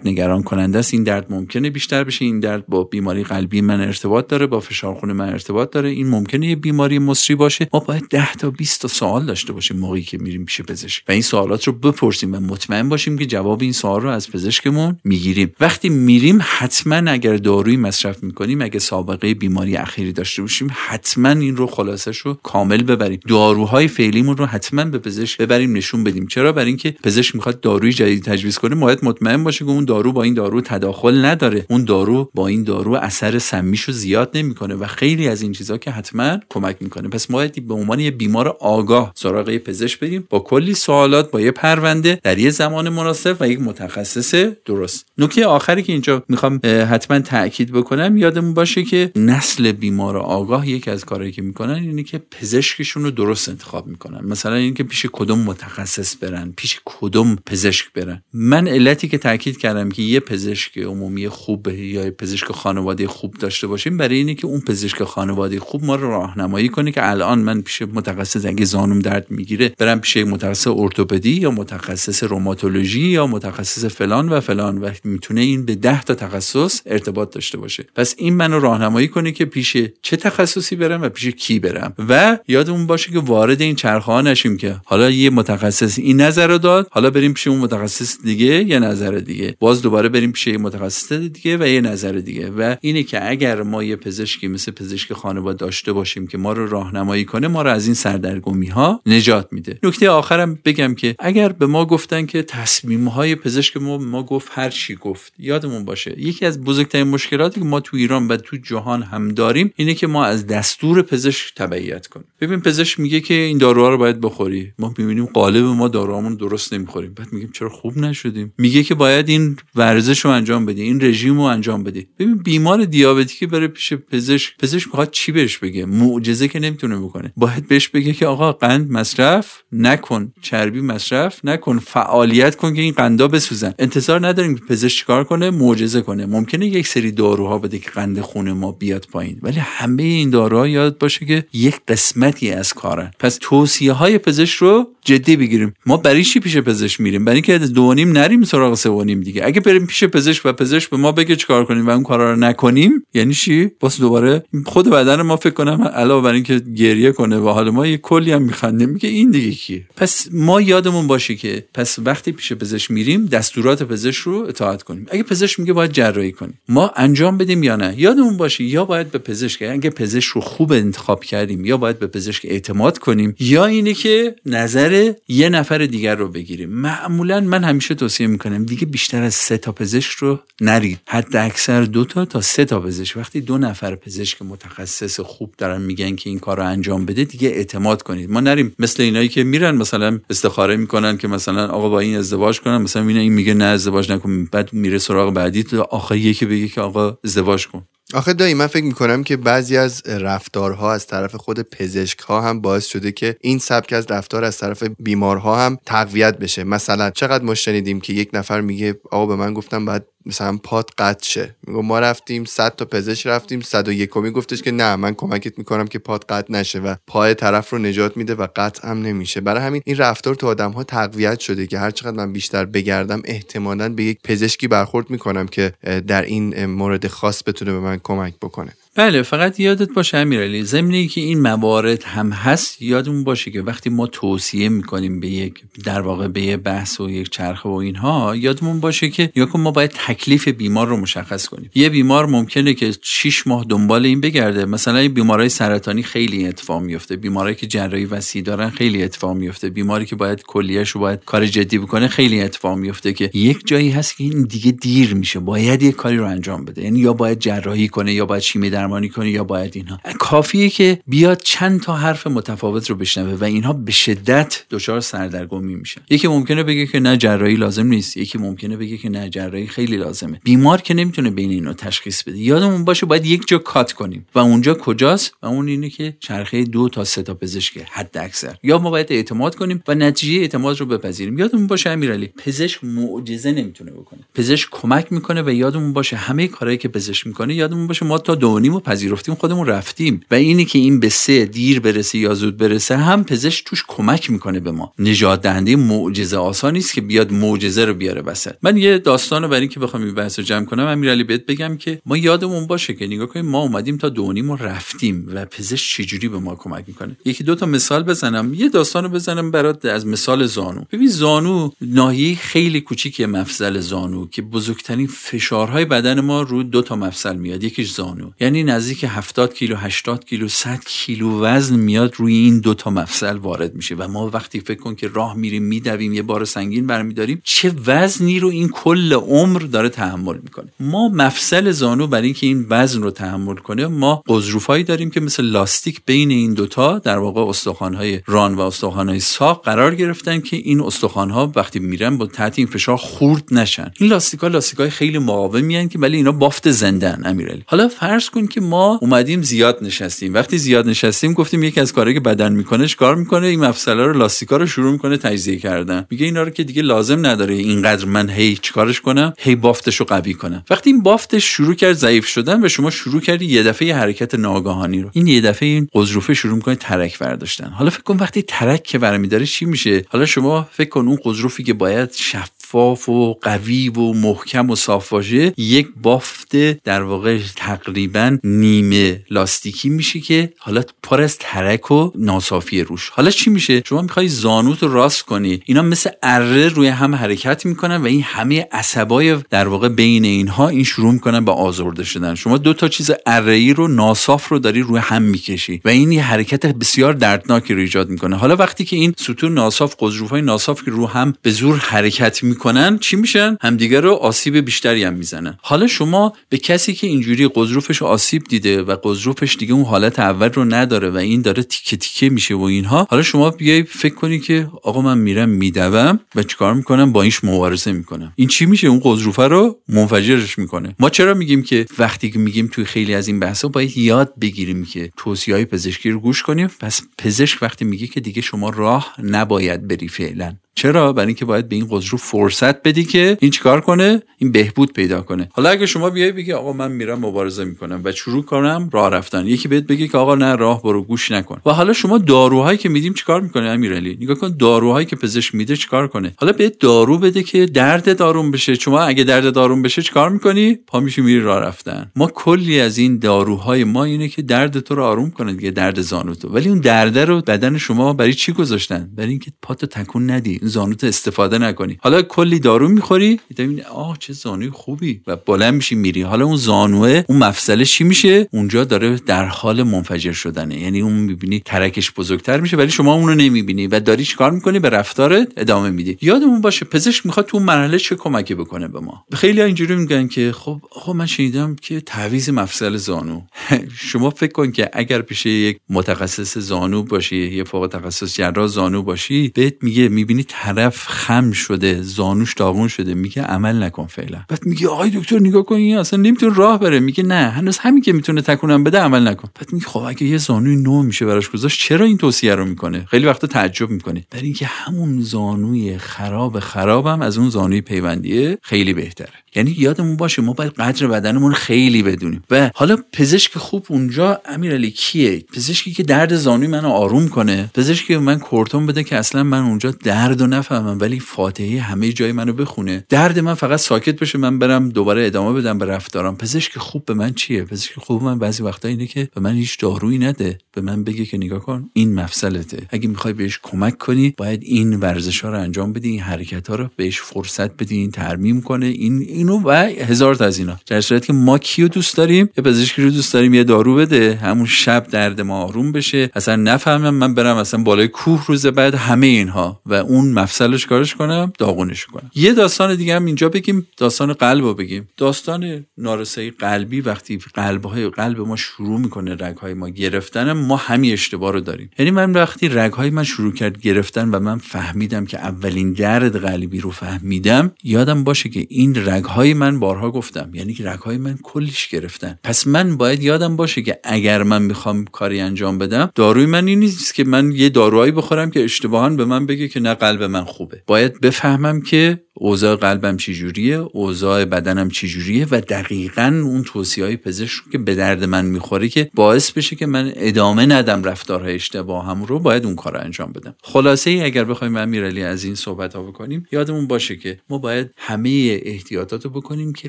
نگران 0.04 0.42
کننده 0.42 0.78
است؟ 0.78 0.94
این 0.94 1.02
درد 1.02 1.26
ممکنه 1.30 1.70
بیشتر 1.70 2.04
بشه؟ 2.04 2.24
این 2.24 2.40
درد 2.40 2.66
با 2.66 2.84
بیماری 2.84 3.24
قلبی 3.24 3.60
من 3.60 3.80
ارتباط 3.80 4.26
داره؟ 4.26 4.46
با 4.46 4.60
فشار 4.60 4.94
خون 4.94 5.12
من 5.12 5.28
ارتباط 5.28 5.70
داره؟ 5.70 5.88
این 5.88 6.08
ممکنه 6.08 6.46
یه 6.46 6.56
بیماری 6.56 6.98
مصری 6.98 7.36
باشه؟ 7.36 7.68
ما 7.72 7.80
باید 7.80 8.08
10 8.10 8.34
تا 8.34 8.50
20 8.50 8.82
تا 8.82 8.88
سوال 8.88 9.26
داشته 9.26 9.52
باشیم 9.52 9.76
موقعی 9.76 10.02
که 10.02 10.18
میریم 10.18 10.44
پیش 10.44 10.60
پزشک. 10.60 11.02
و 11.08 11.12
این 11.12 11.22
سوالات 11.22 11.66
رو 11.66 11.72
بپرسیم 11.72 12.34
و 12.34 12.40
مطمئن 12.40 12.88
باشیم 12.88 13.18
که 13.18 13.26
جواب 13.26 13.62
این 13.62 13.72
سوال 13.72 14.00
رو 14.00 14.08
از 14.08 14.30
پزشکمون 14.30 14.96
می‌گیریم. 15.04 15.52
وقتی 15.60 15.88
میریم 15.88 16.38
حتما 16.42 17.10
اگر 17.10 17.36
دارویی 17.36 17.76
مصرف 17.76 18.22
می‌کنیم 18.22 18.62
اگه 18.62 18.78
سابقه 18.78 19.34
بیماری 19.34 19.76
اخیری 19.76 20.12
داشته 20.12 20.42
باشیم 20.42 20.68
حتما 20.72 21.28
این 21.28 21.56
رو 21.56 21.66
خلاصش 21.66 22.18
رو 22.18 22.34
کامل 22.34 22.82
ببریم. 22.82 23.20
داروهای 23.28 23.88
فعلیمون 24.26 24.36
رو 24.36 24.46
حتما 24.46 24.84
به 24.84 24.98
پزشک 24.98 25.38
ببریم 25.38 25.76
نشون 25.76 26.04
بدیم. 26.04 26.26
چرا؟ 26.26 26.52
برای 26.52 26.68
اینکه 26.68 26.96
پزشک 27.02 27.34
می‌خواد 27.34 27.60
داروی 27.60 27.92
جدید 27.92 28.24
تجویز 28.24 28.58
کنه 28.58 28.74
باید 28.74 28.98
مطمئن 29.02 29.44
باشه 29.44 29.64
که 29.64 29.70
اون 29.70 29.84
دارو 29.84 30.12
با 30.12 30.22
این 30.22 30.34
دارو 30.34 30.60
تداخل 30.60 31.24
نداره. 31.24 31.66
اون 31.70 31.84
دارو 31.84 32.30
با 32.34 32.46
این 32.46 32.64
دارو 32.64 32.94
اثر 32.94 33.38
سمیشو 33.38 33.92
زیاد 33.92 34.30
نمی‌کنه 34.34 34.74
و 34.74 34.86
خیلی 34.86 35.28
از 35.28 35.42
این 35.42 35.52
چیزها 35.52 35.78
که 35.78 35.90
حتما 35.90 36.38
کمک 36.48 36.76
می‌کنه. 36.80 37.08
پس 37.08 37.30
ما 37.30 37.46
به 37.66 37.74
عنوان 37.74 38.00
یه 38.00 38.10
بیمار 38.10 38.48
آگاه 38.60 39.12
سراغ 39.14 39.56
پزشک 39.56 40.00
بریم. 40.00 40.26
با 40.30 40.38
کلی 40.38 40.74
سوالات 40.74 41.30
با 41.30 41.40
یه 41.40 41.50
پرونده 41.50 42.20
در 42.22 42.38
یه 42.38 42.50
زمان 42.50 42.88
مناسب 42.88 43.36
و 43.40 43.48
یک 43.48 43.60
متخصص 43.60 44.34
درست. 44.64 45.06
نکته 45.18 45.46
آخری 45.46 45.82
که 45.82 45.92
اینجا 45.92 46.22
می‌خوام 46.28 46.60
حتما 46.64 47.20
تاکید 47.20 47.72
بکنم 47.72 48.16
یادمون 48.16 48.54
باشه 48.54 48.84
که 48.84 49.12
نسل 49.16 49.72
بیمار 49.72 50.16
آگاه 50.16 50.68
یکی 50.68 50.90
از 50.90 51.04
کارهایی 51.04 51.32
که 51.32 51.42
می‌کنن 51.42 51.74
اینه 51.74 52.02
که 52.02 52.18
پزشکشون 52.30 53.02
رو 53.02 53.10
درست 53.10 53.48
انتخاب 53.48 53.86
می‌کنن. 53.86 54.15
مثلا 54.22 54.54
اینکه 54.54 54.84
پیش 54.84 55.06
کدوم 55.12 55.38
متخصص 55.38 56.16
برن 56.20 56.52
پیش 56.56 56.80
کدوم 56.84 57.36
پزشک 57.46 57.92
برن. 57.92 58.22
من 58.32 58.68
علتی 58.68 59.08
که 59.08 59.18
تاکید 59.18 59.58
کردم 59.58 59.88
که 59.88 60.02
یه 60.02 60.20
پزشک 60.20 60.78
عمومی 60.78 61.28
خوب 61.28 61.68
یا 61.68 62.10
پزشک 62.10 62.52
خانواده 62.52 63.06
خوب 63.06 63.34
داشته 63.34 63.66
باشیم 63.66 63.96
برای 63.96 64.16
اینه 64.16 64.34
که 64.34 64.46
اون 64.46 64.60
پزشک 64.60 65.02
خانواده 65.02 65.60
خوب 65.60 65.84
ما 65.84 65.94
رو 65.94 66.10
راهنمایی 66.10 66.68
کنه 66.68 66.92
که 66.92 67.10
الان 67.10 67.38
من 67.38 67.60
پیش 67.62 67.82
متخصص 67.82 68.44
اگه 68.44 68.64
زانوم 68.64 68.98
درد 68.98 69.26
می‌گیره 69.30 69.72
برم 69.78 70.00
پیش 70.00 70.16
متخصص 70.16 70.66
ارتوپدی 70.66 71.30
یا 71.30 71.50
متخصص 71.50 72.22
روماتولوژی 72.22 73.00
یا 73.00 73.26
متخصص 73.26 73.84
فلان 73.84 74.28
و 74.28 74.40
فلان 74.40 74.78
و 74.78 74.90
می‌تونه 75.04 75.40
این 75.40 75.64
به 75.64 75.74
ده 75.74 76.02
تا 76.02 76.14
تخصص 76.14 76.80
ارتباط 76.86 77.34
داشته 77.34 77.58
باشه. 77.58 77.86
پس 77.94 78.14
این 78.18 78.34
منو 78.36 78.60
راهنمایی 78.60 79.08
کنه 79.08 79.32
که 79.32 79.44
پیش 79.44 79.76
چه 80.02 80.16
تخصصی 80.16 80.76
برم 80.76 81.02
و 81.02 81.08
پیش 81.08 81.26
کی 81.26 81.58
برم. 81.58 81.94
و 82.08 82.38
یادمون 82.48 82.86
باشه 82.86 83.12
که 83.12 83.18
وارد 83.18 83.60
این 83.60 83.76
چرخه 84.06 84.22
نشیم 84.22 84.56
که. 84.56 84.76
حالا 84.84 85.10
یه 85.10 85.30
متخصص 85.30 85.98
این 85.98 86.20
نظر 86.20 86.46
رو 86.46 86.58
داد 86.58 86.88
حالا 86.90 87.10
بریم 87.10 87.32
پیش 87.32 87.46
اون 87.46 87.58
متخصص 87.58 88.16
دیگه 88.24 88.64
یه 88.64 88.78
نظر 88.78 89.12
دیگه. 89.12 89.56
باز 89.60 89.82
دوباره 89.82 90.08
بریم 90.08 90.32
پیش 90.32 90.46
یه 90.46 90.58
متخصص 90.58 91.12
دیگه 91.12 91.56
و 91.56 91.66
یه 91.66 91.80
نظر 91.80 92.12
دیگه. 92.12 92.50
و 92.50 92.76
اینه 92.80 93.02
که 93.02 93.30
اگر 93.30 93.62
ما 93.62 93.84
یه 93.84 93.96
پزشکی 93.96 94.48
مثل 94.48 94.72
پزشک 94.72 95.12
خانواده 95.12 95.58
داشته 95.58 95.92
باشیم 95.92 96.26
که 96.26 96.38
ما 96.38 96.52
رو 96.52 96.66
راهنمایی 96.66 97.24
کنه 97.24 97.48
ما 97.48 97.62
رو 97.62 97.70
از 97.70 97.86
این 97.86 97.94
سردرگمی 97.94 98.66
ها 98.66 99.00
نجات 99.06 99.48
میده. 99.52 99.78
نکته 99.82 100.10
آخرم 100.10 100.58
بگم 100.64 100.94
که 100.94 101.14
اگر 101.18 101.48
به 101.48 101.66
ما 101.66 101.84
گفتن 101.84 102.26
که 102.26 102.42
تصمیم 102.42 103.08
های 103.08 103.34
پزشک 103.34 103.76
ما 103.76 103.98
ما 103.98 104.22
گفت 104.22 104.48
هر 104.52 104.70
چی 104.70 104.94
گفت. 104.94 105.32
یادمون 105.38 105.84
باشه 105.84 106.14
یکی 106.20 106.46
از 106.46 106.64
بزرگترین 106.64 107.08
مشکلاتی 107.08 107.60
که 107.60 107.66
ما 107.66 107.80
تو 107.80 107.96
ایران 107.96 108.28
و 108.28 108.36
تو 108.36 108.56
جهان 108.56 109.02
هم 109.02 109.28
داریم 109.28 109.72
اینه 109.76 109.94
که 109.94 110.06
ما 110.06 110.24
از 110.24 110.46
دستور 110.46 111.02
پزشک 111.02 111.54
تبعیت 111.54 112.06
کنیم. 112.06 112.26
ببین 112.40 112.60
پزشک 112.60 113.00
میگه 113.00 113.20
که 113.20 113.34
این 113.34 113.58
داروها 113.58 113.95
رو 113.96 114.00
باید 114.00 114.20
بخوری. 114.20 114.72
ما 114.78 114.94
می‌بینیم 114.98 115.26
قالب 115.26 115.64
ما 115.64 115.88
داروهامون 115.88 116.34
درست 116.34 116.74
نمی‌خوریم. 116.74 117.14
بعد 117.14 117.32
میگیم 117.32 117.50
چرا 117.52 117.68
خوب 117.68 117.98
نشدیم؟ 117.98 118.52
میگه 118.58 118.82
که 118.82 118.94
باید 118.94 119.28
این 119.28 119.56
ورزش 119.74 120.20
رو 120.20 120.30
انجام 120.30 120.66
بدی 120.66 120.82
این 120.82 121.00
رژیم 121.00 121.34
رو 121.34 121.40
انجام 121.40 121.84
بدی. 121.84 122.06
ببین 122.18 122.36
بیمار 122.36 122.84
دیابتی 122.84 123.46
بره 123.46 123.68
پیش 123.68 123.94
پزشک 123.94 124.56
پزشک 124.58 124.86
می‌خواد 124.86 125.10
چی 125.10 125.32
بهش 125.32 125.58
بگه؟ 125.58 125.86
معجزه 125.86 126.48
که 126.48 126.58
نمی‌تونه 126.58 126.98
بکنه. 126.98 127.32
باید 127.36 127.68
بهش 127.68 127.88
بگه 127.88 128.12
که 128.12 128.26
آقا 128.26 128.52
قند 128.52 128.90
مصرف 128.90 129.62
نکن 129.72 130.32
چربی 130.42 130.80
مصرف 130.80 131.40
نکن 131.44 131.78
فعالیت 131.78 132.56
کن 132.56 132.74
که 132.74 132.80
این 132.82 132.92
قندا 132.92 133.28
بسوزن. 133.28 133.74
انتظار 133.78 134.26
نداریم 134.26 134.54
پزشک 134.68 134.98
چیکار 134.98 135.24
کنه؟ 135.24 135.50
معجزه 135.50 136.00
کنه. 136.00 136.26
ممکنه 136.26 136.66
یک 136.66 136.86
سری 136.86 137.12
داروها 137.12 137.58
بده 137.58 137.78
که 137.78 137.90
قند 137.90 138.20
خون 138.20 138.52
ما 138.52 138.72
بیاد 138.72 139.06
پایین. 139.12 139.38
ولی 139.42 139.60
همه 139.60 140.02
این 140.02 140.30
داروها 140.30 140.68
یاد 140.68 140.98
باشه 140.98 141.26
که 141.26 141.46
یک 141.52 141.80
قسمتی 141.88 142.50
از 142.50 142.72
کارن. 142.72 143.10
پس 143.18 143.38
توصیه 143.40 143.85
های 143.92 144.18
پزشک 144.18 144.58
رو 144.58 144.88
جدی 145.04 145.36
بگیریم. 145.36 145.74
ما 145.86 145.96
برای 145.96 146.24
چی 146.24 146.40
پیش 146.40 146.56
پزشک 146.56 147.00
میریم؟ 147.00 147.24
برای 147.24 147.36
اینکه 147.36 147.58
دو 147.58 147.94
نیم 147.94 148.12
نریم 148.12 148.44
سراغ 148.44 148.74
سه 148.74 149.04
نیم 149.04 149.20
دیگه. 149.20 149.44
اگه 149.44 149.60
بریم 149.60 149.86
پیش 149.86 150.04
پزشک 150.04 150.42
و 150.44 150.52
پزشک 150.52 150.90
به 150.90 150.96
ما 150.96 151.12
بگه 151.12 151.36
چیکار 151.36 151.64
کنیم 151.64 151.86
و 151.86 151.90
اون 151.90 152.02
کارا 152.02 152.32
رو 152.32 152.40
نکنیم 152.40 153.06
یعنی 153.14 153.34
چی؟ 153.34 153.70
باز 153.80 153.98
دوباره 153.98 154.44
خود 154.66 154.90
بدن 154.90 155.22
ما 155.22 155.36
فکر 155.36 155.50
کنم 155.54 155.82
علاوه 155.82 156.24
بر 156.24 156.32
اینکه 156.32 156.58
گریه 156.58 157.12
کنه 157.12 157.38
و 157.38 157.48
حال 157.48 157.70
ما 157.70 157.86
یه 157.86 157.96
کلی 157.96 158.32
هم 158.32 158.42
میخنده 158.42 158.86
میگه 158.86 159.08
این 159.08 159.30
دیگه 159.30 159.50
کیه؟ 159.50 159.86
پس 159.96 160.28
ما 160.32 160.60
یادمون 160.60 161.06
باشه 161.06 161.34
که 161.34 161.64
پس 161.74 161.98
وقتی 161.98 162.32
پیش 162.32 162.52
پزشک 162.52 162.90
میریم 162.90 163.26
دستورات 163.26 163.82
پزشک 163.82 164.20
رو 164.20 164.46
اطاعت 164.48 164.82
کنیم. 164.82 165.06
اگه 165.10 165.22
پزشک 165.22 165.60
میگه 165.60 165.72
باید 165.72 165.92
جراحی 165.92 166.32
کنیم. 166.32 166.58
ما 166.68 166.92
انجام 166.96 167.38
بدیم 167.38 167.62
یا 167.62 167.76
نه؟ 167.76 167.94
یادمون 167.96 168.36
باشه 168.36 168.64
یا 168.64 168.84
باید 168.84 169.10
به 169.10 169.18
پزشک 169.18 169.62
اگه 169.62 169.90
پزشک 169.90 170.28
رو 170.28 170.40
خوب 170.40 170.72
انتخاب 170.72 171.24
کردیم 171.24 171.64
یا 171.64 171.76
باید 171.76 171.98
به 171.98 172.06
پزشک 172.06 172.44
اعتماد 172.44 172.98
کنیم 172.98 173.34
یا 173.40 173.64
اینه 173.66 173.94
که 173.94 174.36
نظر 174.46 175.12
یه 175.28 175.48
نفر 175.48 175.78
دیگر 175.78 176.14
رو 176.14 176.28
بگیریم. 176.28 176.70
معمولا 176.70 177.40
من 177.40 177.64
همیشه 177.64 177.94
توصیه 177.94 178.26
می‌کنم 178.26 178.64
دیگه 178.64 178.86
بیشتر 178.86 179.22
از 179.22 179.34
سه 179.34 179.58
تا 179.58 179.72
پزشک 179.72 180.18
رو 180.18 180.40
نرید. 180.60 180.98
حد 181.06 181.36
اکثر 181.36 181.82
دو 181.82 182.04
تا 182.04 182.24
تا 182.24 182.40
سه 182.40 182.64
تا 182.64 182.80
پزشک. 182.80 183.16
وقتی 183.16 183.40
دو 183.40 183.58
نفر 183.58 183.94
پزشک 183.96 184.42
متخصص 184.42 185.20
خوب 185.20 185.54
دارن 185.58 185.82
میگن 185.82 186.16
که 186.16 186.30
این 186.30 186.38
کار 186.38 186.56
رو 186.56 186.66
انجام 186.66 187.06
بده 187.06 187.24
دیگه 187.24 187.48
اعتماد 187.48 188.02
کنید. 188.02 188.30
ما 188.30 188.40
نریم 188.40 188.74
مثل 188.78 189.02
اینایی 189.02 189.28
که 189.28 189.44
میرن 189.44 189.76
مثلا 189.76 190.20
استخاره 190.30 190.76
می‌کنن 190.76 191.16
که 191.16 191.28
مثلا 191.28 191.68
آقا 191.68 191.88
با 191.88 192.00
این 192.00 192.16
ازدواج 192.16 192.60
کنن 192.60 192.76
مثلا 192.76 193.02
این 193.08 193.32
میگه 193.32 193.54
نه 193.54 193.64
ازدواج 193.64 194.12
نکن 194.12 194.44
بعد 194.44 194.72
میره 194.72 194.98
سراغ 194.98 195.34
بعدی 195.34 195.62
تو 195.62 195.80
آخه 195.80 196.18
یکی 196.18 196.46
بگه 196.46 196.68
که 196.68 196.80
آقا 196.80 197.18
ازدواج 197.24 197.68
کن. 197.68 197.82
آخه 198.14 198.32
دایی 198.32 198.54
من 198.54 198.66
فکر 198.66 198.84
می‌کنم 198.84 199.24
که 199.24 199.36
بعضی 199.36 199.76
از 199.76 200.02
رفتارها 200.06 200.92
از 200.92 201.06
طرف 201.06 201.34
خود 201.34 201.60
پزشک 201.62 202.18
ها 202.18 202.40
هم 202.40 202.60
باعث 202.60 202.86
شده 202.86 203.12
که 203.12 203.36
این 203.40 203.58
سبک 203.58 203.92
از 203.92 204.06
رفتار 204.10 204.44
از 204.44 204.58
طرف 204.58 204.82
بیمارها 204.98 205.64
هم 205.64 205.78
تقویت 205.86 206.38
بشه. 206.38 206.64
مثلا 206.64 207.10
چقدر 207.10 207.44
ما 207.44 207.54
شنیدیم 207.54 208.00
که 208.00 208.12
یک 208.12 208.30
نفر 208.32 208.60
میگه 208.60 209.00
آقا 209.10 209.26
به 209.26 209.36
من 209.36 209.54
گفتم 209.54 209.84
باید 209.84 210.02
مثلا 210.26 210.56
پات 210.56 210.90
قطع 210.98 211.26
شه. 211.26 211.56
میگه 211.66 211.82
ما 211.82 212.00
رفتیم 212.00 212.44
100 212.44 212.76
تا 212.76 212.84
پزشک 212.84 213.26
رفتیم 213.26 213.60
101 213.60 214.16
می 214.16 214.30
گفتش 214.30 214.62
که 214.62 214.70
نه 214.70 214.96
من 214.96 215.14
کمکت 215.14 215.58
می‌کنم 215.58 215.86
که 215.86 215.98
پات 215.98 216.32
قطع 216.32 216.52
نشه 216.52 216.78
و 216.78 216.94
پای 217.06 217.34
طرف 217.34 217.70
رو 217.70 217.78
نجات 217.78 218.16
میده 218.16 218.34
و 218.34 218.46
قطع 218.56 218.88
هم 218.88 219.02
نمیشه. 219.02 219.40
برای 219.40 219.62
همین 219.62 219.82
این 219.84 219.96
رفتار 219.96 220.34
تو 220.34 220.46
آدم 220.46 220.70
ها 220.70 220.84
تقویت 220.84 221.40
شده 221.40 221.66
که 221.66 221.78
هر 221.78 221.90
چقدر 221.90 222.16
من 222.16 222.32
بیشتر 222.32 222.64
بگردم 222.64 223.22
احتمالا 223.24 223.88
به 223.88 224.04
یک 224.04 224.18
پزشکی 224.24 224.68
برخورد 224.68 225.10
می‌کنم 225.10 225.46
که 225.46 225.72
در 226.06 226.22
این 226.22 226.66
مورد 226.66 227.06
خاص 227.06 227.42
بتونه 227.46 227.72
به 227.72 227.80
من 227.80 228.00
کمک 228.02 228.34
بکنه. 228.42 228.72
بله 228.96 229.22
فقط 229.22 229.60
یادت 229.60 229.92
باشه 229.92 230.18
امیرعلی 230.18 230.62
ضمنی 230.62 231.08
که 231.08 231.20
این 231.20 231.40
موارد 231.40 232.02
هم 232.02 232.30
هست 232.30 232.82
یادمون 232.82 233.24
باشه 233.24 233.50
که 233.50 233.62
وقتی 233.62 233.90
ما 233.90 234.06
توصیه 234.06 234.68
می‌کنیم 234.68 235.20
به 235.20 235.28
یک 235.28 235.62
در 235.84 236.00
واقع 236.00 236.28
به 236.28 236.42
یک 236.42 236.56
بحث 236.56 237.00
و 237.00 237.10
یک 237.10 237.30
چرخه 237.30 237.68
و 237.68 237.72
اینها 237.72 238.36
یادمون 238.36 238.80
باشه 238.80 239.08
که 239.08 239.32
یا 239.34 239.48
ما 239.54 239.70
باید 239.70 239.90
تکلیف 239.90 240.48
بیمار 240.48 240.88
رو 240.88 240.96
مشخص 240.96 241.48
کنیم. 241.48 241.70
یه 241.74 241.88
بیمار 241.88 242.26
ممکنه 242.26 242.74
که 242.74 242.92
6 243.02 243.46
ماه 243.46 243.64
دنبال 243.68 244.06
این 244.06 244.20
بگرده. 244.20 244.64
مثلا 244.64 244.98
این 244.98 245.48
سرطانی 245.48 246.02
خیلی 246.02 246.46
اتفاق 246.46 246.82
میفته 246.82 247.16
بیمارایی 247.16 247.54
که 247.54 247.66
جراحی 247.66 248.04
وسیع 248.04 248.42
دارن 248.42 248.70
خیلی 248.70 249.02
اتفاق 249.02 249.36
میفته 249.36 249.70
بیماری 249.70 250.06
که 250.06 250.16
باید 250.16 250.42
کلیهش 250.42 250.90
رو 250.90 251.00
باید 251.00 251.24
کار 251.26 251.46
جدی 251.46 251.78
بکنه 251.78 252.08
خیلی 252.08 252.40
اتفاق 252.40 252.78
میفته 252.78 253.12
که 253.12 253.30
یک 253.34 253.66
جایی 253.66 253.90
هست 253.90 254.16
که 254.16 254.24
این 254.24 254.42
دیگه 254.42 254.72
دیر 254.72 255.14
میشه. 255.14 255.38
باید 255.38 255.82
یه 255.82 255.92
کاری 255.92 256.16
رو 256.16 256.26
انجام 256.26 256.64
بده. 256.64 256.82
یعنی 256.82 256.98
یا 256.98 257.12
باید 257.12 257.38
جراحی 257.38 257.88
کنه 257.88 258.14
یا 258.14 258.26
باید 258.26 258.42
شیمی 258.42 258.70
درمانی 258.86 259.08
کنه 259.08 259.30
یا 259.30 259.44
باید 259.44 259.76
اینها. 259.76 260.00
کافیه 260.18 260.68
که 260.68 260.98
بیاد 261.06 261.40
چند 261.44 261.80
تا 261.80 261.96
حرف 261.96 262.26
متفاوت 262.26 262.90
رو 262.90 262.96
بشنوه 262.96 263.34
و 263.40 263.44
اینها 263.44 263.72
به 263.72 263.92
شدت 263.92 264.64
دچار 264.70 265.00
سردرگمی 265.00 265.74
میشن. 265.74 266.00
یکی 266.10 266.28
ممکنه 266.28 266.62
بگه 266.62 266.86
که 266.86 267.00
نه 267.00 267.16
جراحی 267.16 267.54
لازم 267.54 267.86
نیست. 267.86 268.16
یکی 268.16 268.38
ممکنه 268.38 268.76
بگه 268.76 268.96
که 268.96 269.08
نه 269.08 269.28
جراحی 269.28 269.66
خیلی 269.66 269.96
لازمه. 269.96 270.40
بیمار 270.44 270.80
که 270.80 270.94
نمی‌تونه 270.94 271.30
بین 271.30 271.50
اینو 271.50 271.72
تشخیص 271.72 272.22
بده. 272.22 272.38
یادمون 272.38 272.84
باشه 272.84 273.06
باید 273.06 273.26
یک 273.26 273.42
جا 273.46 273.58
کات 273.58 273.92
کنیم. 273.92 274.26
و 274.34 274.38
اونجا 274.38 274.74
کجاست؟ 274.74 275.34
و 275.42 275.46
اون 275.46 275.68
اینه 275.68 275.90
که 275.90 276.16
چرخه 276.20 276.64
دو 276.64 276.88
تا 276.88 277.04
سه 277.04 277.22
تا 277.22 277.34
پزشک 277.34 277.78
حد 277.90 278.18
اکثر. 278.18 278.56
یا 278.62 278.78
ما 278.78 278.90
باید 278.90 279.12
اعتماد 279.12 279.54
کنیم 279.54 279.82
و 279.88 279.94
نتیجه 279.94 280.40
اعتماد 280.40 280.80
رو 280.80 280.86
بپذیریم. 280.86 281.38
یادمون 281.38 281.66
باشه 281.66 281.90
امیرعلی 281.90 282.26
پزشک 282.26 282.84
معجزه 282.84 283.52
نمی‌تونه 283.52 283.90
بکنه. 283.90 284.20
پزشک 284.34 284.68
کمک 284.70 285.12
می‌کنه 285.12 285.42
و 285.42 285.50
یادمون 285.50 285.92
باشه 285.92 286.16
همه 286.16 286.48
کارهایی 286.48 286.78
که 286.78 286.88
پزشک 286.88 287.26
می‌کنه 287.26 287.54
یادمون 287.54 287.86
باشه 287.86 288.06
ما 288.06 288.18
تا 288.18 288.34
دو 288.34 288.60
و 288.76 288.80
پذیرفتیم 288.80 289.34
خودمون 289.34 289.66
رفتیم. 289.66 290.20
و 290.30 290.34
اینی 290.34 290.64
که 290.64 290.78
این 290.78 291.00
به 291.00 291.08
سه 291.08 291.44
دیر 291.44 291.80
برسه 291.80 292.18
یا 292.18 292.34
زود 292.34 292.56
برسه 292.56 292.96
هم 292.96 293.24
پزشک 293.24 293.64
توش 293.64 293.84
کمک 293.88 294.30
می‌کنه 294.30 294.60
به 294.60 294.70
ما. 294.70 294.92
نجات 294.98 295.42
دهنده 295.42 295.76
معجزه 295.76 296.36
آسان 296.36 296.72
نیست 296.72 296.94
که 296.94 297.00
بیاد 297.00 297.32
معجزه 297.32 297.84
رو 297.84 297.94
بیاره 297.94 298.22
وسط. 298.22 298.54
من 298.62 298.76
یه 298.76 298.98
داستان 298.98 299.48
برای 299.48 299.60
اینکه 299.60 299.80
بخوام 299.80 300.02
این 300.02 300.14
بحث 300.14 300.38
رو 300.38 300.44
جمع 300.44 300.64
کنم 300.64 300.86
امیرعلی 300.86 301.24
بهت 301.24 301.46
بگم 301.46 301.76
که 301.76 302.00
ما 302.06 302.16
یادمون 302.16 302.66
باشه 302.66 302.94
که 302.94 303.06
نگاه 303.06 303.26
کنیم 303.26 303.46
ما 303.46 303.62
اومدیم 303.62 303.96
تا 303.96 304.08
دونیم 304.08 304.50
و 304.50 304.56
رفتیم 304.56 305.30
و 305.34 305.44
پزشک 305.44 305.96
چجوری 305.96 306.28
به 306.28 306.38
ما 306.38 306.54
کمک 306.54 306.84
می‌کنه. 306.86 307.16
یکی 307.24 307.44
دو 307.44 307.54
تا 307.54 307.66
مثال 307.66 308.02
بزنم 308.02 308.54
یه 308.54 308.68
داستان 308.68 309.04
رو 309.04 309.10
بزنم 309.10 309.50
برات 309.50 309.84
از 309.84 310.06
مثال 310.06 310.46
زانو. 310.46 310.80
ببین 310.92 311.08
زانو 311.08 311.70
ناحیه 311.80 312.36
خیلی 312.36 312.80
کوچیک 312.80 313.20
مفصل 313.20 313.80
زانو 313.80 314.26
که 314.26 314.42
بزرگترین 314.42 315.06
فشارهای 315.06 315.84
بدن 315.84 316.20
ما 316.20 316.42
رو 316.42 316.62
دو 316.62 316.82
تا 316.82 316.96
مفصل 316.96 317.36
میاد. 317.36 317.64
یکیش 317.64 317.92
زانو. 317.92 318.30
یعنی 318.40 318.64
نزدیک 318.70 319.04
70 319.08 319.54
کیلو 319.54 319.76
80 319.76 320.24
کیلو 320.24 320.48
100 320.48 320.80
کیلو 320.86 321.40
وزن 321.40 321.76
میاد 321.76 322.14
روی 322.16 322.34
این 322.34 322.60
دو 322.60 322.74
تا 322.74 322.90
مفصل 322.90 323.36
وارد 323.36 323.74
میشه 323.74 323.94
و 323.94 324.08
ما 324.08 324.30
وقتی 324.30 324.60
فکر 324.60 324.80
کن 324.80 324.94
که 324.94 325.08
راه 325.08 325.36
میریم 325.36 325.62
میدویم 325.62 326.12
یه 326.12 326.22
بار 326.22 326.44
سنگین 326.44 326.86
برمیداریم 326.86 327.40
چه 327.44 327.72
وزنی 327.86 328.40
رو 328.40 328.48
این 328.48 328.68
کل 328.68 329.12
عمر 329.12 329.58
داره 329.58 329.88
تحمل 329.88 330.38
می‌کنه؟ 330.42 330.72
ما 330.80 331.08
مفصل 331.08 331.70
زانو 331.70 332.06
برای 332.06 332.24
اینکه 332.24 332.46
این 332.46 332.66
وزن 332.70 333.02
رو 333.02 333.10
تحمل 333.10 333.54
کنه 333.54 333.86
ما 333.86 334.22
قزروفایی 334.28 334.84
داریم 334.84 335.10
که 335.10 335.20
مثل 335.20 335.42
لاستیک 335.42 336.00
بین 336.06 336.30
این 336.30 336.54
دوتا 336.54 336.98
در 336.98 337.18
واقع 337.18 337.48
استخوانهای 337.48 338.20
ران 338.26 338.54
و 338.54 338.60
استخوانهای 338.60 339.20
ساق 339.20 339.64
قرار 339.64 339.94
گرفتن 339.94 340.40
که 340.40 340.56
این 340.56 340.80
استخوانها 340.80 341.52
وقتی 341.56 341.78
میرن 341.78 342.18
با 342.18 342.26
تحت 342.26 342.58
این 342.58 342.66
فشار 342.66 342.96
خورد 342.96 343.44
نشن. 343.50 343.90
این 344.00 344.10
لاستیکا 344.10 344.48
لاستیکای 344.48 344.90
خیلی 344.90 345.18
مقاومی 345.18 345.88
که 345.88 345.98
ولی 345.98 346.16
اینا 346.16 346.32
بافت 346.32 346.70
زندن 346.70 347.22
امیرعلی. 347.24 347.62
حالا 347.66 347.88
فرض 347.88 348.30
کن 348.30 348.46
که 348.56 348.60
ما 348.60 348.98
اومدیم 349.02 349.42
زیاد 349.42 349.78
نشستیم. 349.82 350.34
وقتی 350.34 350.58
زیاد 350.58 350.88
نشستیم 350.88 351.32
گفتیم 351.32 351.62
یکی 351.62 351.80
از 351.80 351.92
کارهایی 351.92 352.14
که 352.14 352.20
بدن 352.20 352.52
می‌کنه 352.52 352.88
کار 352.88 353.14
می‌کنه؟ 353.14 353.46
این 353.46 353.60
مفصلا 353.60 354.06
رو 354.06 354.18
لاستیکا 354.18 354.56
رو 354.56 354.66
شروع 354.66 354.92
می‌کنه 354.92 355.16
تجزیه 355.16 355.58
کردن. 355.58 356.06
میگه 356.10 356.26
اینا 356.26 356.42
رو 356.42 356.50
که 356.50 356.64
دیگه 356.64 356.82
لازم 356.82 357.26
نداره 357.26 357.54
اینقدر 357.54 358.04
من 358.04 358.30
هی 358.30 358.58
چیکارش 358.62 359.00
کنم؟ 359.00 359.32
هی 359.38 359.56
بافتش 359.56 359.96
رو 359.96 360.06
قوی 360.06 360.34
کنم. 360.34 360.64
وقتی 360.70 360.90
این 360.90 361.02
بافتش 361.02 361.44
شروع 361.44 361.74
کرد 361.74 361.92
ضعیف 361.92 362.26
شدن 362.26 362.64
و 362.64 362.68
شما 362.68 362.90
شروع 362.90 363.20
کردی 363.20 363.46
یه 363.46 363.62
دفعه 363.62 363.88
یه 363.88 363.96
حرکت 363.96 364.34
ناگهانی 364.34 365.02
رو. 365.02 365.10
این 365.12 365.26
یه 365.26 365.40
دفعه 365.40 365.68
این 365.68 365.88
قزروفه 365.94 366.34
شروع 366.34 366.54
می‌کنه 366.54 366.74
ترک 366.74 367.18
برداشتن. 367.18 367.68
حالا 367.68 367.90
فکر 367.90 368.02
کن 368.02 368.16
وقتی 368.16 368.42
ترک 368.42 368.82
که 368.82 368.98
برمیداره 368.98 369.46
چی 369.46 369.64
میشه؟ 369.64 370.04
حالا 370.08 370.26
شما 370.26 370.68
فکر 370.72 370.88
کن 370.88 371.06
اون 371.06 371.18
قزروفی 371.24 371.62
که 371.62 371.72
باید 371.72 372.12
شف 372.12 372.50
شفاف 372.66 373.08
و 373.08 373.34
قوی 373.42 373.88
و 373.88 374.12
محکم 374.12 374.70
و 374.70 374.76
صاف 374.76 375.08
باشه 375.08 375.52
یک 375.56 375.88
بافت 376.02 376.56
در 376.84 377.02
واقع 377.02 377.38
تقریبا 377.56 378.38
نیمه 378.44 379.24
لاستیکی 379.30 379.88
میشه 379.88 380.20
که 380.20 380.52
حالا 380.58 380.82
پر 381.02 381.22
از 381.22 381.38
ترک 381.38 381.90
و 381.90 382.10
ناصافی 382.14 382.82
روش. 382.82 383.08
حالا 383.08 383.30
چی 383.30 383.50
میشه؟ 383.50 383.82
شما 383.86 384.02
می‌خوای 384.02 384.28
زانوت 384.28 384.82
رو 384.82 384.92
راست 384.92 385.22
کنی. 385.22 385.60
اینا 385.64 385.82
مثل 385.82 386.10
اره 386.22 386.68
روی 386.68 386.88
هم 386.88 387.14
حرکت 387.14 387.66
می‌کنن 387.66 387.96
و 387.96 388.06
این 388.06 388.22
همه 388.22 388.68
عصبای 388.72 389.36
در 389.50 389.68
واقع 389.68 389.88
بین 389.88 390.24
اینها 390.24 390.68
این 390.68 390.84
شروع 390.84 391.12
می‌کنن 391.12 391.44
به 391.44 391.52
آزرده 391.52 392.04
شدن. 392.04 392.34
شما 392.34 392.58
دو 392.58 392.74
تا 392.74 392.88
چیز 392.88 393.10
اره 393.26 393.72
رو 393.72 393.88
ناصاف 393.88 394.48
رو 394.48 394.58
داری 394.58 394.80
روی 394.80 395.00
هم 395.00 395.22
می‌کشی 395.22 395.80
و 395.84 395.88
این 395.88 396.12
یه 396.12 396.22
حرکت 396.22 396.66
بسیار 396.66 397.12
دردناکی 397.12 397.74
رو 397.74 397.80
ایجاد 397.80 398.08
می‌کنه. 398.08 398.36
حالا 398.36 398.56
وقتی 398.56 398.84
که 398.84 398.96
این 398.96 399.14
ستون 399.18 399.54
ناصاف 399.54 399.94
قزروفای 400.00 400.42
ناصاف 400.42 400.84
که 400.84 400.90
رو 400.90 401.06
هم 401.06 401.34
به 401.42 401.50
زور 401.50 401.76
حرکت 401.76 402.42
می‌کنن 402.56 402.98
چی 402.98 403.16
میشن؟ 403.16 403.56
همدیگه 403.60 404.00
رو 404.00 404.12
آسیب 404.12 404.56
بیشتری 404.56 405.04
هم 405.04 405.14
می‌زنن. 405.14 405.58
حالا 405.62 405.86
شما 405.86 406.32
به 406.48 406.58
کسی 406.58 406.94
که 406.94 407.06
اینجوری 407.06 407.48
قضروفش 407.48 408.02
آسیب 408.02 408.44
دیده 408.44 408.82
و 408.82 408.96
قضروفش 409.04 409.56
دیگه 409.56 409.74
اون 409.74 409.84
حالت 409.84 410.18
اول 410.18 410.48
رو 410.48 410.64
نداره 410.64 411.10
و 411.10 411.16
این 411.16 411.42
داره 411.42 411.62
تیکه 411.62 411.96
تیکه 411.96 412.30
میشه 412.30 412.54
و 412.54 412.62
اینها 412.62 413.06
حالا 413.10 413.22
شما 413.22 413.50
بیای 413.50 413.82
فکر 413.82 414.14
کنی 414.14 414.40
که 414.40 414.68
آقا 414.82 415.00
من 415.00 415.18
میرم 415.18 415.48
میدوم 415.48 416.20
و 416.34 416.42
چیکار 416.42 416.74
می‌کنم؟ 416.74 417.12
با 417.12 417.22
اینش 417.22 417.44
مبارزه 417.44 417.92
می‌کنم. 417.92 418.32
این 418.36 418.48
چی 418.48 418.66
میشه؟ 418.66 418.88
اون 418.88 419.00
قضروفه 419.04 419.42
رو 419.42 419.78
منفجرش 419.88 420.58
می‌کنه. 420.58 420.94
ما 420.98 421.10
چرا 421.10 421.34
میگیم 421.34 421.62
که 421.62 421.86
وقتی 421.98 422.30
که 422.30 422.38
میگیم 422.38 422.68
توی 422.72 422.84
خیلی 422.84 423.14
از 423.14 423.28
این 423.28 423.40
بحثا 423.40 423.68
باید 423.68 423.98
یاد 423.98 424.32
بگیریم 424.40 424.84
که 424.84 425.10
توصیه 425.16 425.54
های 425.54 425.64
پزشکی 425.64 426.10
رو 426.10 426.20
گوش 426.20 426.42
کنیم؟ 426.42 426.68
پس 426.80 427.02
پزشک 427.18 427.62
وقتی 427.62 427.84
میگه 427.84 428.06
که 428.06 428.20
دیگه 428.20 428.42
شما 428.42 428.70
راه 428.70 429.14
نباید 429.22 429.88
بری 429.88 430.08
فعلا. 430.08 430.56
چرا؟ 430.78 431.12
برای 431.12 431.26
اینکه 431.26 431.44
باید 431.44 431.68
به 431.68 431.76
این 431.76 431.88
قضرو 431.90 432.18
فرصت 432.18 432.82
بدی 432.82 433.04
که 433.04 433.38
این 433.40 433.50
چیکار 433.50 433.80
کنه؟ 433.80 434.22
این 434.38 434.52
بهبود 434.52 434.92
پیدا 434.92 435.20
کنه. 435.20 435.48
حالا 435.52 435.70
اگه 435.70 435.86
شما 435.86 436.10
بیای 436.10 436.32
بگی 436.32 436.52
آقا 436.52 436.72
من 436.72 436.92
میرم 436.92 437.18
مبارزه 437.18 437.64
می‌کنم 437.64 438.00
و 438.04 438.12
شروع 438.12 438.44
کنم 438.44 438.90
راه 438.92 439.10
رفتن 439.10 439.46
یکی 439.46 439.68
بهت 439.68 439.86
بگه 439.86 440.08
که 440.08 440.18
آقا 440.18 440.34
نه 440.34 440.54
راه 440.56 440.82
برو 440.82 441.02
گوش 441.02 441.30
نکن. 441.30 441.60
و 441.66 441.70
حالا 441.70 441.92
شما 441.92 442.18
داروهایی 442.18 442.78
که 442.78 442.88
میدیم 442.88 443.14
چیکار 443.14 443.40
می‌کنه 443.40 443.68
امیرعلی؟ 443.68 444.18
نگاه 444.20 444.36
کن 444.36 444.56
داروهایی 444.56 445.06
که 445.06 445.16
پزشک 445.16 445.54
میده 445.54 445.76
چیکار 445.76 446.08
کنه؟ 446.08 446.34
حالا 446.38 446.52
بهت 446.52 446.78
دارو 446.78 447.18
بده 447.18 447.42
که 447.42 447.66
درد 447.66 448.18
داروم 448.18 448.50
بشه. 448.50 448.74
شما 448.74 449.00
اگه 449.00 449.24
درد 449.24 449.52
داروم 449.54 449.82
بشه 449.82 450.02
چیکار 450.02 450.30
می‌کنی؟ 450.30 450.74
پا 450.74 451.00
میشی 451.00 451.20
میری 451.20 451.40
راه 451.40 451.60
رفتن. 451.60 452.10
ما 452.16 452.26
کلی 452.26 452.80
از 452.80 452.98
این 452.98 453.18
داروهای 453.18 453.84
ما 453.84 454.04
اینه 454.04 454.28
که 454.28 454.42
درد 454.42 454.80
تو 454.80 454.94
رو 454.94 455.02
آروم 455.02 455.30
کنه 455.30 455.52
دیگه 455.52 455.70
درد 455.70 456.00
زانو 456.00 456.34
تو. 456.34 456.48
ولی 456.48 456.68
اون 456.68 456.80
درد 456.80 457.18
رو 457.18 457.40
بدن 457.40 457.78
شما 457.78 458.12
برای 458.12 458.34
چی 458.34 458.52
گذاشتن؟ 458.52 459.10
برای 459.16 459.30
اینکه 459.30 459.52
پاتو 459.62 459.86
تکون 459.86 460.30
ندی. 460.30 460.60
زانوت 460.68 461.04
استفاده 461.04 461.58
نکنی. 461.58 461.98
حالا 462.00 462.22
کلی 462.22 462.58
دارو 462.58 462.88
می‌خوری 462.88 463.40
می‌بینی 463.50 463.80
آه 463.82 464.16
چه 464.18 464.32
زانوی 464.32 464.70
خوبی. 464.70 465.20
و 465.26 465.36
بلند 465.36 465.74
میشی 465.74 465.94
میری. 465.94 466.22
حالا 466.22 466.44
اون 466.44 466.56
زانوه 466.56 467.24
اون 467.28 467.38
مفصله 467.38 467.84
چی 467.84 468.04
میشه؟ 468.04 468.48
اونجا 468.52 468.84
داره 468.84 469.16
در 469.16 469.44
حال 469.44 469.82
منفجر 469.82 470.32
شدنه. 470.32 470.80
یعنی 470.80 471.00
اون 471.00 471.12
می‌بینی 471.12 471.62
ترکش 471.64 472.12
بزرگتر 472.12 472.60
میشه 472.60 472.76
ولی 472.76 472.90
شما 472.90 473.14
اونو 473.14 473.34
نمی‌بینی. 473.34 473.86
و 473.86 474.00
داری 474.00 474.24
چیکار 474.24 474.50
می‌کنی؟ 474.50 474.78
به 474.78 474.90
رفتارت 474.90 475.52
ادامه 475.56 475.90
میدی. 475.90 476.18
یادمون 476.20 476.60
باشه 476.60 476.86
پزشک 476.86 477.26
می‌خواد 477.26 477.46
تو 477.46 477.56
اون 477.56 477.66
مرحله 477.66 477.98
چه 477.98 478.16
کمکی 478.16 478.54
بکنه 478.54 478.88
به 478.88 479.00
ما. 479.00 479.24
خیلی 479.32 479.62
اینجوری 479.62 479.96
میگن 479.96 480.28
که 480.28 480.52
خب 480.52 480.80
خب 480.90 481.12
من 481.12 481.26
شنیدم 481.26 481.76
که 481.82 482.00
تعویض 482.00 482.50
مفصل 482.50 482.96
زانو. 482.96 483.40
شما 484.10 484.30
فکر 484.30 484.52
کن 484.52 484.72
که 484.72 484.90
اگر 484.92 485.22
پیش 485.22 485.46
یک 485.46 485.78
متخصص 485.90 486.58
زانو 486.58 487.02
باشی 487.02 487.36
یه 487.36 487.64
فوق 487.64 487.86
تخصص 487.86 488.34
جراح 488.34 488.66
زانو 488.66 489.02
باشی 489.02 489.48
بهت 489.54 489.74
میگه 489.82 490.08
می‌بینی 490.08 490.44
طرف 490.62 491.06
خم 491.08 491.50
شده 491.52 492.02
زانوش 492.02 492.54
داغون 492.54 492.88
شده 492.88 493.14
میگه 493.14 493.42
عمل 493.42 493.82
نکن 493.82 494.06
فعلا. 494.06 494.44
بعد 494.48 494.66
میگه 494.66 494.88
آقای 494.88 495.10
دکتر 495.10 495.38
نگاه 495.38 495.62
کن 495.62 495.74
این 495.74 495.96
اصلا 495.96 496.20
نمی‌تونه 496.20 496.54
راه 496.56 496.80
بره. 496.80 497.00
میگه 497.00 497.24
نه 497.24 497.50
هنوز 497.50 497.78
همین 497.78 498.02
که 498.02 498.12
می‌تونه 498.12 498.42
تکونم 498.42 498.84
بده 498.84 499.00
عمل 499.00 499.28
نکن. 499.28 499.48
بعد 499.54 499.72
میگه 499.72 499.86
خب 499.86 500.00
اگه 500.00 500.22
یه 500.22 500.38
زانوی 500.38 500.76
نو 500.76 501.02
میشه 501.02 501.26
براش 501.26 501.50
گذاشت 501.50 501.80
چرا 501.80 502.06
این 502.06 502.18
توصیه 502.18 502.54
رو 502.54 502.64
می‌کنه؟ 502.64 503.06
خیلی 503.10 503.26
وقتا 503.26 503.46
تعجب 503.46 503.90
می‌کنه. 503.90 504.24
در 504.30 504.40
اینکه 504.40 504.66
همون 504.66 505.20
زانوی 505.20 505.98
خراب 505.98 506.60
خرابم 506.60 507.22
از 507.22 507.38
اون 507.38 507.50
زانوی 507.50 507.80
پیوندیه 507.80 508.58
خیلی 508.62 508.94
بهتره. 508.94 509.45
یعنی 509.56 509.74
یادمون 509.78 510.16
باشه 510.16 510.42
ما 510.42 510.52
باید 510.52 510.72
قدر 510.72 511.06
بدنمون 511.06 511.52
خیلی 511.52 512.02
بدونیم. 512.02 512.42
و 512.50 512.70
حالا 512.74 512.96
پزشک 513.12 513.58
خوب 513.58 513.86
اونجا 513.88 514.40
امیرعلی 514.44 514.90
کیه؟ 514.90 515.44
پزشکی 515.54 515.92
که 515.92 516.02
درد 516.02 516.36
زانوی 516.36 516.66
منو 516.66 516.88
آروم 516.88 517.28
کنه. 517.28 517.70
پزشکی 517.74 518.06
که 518.06 518.18
من 518.18 518.38
کورتون 518.38 518.86
بده 518.86 519.04
که 519.04 519.16
اصلا 519.16 519.42
من 519.42 519.62
اونجا 519.62 519.90
درد 519.90 520.40
و 520.40 520.46
نفهمم 520.46 520.98
ولی 521.00 521.20
فاتحه 521.20 521.80
همه 521.80 522.12
جای 522.12 522.32
منو 522.32 522.52
بخونه. 522.52 523.04
درد 523.08 523.38
من 523.38 523.54
فقط 523.54 523.78
ساکت 523.78 524.18
بشه 524.18 524.38
من 524.38 524.58
برم 524.58 524.88
دوباره 524.88 525.26
ادامه 525.26 525.60
بدم 525.60 525.78
به 525.78 525.84
رفتارم. 525.84 526.36
پزشک 526.36 526.78
خوب 526.78 527.04
به 527.04 527.14
من 527.14 527.32
چیه؟ 527.32 527.62
پزشک 527.62 527.98
خوب 527.98 528.22
من 528.22 528.38
بعضی 528.38 528.62
وقتا 528.62 528.88
اینه 528.88 529.06
که 529.06 529.28
به 529.34 529.40
من 529.40 529.54
هیچ 529.54 529.78
دارویی 529.80 530.18
نده. 530.18 530.58
به 530.74 530.80
من 530.80 531.04
بگه 531.04 531.24
که 531.24 531.36
نگاه 531.36 531.60
کن 531.60 531.90
این 531.92 532.14
مفصلته. 532.14 532.86
اگه 532.90 533.08
می‌خوای 533.08 533.34
بهش 533.34 533.60
کمک 533.62 533.98
کنی 533.98 534.34
باید 534.36 534.62
این 534.62 534.96
ورزش 534.96 535.40
ها 535.40 535.50
رو 535.50 535.60
انجام 535.60 535.92
بدی 535.92 536.08
این 536.08 536.20
حرکت 536.20 536.68
ها 536.68 536.74
رو 536.74 536.88
بهش 536.96 537.20
فرصت 537.20 537.76
بدی 537.76 537.96
این 537.96 538.10
ترمیم 538.10 538.62
کنه 538.62 538.86
این 538.86 539.45
اینو 539.46 539.62
و 539.64 539.70
هزار 539.72 540.34
تا 540.34 540.44
از 540.44 540.58
اینا. 540.58 540.76
در 540.86 541.00
صورتی 541.00 541.26
که 541.26 541.32
ما 541.32 541.58
کیو 541.58 541.88
دوست 541.88 542.16
داریم؟ 542.16 542.48
یه 542.58 542.64
پزشکی 542.64 543.02
رو 543.02 543.10
دوست 543.10 543.34
داریم 543.34 543.54
یه 543.54 543.64
دارو 543.64 543.94
بده 543.94 544.38
همون 544.42 544.66
شب 544.66 545.06
درد 545.06 545.40
ما 545.40 545.62
آروم 545.62 545.92
بشه. 545.92 546.30
اصلا 546.34 546.56
نفهمم 546.56 547.14
من 547.14 547.34
برم 547.34 547.56
اصلا 547.56 547.82
بالای 547.82 548.08
کوه 548.08 548.44
روز 548.46 548.66
بعد 548.66 548.94
همه 548.94 549.26
اینها 549.26 549.80
و 549.86 549.94
اون 549.94 550.32
مفصلش 550.32 550.86
کارش 550.86 551.14
کنم 551.14 551.52
داغونش 551.58 552.06
کنم. 552.06 552.30
یه 552.34 552.52
داستان 552.52 552.94
دیگه 552.94 553.16
هم 553.16 553.24
اینجا 553.24 553.48
بگیم 553.48 553.86
داستان 553.96 554.32
قلب 554.32 554.78
بگیم. 554.78 555.08
داستان 555.16 555.86
نارسایی 555.98 556.50
قلبی 556.50 557.00
وقتی 557.00 557.38
قلب 557.54 557.86
قلب 558.16 558.40
ما 558.40 558.56
شروع 558.56 559.00
می‌کنه 559.00 559.34
رگ 559.34 559.56
های 559.56 559.74
ما 559.74 559.88
گرفتن 559.88 560.52
ما 560.52 560.76
همین 560.76 561.12
اشتباه 561.12 561.52
رو 561.52 561.60
داریم. 561.60 561.90
یعنی 561.98 562.10
من 562.10 562.32
وقتی 562.32 562.68
رگ 562.68 562.92
های 562.92 563.10
من 563.10 563.24
شروع 563.24 563.52
کرد 563.52 563.80
گرفتن 563.80 564.30
و 564.30 564.40
من 564.40 564.58
فهمیدم 564.58 565.26
که 565.26 565.38
اولین 565.38 565.92
درد 565.92 566.36
قلبی 566.36 566.80
رو 566.80 566.90
فهمیدم 566.90 567.72
یادم 567.84 568.24
باشه 568.24 568.48
که 568.48 568.66
این 568.68 569.08
رگ 569.08 569.24
های 569.36 569.54
من 569.54 569.80
بارها 569.80 570.10
گفتم 570.10 570.50
یعنی 570.54 570.74
که 570.74 570.90
رگ 570.90 570.98
های 570.98 571.16
من 571.16 571.38
کلش 571.42 571.88
گرفتن. 571.88 572.38
پس 572.44 572.66
من 572.66 572.96
باید 572.96 573.22
یادم 573.22 573.56
باشه 573.56 573.82
که 573.82 574.00
اگر 574.04 574.42
من 574.42 574.62
می‌خوام 574.62 575.04
کاری 575.04 575.40
انجام 575.40 575.78
بدم 575.78 576.10
داروی 576.14 576.46
من 576.46 576.66
این 576.66 576.78
نیست 576.78 577.14
که 577.14 577.24
من 577.24 577.52
یه 577.52 577.68
داروهایی 577.68 578.12
بخورم 578.12 578.50
که 578.50 578.64
اشتباها 578.64 579.08
به 579.08 579.24
من 579.24 579.46
بگه 579.46 579.68
که 579.68 579.80
نه 579.80 579.94
قلب 579.94 580.22
من 580.22 580.44
خوبه. 580.44 580.82
باید 580.86 581.20
بفهمم 581.20 581.80
که 581.80 582.25
اوضاع 582.38 582.76
قلبم 582.76 583.16
چجوریه؟ 583.16 583.76
اوضاع 583.76 584.44
بدنم 584.44 584.88
چجوریه؟ 584.88 585.46
و 585.50 585.60
دقیقا 585.60 586.40
اون 586.44 586.62
توصیه 586.62 587.04
های 587.04 587.16
پزشک 587.16 587.62
که 587.72 587.78
به 587.78 587.94
درد 587.94 588.24
من 588.24 588.44
می‌خوره 588.44 588.88
که 588.88 589.10
باعث 589.14 589.50
بشه 589.50 589.76
که 589.76 589.86
من 589.86 590.12
ادامه 590.16 590.66
ندم 590.66 591.04
رفتارهای 591.04 591.54
اشتباه 591.54 592.06
هم 592.06 592.22
رو 592.22 592.38
باید 592.38 592.64
اون 592.64 592.74
کار 592.76 592.92
رو 592.92 593.00
انجام 593.00 593.32
بدم. 593.32 593.54
خلاصه 593.62 594.10
ای 594.10 594.22
اگر 594.22 594.44
بخوایم 594.44 594.76
امیرعلی 594.76 595.22
از 595.22 595.44
این 595.44 595.54
صحبت 595.54 595.94
ها 595.94 596.02
بکنیم 596.02 596.46
یادمون 596.52 596.86
باشه 596.86 597.16
که 597.16 597.38
ما 597.50 597.58
باید 597.58 597.90
همه 597.96 598.60
احتیاطات 598.62 599.24
رو 599.24 599.30
بکنیم 599.30 599.72
که 599.72 599.88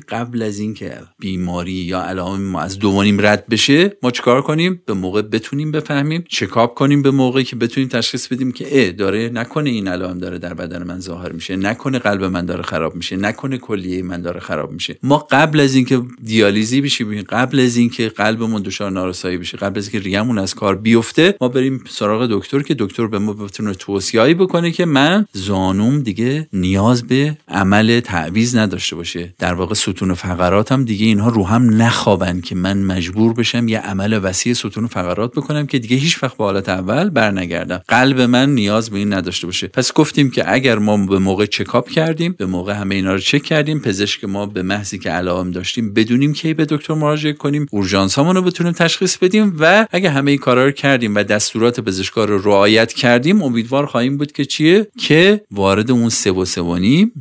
قبل 0.00 0.42
از 0.42 0.58
اینکه 0.58 0.94
بیماری 1.18 1.72
یا 1.72 2.02
علائم 2.02 2.42
ما 2.42 2.60
از 2.60 2.78
دومانیم 2.78 3.20
رد 3.20 3.46
بشه 3.46 3.96
ما 4.02 4.10
چیکار 4.10 4.42
کنیم؟ 4.42 4.82
به 4.86 4.94
موقع 4.94 5.22
بتونیم 5.22 5.72
بفهمیم 5.72 6.24
چکاپ 6.28 6.74
کنیم 6.74 7.02
به 7.02 7.10
موقعی 7.10 7.44
که 7.44 7.56
بتونیم 7.56 7.88
تشخیص 7.88 8.28
بدیم 8.28 8.52
که 8.52 8.66
اه 8.70 8.92
داره 8.92 9.28
نکنه 9.28 9.70
این 9.70 9.88
علائم 9.88 10.18
داره 10.18 10.38
در 10.38 10.54
بدن 10.54 10.82
من 10.82 11.00
ظاهر 11.00 11.32
میشه 11.32 11.56
نکنه 11.56 11.98
قلب 11.98 12.24
من 12.24 12.37
داره 12.46 12.62
خراب 12.62 12.94
میشه 12.94 13.16
نکنه 13.16 13.58
کلیه 13.58 14.02
من 14.02 14.22
داره 14.22 14.40
خراب 14.40 14.72
میشه. 14.72 14.98
ما 15.02 15.26
قبل 15.30 15.60
از 15.60 15.74
اینکه 15.74 16.02
دیالیزی 16.22 16.80
بشیم 16.80 17.22
قبل 17.22 17.60
از 17.60 17.76
اینکه 17.76 18.08
قلبمون 18.08 18.62
دچار 18.62 18.90
نارسایی 18.90 19.36
بشه 19.38 19.58
قبل 19.58 19.78
از 19.78 19.88
اینکه 19.88 20.08
ریمون 20.08 20.38
از 20.38 20.54
کار 20.54 20.76
بیفته 20.76 21.34
ما 21.40 21.48
بریم 21.48 21.84
سراغ 21.88 22.28
دکتر 22.30 22.62
که 22.62 22.74
دکتر 22.78 23.06
به 23.06 23.18
ما 23.18 23.32
بتونه 23.32 23.74
توصیه‌ای 23.74 24.34
بکنه 24.34 24.70
که 24.70 24.84
من 24.84 25.26
زانوم 25.32 26.00
دیگه 26.00 26.48
نیاز 26.52 27.06
به 27.06 27.38
عمل 27.48 28.00
تعویض 28.00 28.56
نداشته 28.56 28.96
باشه. 28.96 29.34
در 29.38 29.54
واقع 29.54 29.74
ستون 29.74 30.14
فقراتم 30.14 30.84
دیگه 30.84 31.06
اینها 31.06 31.28
رو 31.28 31.46
هم 31.46 31.82
نخوابن 31.82 32.40
که 32.40 32.54
من 32.54 32.82
مجبور 32.82 33.32
بشم 33.32 33.68
یه 33.68 33.78
عمل 33.78 34.20
وسیع 34.22 34.52
ستون 34.52 34.86
فقرات 34.86 35.32
بکنم 35.32 35.66
که 35.66 35.78
دیگه 35.78 35.96
هیچ 35.96 36.22
وقت 36.22 36.36
به 36.36 36.44
حالت 36.44 36.68
اول 36.68 37.10
برنگردم. 37.10 37.80
قلب 37.88 38.20
من 38.20 38.54
نیاز 38.54 38.90
به 38.90 38.98
این 38.98 39.12
نداشته 39.12 39.46
باشه. 39.46 39.66
پس 39.66 39.92
گفتیم 39.92 40.30
که 40.30 40.52
اگر 40.52 40.78
ما 40.78 40.96
به 41.06 41.18
موقع 41.18 41.46
چکاپ 41.46 41.88
کردیم 41.88 42.27
به 42.32 42.46
موقع 42.46 42.72
همه 42.72 42.94
اینا 42.94 43.12
رو 43.12 43.18
چک 43.18 43.42
کردیم. 43.42 43.80
پزشک 43.80 44.24
ما 44.24 44.46
به 44.46 44.62
محضی 44.62 44.98
که 44.98 45.10
علائم 45.10 45.50
داشتیم 45.50 45.94
بدونیم 45.94 46.32
کی 46.32 46.54
به 46.54 46.64
دکتر 46.64 46.94
مراجعه 46.94 47.32
کنیم. 47.32 47.66
اورژانس 47.70 48.18
رو 48.18 48.42
بتونیم 48.42 48.72
تشخیص 48.72 49.16
بدیم 49.16 49.56
و 49.60 49.86
اگه 49.90 50.10
همه 50.10 50.30
این 50.30 50.40
کارا 50.40 50.64
رو 50.64 50.70
کردیم 50.70 51.14
و 51.14 51.22
دستورات 51.22 51.80
پزشکا 51.80 52.24
رو 52.24 52.38
رعایت 52.42 52.92
کردیم 52.92 53.42
امیدوار 53.42 53.86
خواهیم 53.86 54.16
بود 54.16 54.32
که 54.32 54.44
چیه؟ 54.44 54.86
که 54.98 55.40
وارد 55.50 55.90
اون 55.90 56.08
سه 56.08 56.30
و 56.30 56.44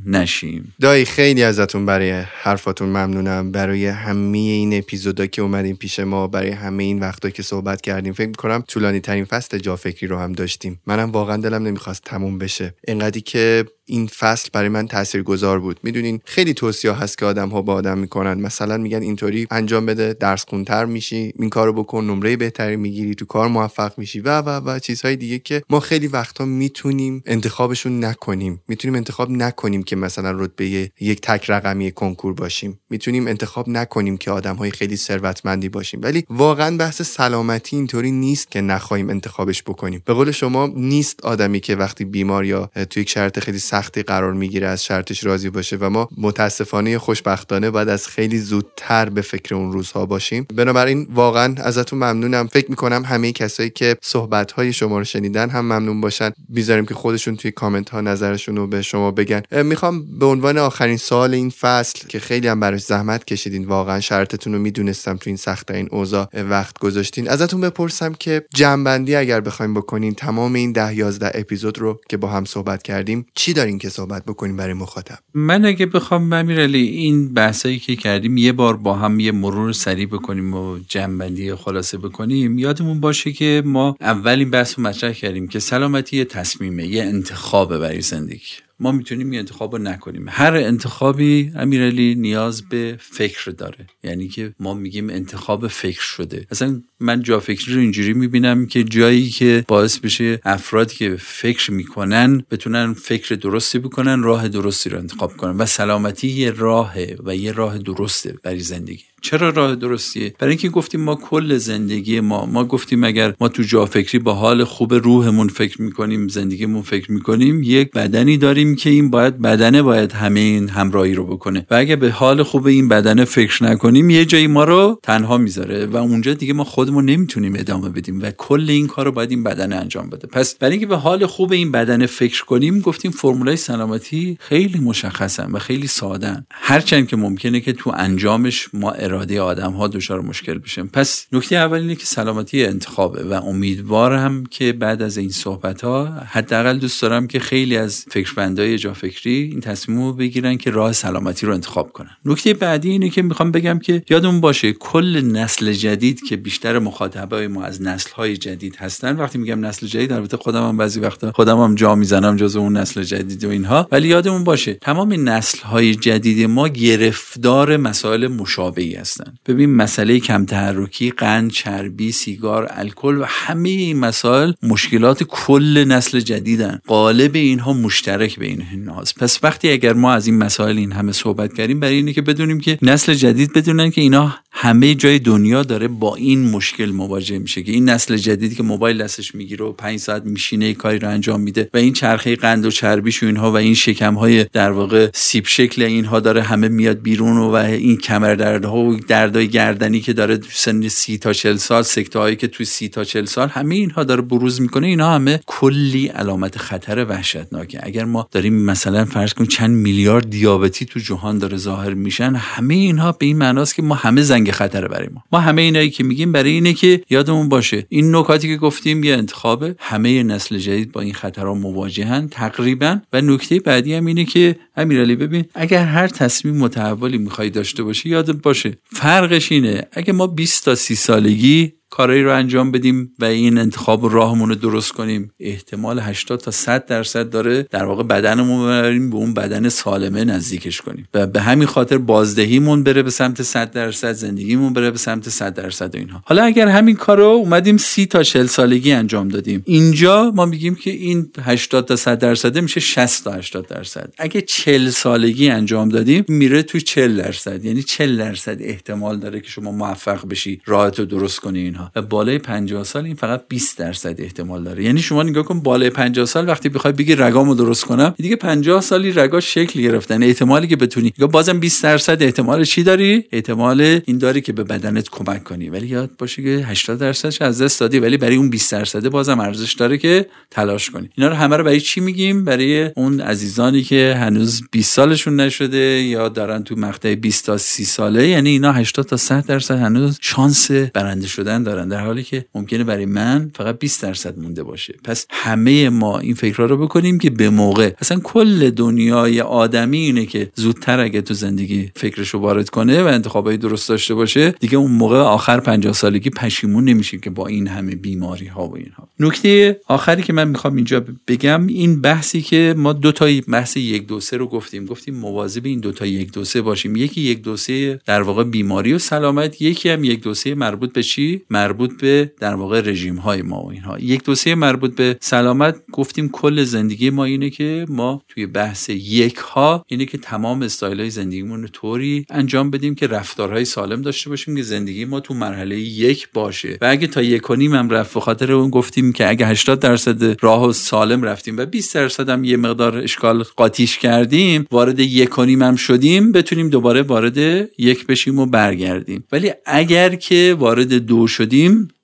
نشیم. 0.05 0.76
دایی 0.82 1.05
خیلی 1.05 1.43
ازتون 1.43 1.86
برای 1.86 2.12
حرفاتون 2.12 2.89
ممنونم. 2.89 3.51
برای 3.51 3.86
همه 3.86 4.38
این 4.38 4.78
اپیزودا 4.78 5.26
که 5.26 5.41
اومدیم 5.41 5.76
پیش 5.76 5.99
ما 5.99 6.28
برای 6.28 6.49
همه 6.49 6.84
این 6.84 6.99
وقتا 6.99 7.30
که 7.30 7.43
صحبت 7.43 7.82
کردیم 7.82 8.14
فکر 8.14 8.28
می‌کنم 8.28 8.64
طولانی 8.68 8.99
ترین 8.99 9.26
فصل 9.26 9.58
جا 9.58 9.76
فکری 9.76 10.08
رو 10.08 10.18
هم 10.18 10.34
داشتیم. 10.34 10.82
منم 10.88 11.12
واقعا 11.12 11.38
دلم 11.38 11.64
نمی‌خواست 11.64 12.03
تموم 12.03 12.38
بشه. 12.38 12.74
انقدری 12.88 13.22
که 13.22 13.66
این 13.88 14.08
فصل 14.08 14.50
برای 14.54 14.70
من 14.70 14.88
گذار 15.26 15.60
بود. 15.60 15.80
می‌دونین 15.84 16.22
خیلی 16.26 16.54
توصیه 16.54 16.92
هست 16.92 17.18
که 17.18 17.26
آدم 17.26 17.50
ها 17.50 17.62
با 17.62 17.74
آدم 17.74 17.98
می‌کنن. 17.98 18.34
مثلا 18.34 18.78
میگن 18.78 19.02
اینطوری 19.02 19.48
انجام 19.52 19.86
بده 19.86 20.14
درس 20.14 20.46
خونتر 20.48 20.86
میشی 20.86 21.34
این 21.40 21.50
کارو 21.50 21.74
بکن 21.74 22.06
نمره 22.06 22.38
بهتری 22.38 22.76
می‌گیری 22.76 23.16
تو 23.16 23.26
کار 23.26 23.48
موفق 23.48 23.94
میشی 23.98 24.20
و 24.20 24.42
و 24.42 24.70
و 24.70 24.80
چیزهای 24.80 25.16
دیگه 25.16 25.40
که 25.40 25.64
ما 25.70 25.80
خیلی 25.80 26.08
وقتا 26.08 26.46
می‌تونیم 26.46 27.24
انتخابشون 27.26 28.06
نکنیم. 28.06 28.62
می‌تونیم 28.68 28.96
انتخاب 28.96 29.32
نکنیم 29.32 29.84
که 29.84 29.96
مثلا 29.96 30.32
رتبه 30.32 30.66
یک 31.00 31.22
تک 31.22 31.50
رقمی 31.50 31.92
کنکور 31.92 32.34
باشیم. 32.34 32.80
می‌تونیم 32.90 33.28
انتخاب 33.28 33.70
نکنیم 33.70 34.18
که 34.18 34.32
آدم 34.32 34.56
های 34.56 34.72
خیلی 34.72 34.98
ثروتمندی 34.98 35.70
باشیم. 35.70 36.00
ولی 36.04 36.26
واقعا 36.30 36.78
بحث 36.78 37.02
سلامتی 37.02 37.76
اینطوری 37.76 38.12
نیست 38.12 38.52
که 38.52 38.62
نخواهیم 38.62 39.10
انتخابش 39.10 39.64
بکنیم. 39.64 40.02
به 40.06 40.14
قول 40.14 40.32
شما 40.32 40.68
نیست 40.76 41.26
آدمی 41.26 41.60
که 41.60 41.76
وقتی 41.76 42.06
بیمار 42.06 42.46
یا 42.46 42.70
تو 42.90 43.00
یک 43.00 43.10
شرط 43.10 43.40
خیلی 43.40 43.60
سختی 43.78 44.04
قرار 44.04 44.34
می‌گیره 44.34 44.68
از 44.68 44.84
شرطش 44.84 45.24
راضی 45.24 45.50
باشه 45.50 45.78
و 45.80 45.90
ما 45.90 46.10
متاسفانه 46.18 46.98
خوشبختانه 46.98 47.72
باید 47.72 47.90
از 47.90 48.08
خیلی 48.08 48.40
زودتر 48.40 49.10
به 49.10 49.22
فکر 49.22 49.56
اون 49.56 49.72
روزها 49.72 50.06
باشیم. 50.06 50.48
بنابراین 50.56 51.08
واقعا 51.14 51.56
ازتون 51.58 52.00
ممنونم. 52.00 52.48
فکر 52.48 52.70
می‌کنم 52.70 53.04
همه 53.06 53.32
کسایی 53.32 53.70
که 53.70 53.98
صحبت 54.02 54.52
های 54.52 54.74
شما 54.74 54.98
رو 54.98 55.04
شنیدن 55.04 55.50
هم 55.50 55.66
ممنون 55.66 56.02
باشن. 56.02 56.32
بیذاریم 56.50 56.86
که 56.86 56.94
خودشون 56.94 57.36
توی 57.36 57.52
کامنت 57.52 57.90
ها 57.90 58.02
نظرشون 58.02 58.56
رو 58.56 58.68
به 58.68 58.82
شما 58.82 59.12
بگن. 59.12 59.42
می‌خوام 59.64 60.20
به 60.20 60.26
عنوان 60.26 60.58
آخرین 60.58 60.98
سال 60.98 61.34
این 61.34 61.50
فصل 61.50 62.08
که 62.08 62.20
خیلی 62.20 62.48
هم 62.48 62.60
براش 62.60 62.82
زحمت 62.82 63.26
کشیدین 63.26 63.66
واقعا 63.66 64.00
شرطتون 64.00 64.54
رو 64.54 64.60
می‌دونستم 64.60 65.18
تو 65.18 65.30
این 65.30 65.38
سخت 65.38 65.72
این 65.72 65.88
اوضاع 65.92 66.28
وقت 66.34 66.80
گذاشتین. 66.80 67.30
ازتون 67.30 67.62
بپرسم 67.62 68.14
که 68.14 68.46
جنبندی 68.54 69.16
اگر 69.16 69.42
بخوایم 69.42 69.74
بکنین 69.74 70.14
تمام 70.14 70.54
این 70.54 70.72
ده 70.72 70.96
یازده 70.96 71.32
اپیزود 71.34 71.80
رو 71.80 72.00
که 72.10 72.18
با 72.18 72.28
هم 72.28 72.46
صحبت 72.46 72.84
کردیم 72.84 73.26
چی 73.36 73.54
که 73.78 73.89
صحبت 73.89 74.26
بکنیم 74.26 74.57
برای 74.57 74.74
مخاطب. 74.74 75.18
من 75.34 75.65
اگه 75.65 75.86
بخوام 75.86 76.34
امیرعلی 76.34 76.88
این 76.88 77.34
بحثایی 77.34 77.80
که 77.80 77.95
کردیم 77.95 78.38
یه 78.38 78.51
بار 78.51 78.78
با 78.78 78.93
هم 78.93 79.20
یه 79.20 79.32
مرور 79.32 79.72
سریع 79.72 80.05
بکنیم 80.05 80.53
و 80.53 80.80
جنبندی 80.88 81.55
خلاصه 81.55 81.97
بکنیم 81.97 82.59
یادمون 82.59 82.99
باشه 82.99 83.32
که 83.32 83.61
ما 83.65 83.95
اولین 84.01 84.51
بحث 84.51 84.80
رو 84.80 84.84
مطرح 84.84 85.11
کردیم 85.11 85.47
که 85.47 85.59
سلامتی 85.59 86.18
یه 86.18 86.26
تصمیمه 86.26 86.88
یه 86.88 87.03
انتخابه 87.03 87.80
برای 87.80 88.01
زندگی. 88.01 88.66
ما 88.80 88.92
می‌تونیم 88.92 89.30
این 89.30 89.40
انتخاب 89.40 89.76
رو 89.76 89.82
نکنیم. 89.82 90.26
هر 90.30 90.56
انتخابی 90.56 91.52
امیرعلی 91.56 92.16
نیاز 92.16 92.70
به 92.70 92.98
فکر 93.00 93.52
داره. 93.52 93.88
یعنی 94.04 94.28
که 94.28 94.54
ما 94.60 94.74
میگیم 94.74 95.10
انتخاب 95.10 95.68
فکر 95.68 96.02
شده. 96.02 96.48
اصلا 96.52 96.82
من 97.00 97.24
جا 97.24 97.40
فکری 97.40 97.74
رو 97.74 97.80
اینجوری 97.82 98.14
می‌بینم 98.14 98.66
که 98.66 98.84
جایی 98.84 99.30
که 99.30 99.66
باعث 99.68 100.00
بشه 100.00 100.40
افرادی 100.46 100.96
که 100.96 101.16
فکر 101.20 101.72
می‌کنن 101.72 102.44
بتونن 102.52 102.94
فکر 102.94 103.36
درستی 103.36 103.80
بکنن 103.80 104.24
راه 104.24 104.48
درستی 104.48 104.90
رو 104.90 104.98
انتخاب 104.98 105.38
کنن. 105.38 105.58
و 105.58 105.66
سلامتی 105.66 106.28
یه 106.28 106.52
راهه 106.52 107.18
و 107.24 107.36
یه 107.36 107.52
راه 107.52 107.78
درسته 107.78 108.36
برای 108.44 108.60
زندگی. 108.60 109.04
چرا 109.22 109.49
راه 109.49 109.76
درستیه؟ 109.76 110.34
برای 110.39 110.51
اینکه 110.51 110.70
گفتیم 110.70 111.01
ما 111.01 111.15
کل 111.15 111.57
زندگی 111.57 112.20
ما 112.20 112.45
ما 112.45 112.65
گفتیم 112.65 113.03
اگر 113.03 113.34
ما 113.39 113.47
تو 113.47 113.63
جا 113.63 113.86
فکری 113.86 114.20
با 114.20 114.34
حال 114.34 114.63
خوب 114.63 114.93
روحمون 114.93 115.47
فکر 115.47 115.82
می‌کنیم 115.82 116.28
زندگیمون 116.28 116.82
فکر 116.82 117.11
می‌کنیم 117.11 117.63
یک 117.63 117.91
بدنی 117.91 118.38
داریم 118.38 118.76
که 118.76 118.89
این 118.89 119.09
باید 119.09 119.41
بدنه 119.41 119.82
باید 119.82 120.11
همه 120.11 120.39
این 120.39 120.70
همراهی 120.70 121.13
رو 121.13 121.26
بکنه. 121.26 121.65
و 121.72 121.76
اگر 121.76 121.95
به 121.95 122.11
حال 122.11 122.43
خوب 122.43 122.68
این 122.68 122.88
بدنه 122.88 123.26
فکر 123.26 123.63
نکنیم 123.63 124.09
یه 124.09 124.26
جایی 124.26 124.47
ما 124.47 124.63
رو 124.63 124.99
تنها 125.03 125.38
می‌ذاره 125.38 125.86
و 125.86 125.97
اونجا 125.97 126.34
دیگه 126.34 126.53
ما 126.53 126.63
خودمون 126.63 127.05
نمی‌تونیم 127.05 127.53
ادامه 127.55 127.89
بدیم 127.89 128.22
و 128.22 128.32
کل 128.32 128.65
این 128.70 128.88
کار 128.88 129.05
رو 129.05 129.11
باید 129.11 129.32
این 129.32 129.43
بدن 129.43 129.74
انجام 129.74 130.09
بده. 130.09 130.28
پس 130.28 130.55
برای 130.55 130.72
اینکه 130.72 130.88
به 130.88 130.97
حال 130.97 131.26
خوب 131.26 131.51
این 131.51 131.72
بدن 131.72 132.05
فکر 132.05 132.45
کنیم 132.45 132.80
گفتیم 132.80 133.11
فرمولای 133.11 133.55
سلامتی 133.55 134.38
خیلی 134.39 134.80
مشخصن 134.80 135.51
و 135.51 135.59
خیلی 135.59 135.88
سادن. 135.88 136.45
هرچند 136.51 137.07
که 137.07 137.15
ممکنه 137.15 137.59
که 137.59 137.74
تو 137.74 137.93
انجامش 137.97 138.70
ما 138.74 138.91
اراده 139.08 139.41
آدم 139.41 139.72
ها 139.72 139.88
دچار 139.88 140.22
مشکل 140.22 140.58
بشه 140.58 140.84
پس 140.84 141.28
نکته 141.32 141.55
اول 141.55 141.78
اینه 141.78 141.95
که 141.95 142.05
سلامتی 142.05 142.66
انتخابه 142.66 143.24
و 143.24 143.34
امیدوارم 143.34 144.43
که 144.45 144.74
بعد 144.74 145.01
از 145.01 145.18
این 145.18 145.30
صحبت 145.30 145.82
ها 145.82 146.05
حداقل 146.05 146.78
دوست 146.78 147.01
دارم 147.01 147.28
که 147.28 147.39
خیلی 147.39 147.78
از 147.78 148.05
فکربندای 148.12 148.78
جا 148.78 148.93
فکری 148.93 149.49
این 149.51 149.62
تصمیم 149.62 150.01
رو 150.01 150.14
بگیرن 150.14 150.58
که 150.58 150.72
راه 150.72 150.91
سلامتی 150.91 151.45
رو 151.45 151.53
انتخاب 151.53 151.91
کنن. 151.91 152.18
نکته 152.26 152.53
بعدی 152.53 152.89
اینه 152.89 153.10
که 153.10 153.22
می‌خوام 153.22 153.51
بگم 153.51 153.80
که 153.80 154.03
یادمون 154.10 154.41
باشه 154.41 154.74
کل 154.74 155.22
نسل 155.22 155.72
جدید 155.72 156.24
که 156.24 156.38
بیشتر 156.38 156.80
مخاطبای 156.80 157.47
ما 157.47 157.64
از 157.64 157.82
نسل 157.82 158.12
های 158.12 158.38
جدید 158.38 158.76
هستن. 158.76 159.16
وقتی 159.16 159.38
میگم 159.38 159.66
نسل 159.66 159.88
جدید 159.88 160.12
البته 160.12 160.38
خودم 160.38 160.68
هم 160.68 160.78
بعضی 160.78 160.99
وقتا 160.99 161.32
خودم 161.32 161.58
هم 161.58 161.76
جا 161.76 161.95
می‌زنم 161.95 162.36
جز 162.36 162.55
اون 162.55 162.78
نسل 162.78 163.03
جدید 163.03 163.43
و 163.43 163.49
اینها. 163.49 163.88
ولی 163.91 164.08
یادمون 164.08 164.43
باشه 164.43 164.74
تمام 164.74 165.30
نسل 165.30 165.60
های 165.60 165.95
جدید 165.95 166.49
ما 166.49 166.68
گرفتار 166.68 167.78
مسائل 167.78 168.28
مشابهی 168.28 168.95
هستن. 168.98 169.34
ببین 169.48 169.76
مسئله 169.76 170.20
کم 170.20 170.45
تحرکی 170.45 171.10
قند 171.10 171.52
چربی 171.52 172.12
سیگار 172.12 172.68
الکل 172.72 173.18
و 173.18 173.24
همه 173.28 173.70
این 173.70 174.00
مسائل 174.00 174.52
مشکلات 174.64 175.24
کل 175.24 175.86
نسل 175.88 176.20
جدیدن. 176.20 176.80
قالب 176.88 177.36
اینها 177.36 177.74
مشترک 177.74 178.39
بین 178.39 178.64
اینهاست. 178.72 179.20
پس 179.20 179.39
وقتی 179.43 179.72
اگر 179.72 179.93
ما 179.93 180.14
از 180.14 180.28
این 180.28 180.38
مسائل 180.38 180.78
این 180.78 180.91
همه 180.91 181.12
صحبت 181.12 181.54
کردیم 181.54 181.80
برای 181.80 181.95
اینه 181.95 182.14
که 182.14 182.22
بدونیم 182.22 182.60
که 182.60 182.80
نسل 182.82 183.14
جدید 183.14 183.54
بدونن 183.54 183.91
که 183.91 184.02
اینا 184.02 184.36
همه 184.60 184.95
جای 184.95 185.20
دنیا 185.20 185.64
داره 185.64 185.88
با 185.88 186.16
این 186.16 186.52
مشکل 186.52 186.91
مواجه 186.91 187.39
میشه 187.39 187.64
که 187.64 187.72
این 187.72 187.89
نسل 187.89 188.18
جدیدی 188.18 188.56
که 188.56 188.64
موبایل 188.64 189.04
دستش 189.04 189.36
می‌گیره 189.36 189.66
و 189.66 189.72
پنج 189.72 190.00
ساعت 190.00 190.26
میشینه 190.26 190.74
کاری 190.74 191.00
رو 191.00 191.10
انجام 191.10 191.41
میده 191.41 191.70
و 191.74 191.78
این 191.78 191.93
چرخه 191.93 192.36
قند 192.36 192.66
و 192.66 192.72
چربیش 192.72 193.24
و 193.24 193.26
اینها 193.26 193.52
و 193.52 193.56
این 193.56 193.74
شکم 193.74 194.14
های 194.14 194.43
در 194.43 194.72
واقع 194.72 195.10
سیب 195.14 195.48
شکل 195.48 195.82
اینها 195.82 196.20
داره 196.20 196.41
همه 196.41 196.68
میاد 196.68 197.02
بیرون 197.02 197.38
و, 197.38 197.52
و 197.52 197.56
این 197.56 197.98
کمر 197.98 198.36
دردها 198.36 198.80
و 198.88 199.00
دردای 199.00 199.48
گردنی 199.48 200.00
که 200.00 200.14
داره 200.14 200.40
سن 200.50 200.88
سی 200.88 201.18
تا 201.18 201.34
چل 201.34 201.56
سال 201.56 201.82
سکته 201.82 202.20
هایی 202.20 202.36
که 202.36 202.48
توی 202.48 202.66
سی 202.66 202.90
تا 202.90 203.04
چل 203.04 203.26
سال 203.26 203.50
همه 203.50 203.76
اینها 203.76 204.04
داره 204.04 204.22
بروز 204.22 204.62
می‌کنه 204.62 204.88
اینا 204.88 205.12
همه 205.12 205.40
کلی 205.46 206.08
علامت 206.08 206.58
خطر 206.58 207.06
وحشتناکه. 207.06 207.80
اگر 207.84 208.06
ما 208.06 208.28
داریم 208.32 208.54
مثلا 208.66 209.06
فرض 209.06 209.34
کن 209.34 209.46
چند 209.46 209.76
میلیارد 209.76 210.30
دیابتی 210.30 210.86
تو 210.86 211.00
جهان 211.00 211.38
داره 211.38 211.58
ظاهر 211.58 211.94
میشن 211.94 212.36
همه 212.36 212.74
اینها 212.74 213.12
به 213.12 213.26
این 213.26 213.38
معناست 213.38 213.76
که 213.76 213.82
ما 213.82 213.96
همه 213.96 214.22
زنگ 214.22 214.52
خطر 214.52 214.88
برای 214.88 215.08
ما. 215.14 215.24
ما 215.32 215.40
همه 215.40 215.62
اینایی 215.62 215.90
که 215.90 216.04
میگیم 216.04 216.32
برای 216.32 216.52
اینه 216.52 216.74
که 216.74 217.02
یادمون 217.10 217.50
باشه 217.50 217.86
این 217.90 218.16
نکاتی 218.16 218.48
که 218.48 218.58
گفتیم 218.58 219.04
یه 219.04 219.14
انتخابه. 219.14 219.76
همه 219.80 220.24
نسل 220.24 220.58
جدید 220.58 220.92
با 220.92 221.02
این 221.02 221.14
خطرها 221.14 221.54
مواجهن 221.54 222.28
تقریبا. 222.28 223.00
و 223.14 223.22
نکته 223.22 223.60
بعدی 223.60 223.94
هم 223.94 224.06
اینه 224.06 224.26
که 224.26 224.56
امیرعلی 224.78 225.16
ببین 225.16 225.46
اگر 225.56 225.84
هر 225.84 226.08
تصمیم 226.08 226.58
متحولی 226.58 227.18
می‌خوای 227.18 227.50
داشته 227.50 227.84
باشی 227.84 228.10
یادت 228.10 228.36
باشه 228.36 228.78
فرقش 228.84 229.52
اینه 229.52 229.88
اگه 229.92 230.14
ما 230.14 230.28
20 230.28 230.66
تا 230.66 230.76
30 230.76 230.96
سالگی 230.96 231.74
کارایی 231.90 232.24
رو 232.24 232.36
انجام 232.36 232.72
بدیم 232.72 233.14
و 233.20 233.26
این 233.26 233.58
انتخاب 233.58 234.14
راهمون 234.14 234.50
رو 234.50 234.56
درست 234.56 234.92
کنیم. 234.92 235.32
احتمال 235.40 236.00
80 236.00 236.40
تا 236.40 236.52
100 236.52 236.86
درصد 236.86 237.30
داره 237.30 237.64
در 237.64 237.86
واقع 237.86 238.04
بدنمون 238.04 238.68
ببریم 238.68 239.10
به 239.10 239.16
اون 239.16 239.34
بدن 239.34 239.70
سالمه 239.70 240.24
نزدیکش 240.24 240.82
کنیم. 240.82 241.08
و 241.14 241.28
به 241.28 241.42
همین 241.42 241.68
خاطر 241.68 241.98
بازدهیمون 241.98 242.84
بره 242.84 243.04
به 243.04 243.10
سمت 243.10 243.42
100 243.42 243.72
درصد 243.72 244.12
زندگیمون 244.12 244.74
بره 244.74 244.92
به 244.92 244.98
سمت 244.98 245.30
100 245.30 245.54
درصد 245.54 245.96
و 245.96 245.98
اینها. 245.98 246.24
حالا 246.26 246.44
اگر 246.44 246.68
همین 246.68 246.96
کار 246.96 247.18
رو 247.18 247.24
اومدیم 247.24 247.78
30 247.78 248.06
تا 248.06 248.24
40 248.24 248.46
سالگی 248.46 248.92
انجام 248.92 249.28
دادیم. 249.28 249.64
اینجا 249.66 250.32
ما 250.36 250.46
میگیم 250.46 250.76
که 250.76 250.92
این 250.92 251.32
80 251.42 251.86
تا 251.86 251.96
100 251.96 252.20
درصد 252.20 252.58
میشه 252.60 252.80
60 252.80 253.24
تا 253.24 253.32
80 253.32 253.68
درصد. 253.68 254.14
اگه 254.18 254.42
40 254.42 254.90
سالگی 254.90 255.50
انجام 255.50 255.90
دادیم 255.90 256.26
میره 256.28 256.64
تو 256.64 256.80
40 256.80 257.18
درصد. 257.18 257.66
یعنی 257.66 257.84
40 257.84 258.18
درصد 258.18 258.62
احتمال 258.62 259.20
داره 259.20 259.40
که 259.40 259.50
شما 259.50 259.72
موفق 259.72 260.28
بشی 260.28 260.62
راحت 260.66 261.00
رو 261.00 261.06
درست 261.06 261.40
کنی 261.40 261.77
و 261.96 262.02
بالای 262.02 262.38
50 262.38 262.84
سال 262.84 263.06
این 263.06 263.16
فقط 263.16 263.48
20 263.50 263.78
درصد 263.78 264.22
احتمال 264.22 264.64
داره. 264.64 264.84
یعنی 264.84 265.02
شما 265.02 265.24
نگاه 265.24 265.44
کن 265.44 265.60
بالای 265.60 265.90
50 265.90 266.26
سال 266.26 266.48
وقتی 266.48 266.70
بخوای 266.70 266.94
بگی 266.94 267.16
رگامو 267.16 267.56
درست 267.56 267.86
کنم 267.86 268.14
دیگه 268.18 268.36
50 268.36 268.82
سالی 268.82 269.12
رگا 269.12 269.40
شکل 269.40 269.82
گرفتن 269.82 270.24
احتمالی 270.24 270.68
که 270.68 270.76
بتونی 270.76 271.14
یا 271.18 271.28
بازم 271.28 271.60
20 271.60 271.84
درصد 271.84 272.24
احتمال 272.24 272.64
چی 272.64 272.84
داری؟ 272.84 273.24
احتمال 273.32 274.02
این 274.06 274.18
داری 274.18 274.42
که 274.42 274.54
به 274.54 274.64
بدنت 274.64 275.10
کمک 275.10 275.44
کنی. 275.44 275.70
ولی 275.70 275.88
یاد 275.88 276.10
باشه 276.18 276.44
که 276.44 276.50
80 276.50 277.00
درصدش 277.00 277.42
از 277.42 277.62
دست 277.62 277.80
دادی 277.80 278.00
ولی 278.00 278.18
برای 278.18 278.36
اون 278.36 278.50
20 278.50 278.72
درصد 278.72 279.10
بازم 279.10 279.40
ارزش 279.40 279.74
داره 279.74 279.98
که 279.98 280.26
تلاش 280.52 280.90
کنی. 280.90 281.10
اینا 281.16 281.30
رو 281.30 281.36
همه 281.36 281.58
رو 281.58 281.64
برای 281.64 281.82
چی 281.82 282.02
میگیم؟ 282.02 282.46
برای 282.46 282.92
اون 282.96 283.22
عزیزانی 283.22 283.82
که 283.84 284.16
هنوز 284.20 284.64
20 284.72 284.94
سالشون 284.94 285.36
نشده 285.36 285.78
یا 285.78 286.30
دارن 286.30 286.64
تو 286.64 286.76
مقطع 286.76 287.16
20 287.16 287.46
تا 287.46 287.58
30 287.58 287.86
ساله. 287.86 288.28
یعنی 288.28 288.50
اینا 288.50 288.72
80 288.72 289.06
تا 289.06 289.18
100 289.18 289.46
درصد 289.46 289.78
هنوز 289.78 290.18
شانس 290.22 290.72
برنده 290.72 291.28
شدن 291.28 291.64
دارن 291.68 291.88
در 291.88 292.05
حالی 292.05 292.24
که 292.24 292.45
ممکنه 292.55 292.84
برای 292.84 293.05
من 293.05 293.51
فقط 293.55 293.80
20 293.80 294.03
درصد 294.03 294.39
مونده 294.39 294.63
باشه. 294.63 294.95
پس 295.03 295.26
همه 295.30 295.89
ما 295.89 296.20
این 296.20 296.34
فکرها 296.34 296.65
رو 296.65 296.78
بکنیم 296.78 297.20
که 297.20 297.30
به 297.30 297.49
موقع 297.49 297.91
اصلا 298.01 298.20
کل 298.20 298.70
دنیای 298.70 299.41
آدمی 299.41 299.97
اینه 299.97 300.26
که 300.26 300.51
زودتر 300.55 300.99
اگه 300.99 301.22
تو 301.22 301.34
زندگی 301.34 301.91
فکرش 301.95 302.30
رو 302.30 302.39
وارد 302.39 302.70
کنه 302.70 303.03
و 303.03 303.07
انتخابای 303.07 303.57
درست 303.57 303.89
داشته 303.89 304.13
باشه 304.13 304.51
دیگه 304.51 304.78
اون 304.78 304.91
موقع 304.91 305.18
آخر 305.18 305.59
50 305.59 305.93
سالگی 305.93 306.30
پشیمون 306.30 306.84
نمیشه 306.84 307.18
که 307.18 307.30
با 307.30 307.47
این 307.47 307.68
همه 307.68 307.95
بیماری 307.95 308.47
ها 308.47 308.68
و 308.68 308.78
اینها. 308.78 309.07
نکته 309.20 309.80
آخری 309.88 310.24
که 310.24 310.34
من 310.34 310.47
می‌خوام 310.47 310.76
اینجا 310.76 311.03
بگم 311.28 311.68
این 311.68 312.01
بحثی 312.01 312.41
که 312.41 312.74
ما 312.78 312.93
دو 312.93 313.11
تا 313.11 313.28
بحث 313.47 313.78
یک 313.78 314.07
دو 314.07 314.20
سه 314.20 314.38
رو 314.38 314.47
گفتیم. 314.47 314.86
گفتیم 314.86 315.15
مواظب 315.15 315.65
این 315.65 315.80
دو 315.80 315.91
تا 315.91 316.05
یک 316.05 316.32
دو 316.32 316.43
سه 316.43 316.61
باشیم. 316.61 316.95
یکی 316.95 317.22
یک 317.22 317.41
دو 317.41 317.57
سه 317.57 317.99
در 318.05 318.22
واقع 318.22 318.43
بیماری 318.43 318.93
و 318.93 318.99
سلامت 318.99 319.61
یکی 319.61 319.89
هم 319.89 320.03
یک 320.03 320.22
دو 320.24 320.34
سه 320.34 320.55
مربوط 320.55 320.93
به 320.93 321.03
چی؟ 321.03 321.41
مربوط 321.58 322.01
به 322.01 322.32
در 322.39 322.55
واقع 322.55 322.82
رژیم 322.82 323.16
های 323.16 323.41
ما 323.41 323.62
و 323.64 323.72
اینها. 323.72 323.99
یک 323.99 324.24
دوسیه 324.24 324.55
مربوط 324.55 324.95
به 324.95 325.18
سلامت 325.22 325.76
گفتیم 325.91 326.30
کل 326.30 326.64
زندگی 326.64 327.10
ما 327.10 327.24
اینه 327.24 327.49
که 327.49 327.86
ما 327.89 328.22
توی 328.28 328.45
بحث 328.45 328.89
یک 328.89 329.36
ها 329.36 329.86
اینه 329.88 330.05
که 330.05 330.18
تمام 330.18 330.62
استایل 330.62 330.99
های 330.99 331.10
زندگیمون 331.10 331.62
رو 331.62 331.68
طوری 331.68 332.26
انجام 332.30 332.72
بدیم 332.72 332.95
که 332.95 333.08
رفتارهای 333.08 333.66
سالم 333.66 334.01
داشته 334.01 334.30
باشیم 334.30 334.55
که 334.55 334.62
زندگی 334.62 335.05
ما 335.05 335.20
تو 335.20 335.34
مرحله 335.34 335.80
یک 335.80 336.30
باشه. 336.34 336.78
و 336.82 336.86
اگه 336.86 337.08
تا 337.08 337.22
یک 337.22 337.49
و 337.49 337.55
نیم 337.55 337.74
هم 337.74 337.89
رفت 337.89 338.14
به 338.14 338.20
خاطر 338.20 338.51
اون 338.51 338.70
گفتیم 338.70 339.14
که 339.14 339.30
اگه 339.30 339.47
80 339.47 339.80
درصد 339.80 340.43
راه 340.43 340.68
و 340.68 340.74
سالم 340.74 341.24
رفتیم 341.24 341.58
و 341.58 341.66
20 341.66 341.95
درصد 341.95 342.30
هم 342.30 342.43
یه 342.43 342.58
مقدار 342.58 342.97
اشکال 342.97 343.43
قاطیش 343.55 343.97
کردیم 343.97 344.66
وارد 344.72 344.99
یک 344.99 345.39
و 345.39 345.45
نیم 345.45 345.62
هم 345.62 345.76
شدیم 345.76 346.32
بتونیم 346.32 346.70
دوباره 346.70 347.01
وارد 347.01 347.38
یک 347.78 348.08
بشیم 348.08 348.39
و 348.39 348.45
برگردیم. 348.45 349.24
ولی 349.32 349.51
اگر 349.66 350.16
که 350.16 350.55
وارد 350.60 350.93
دو 350.93 351.28
شدیم 351.28 351.47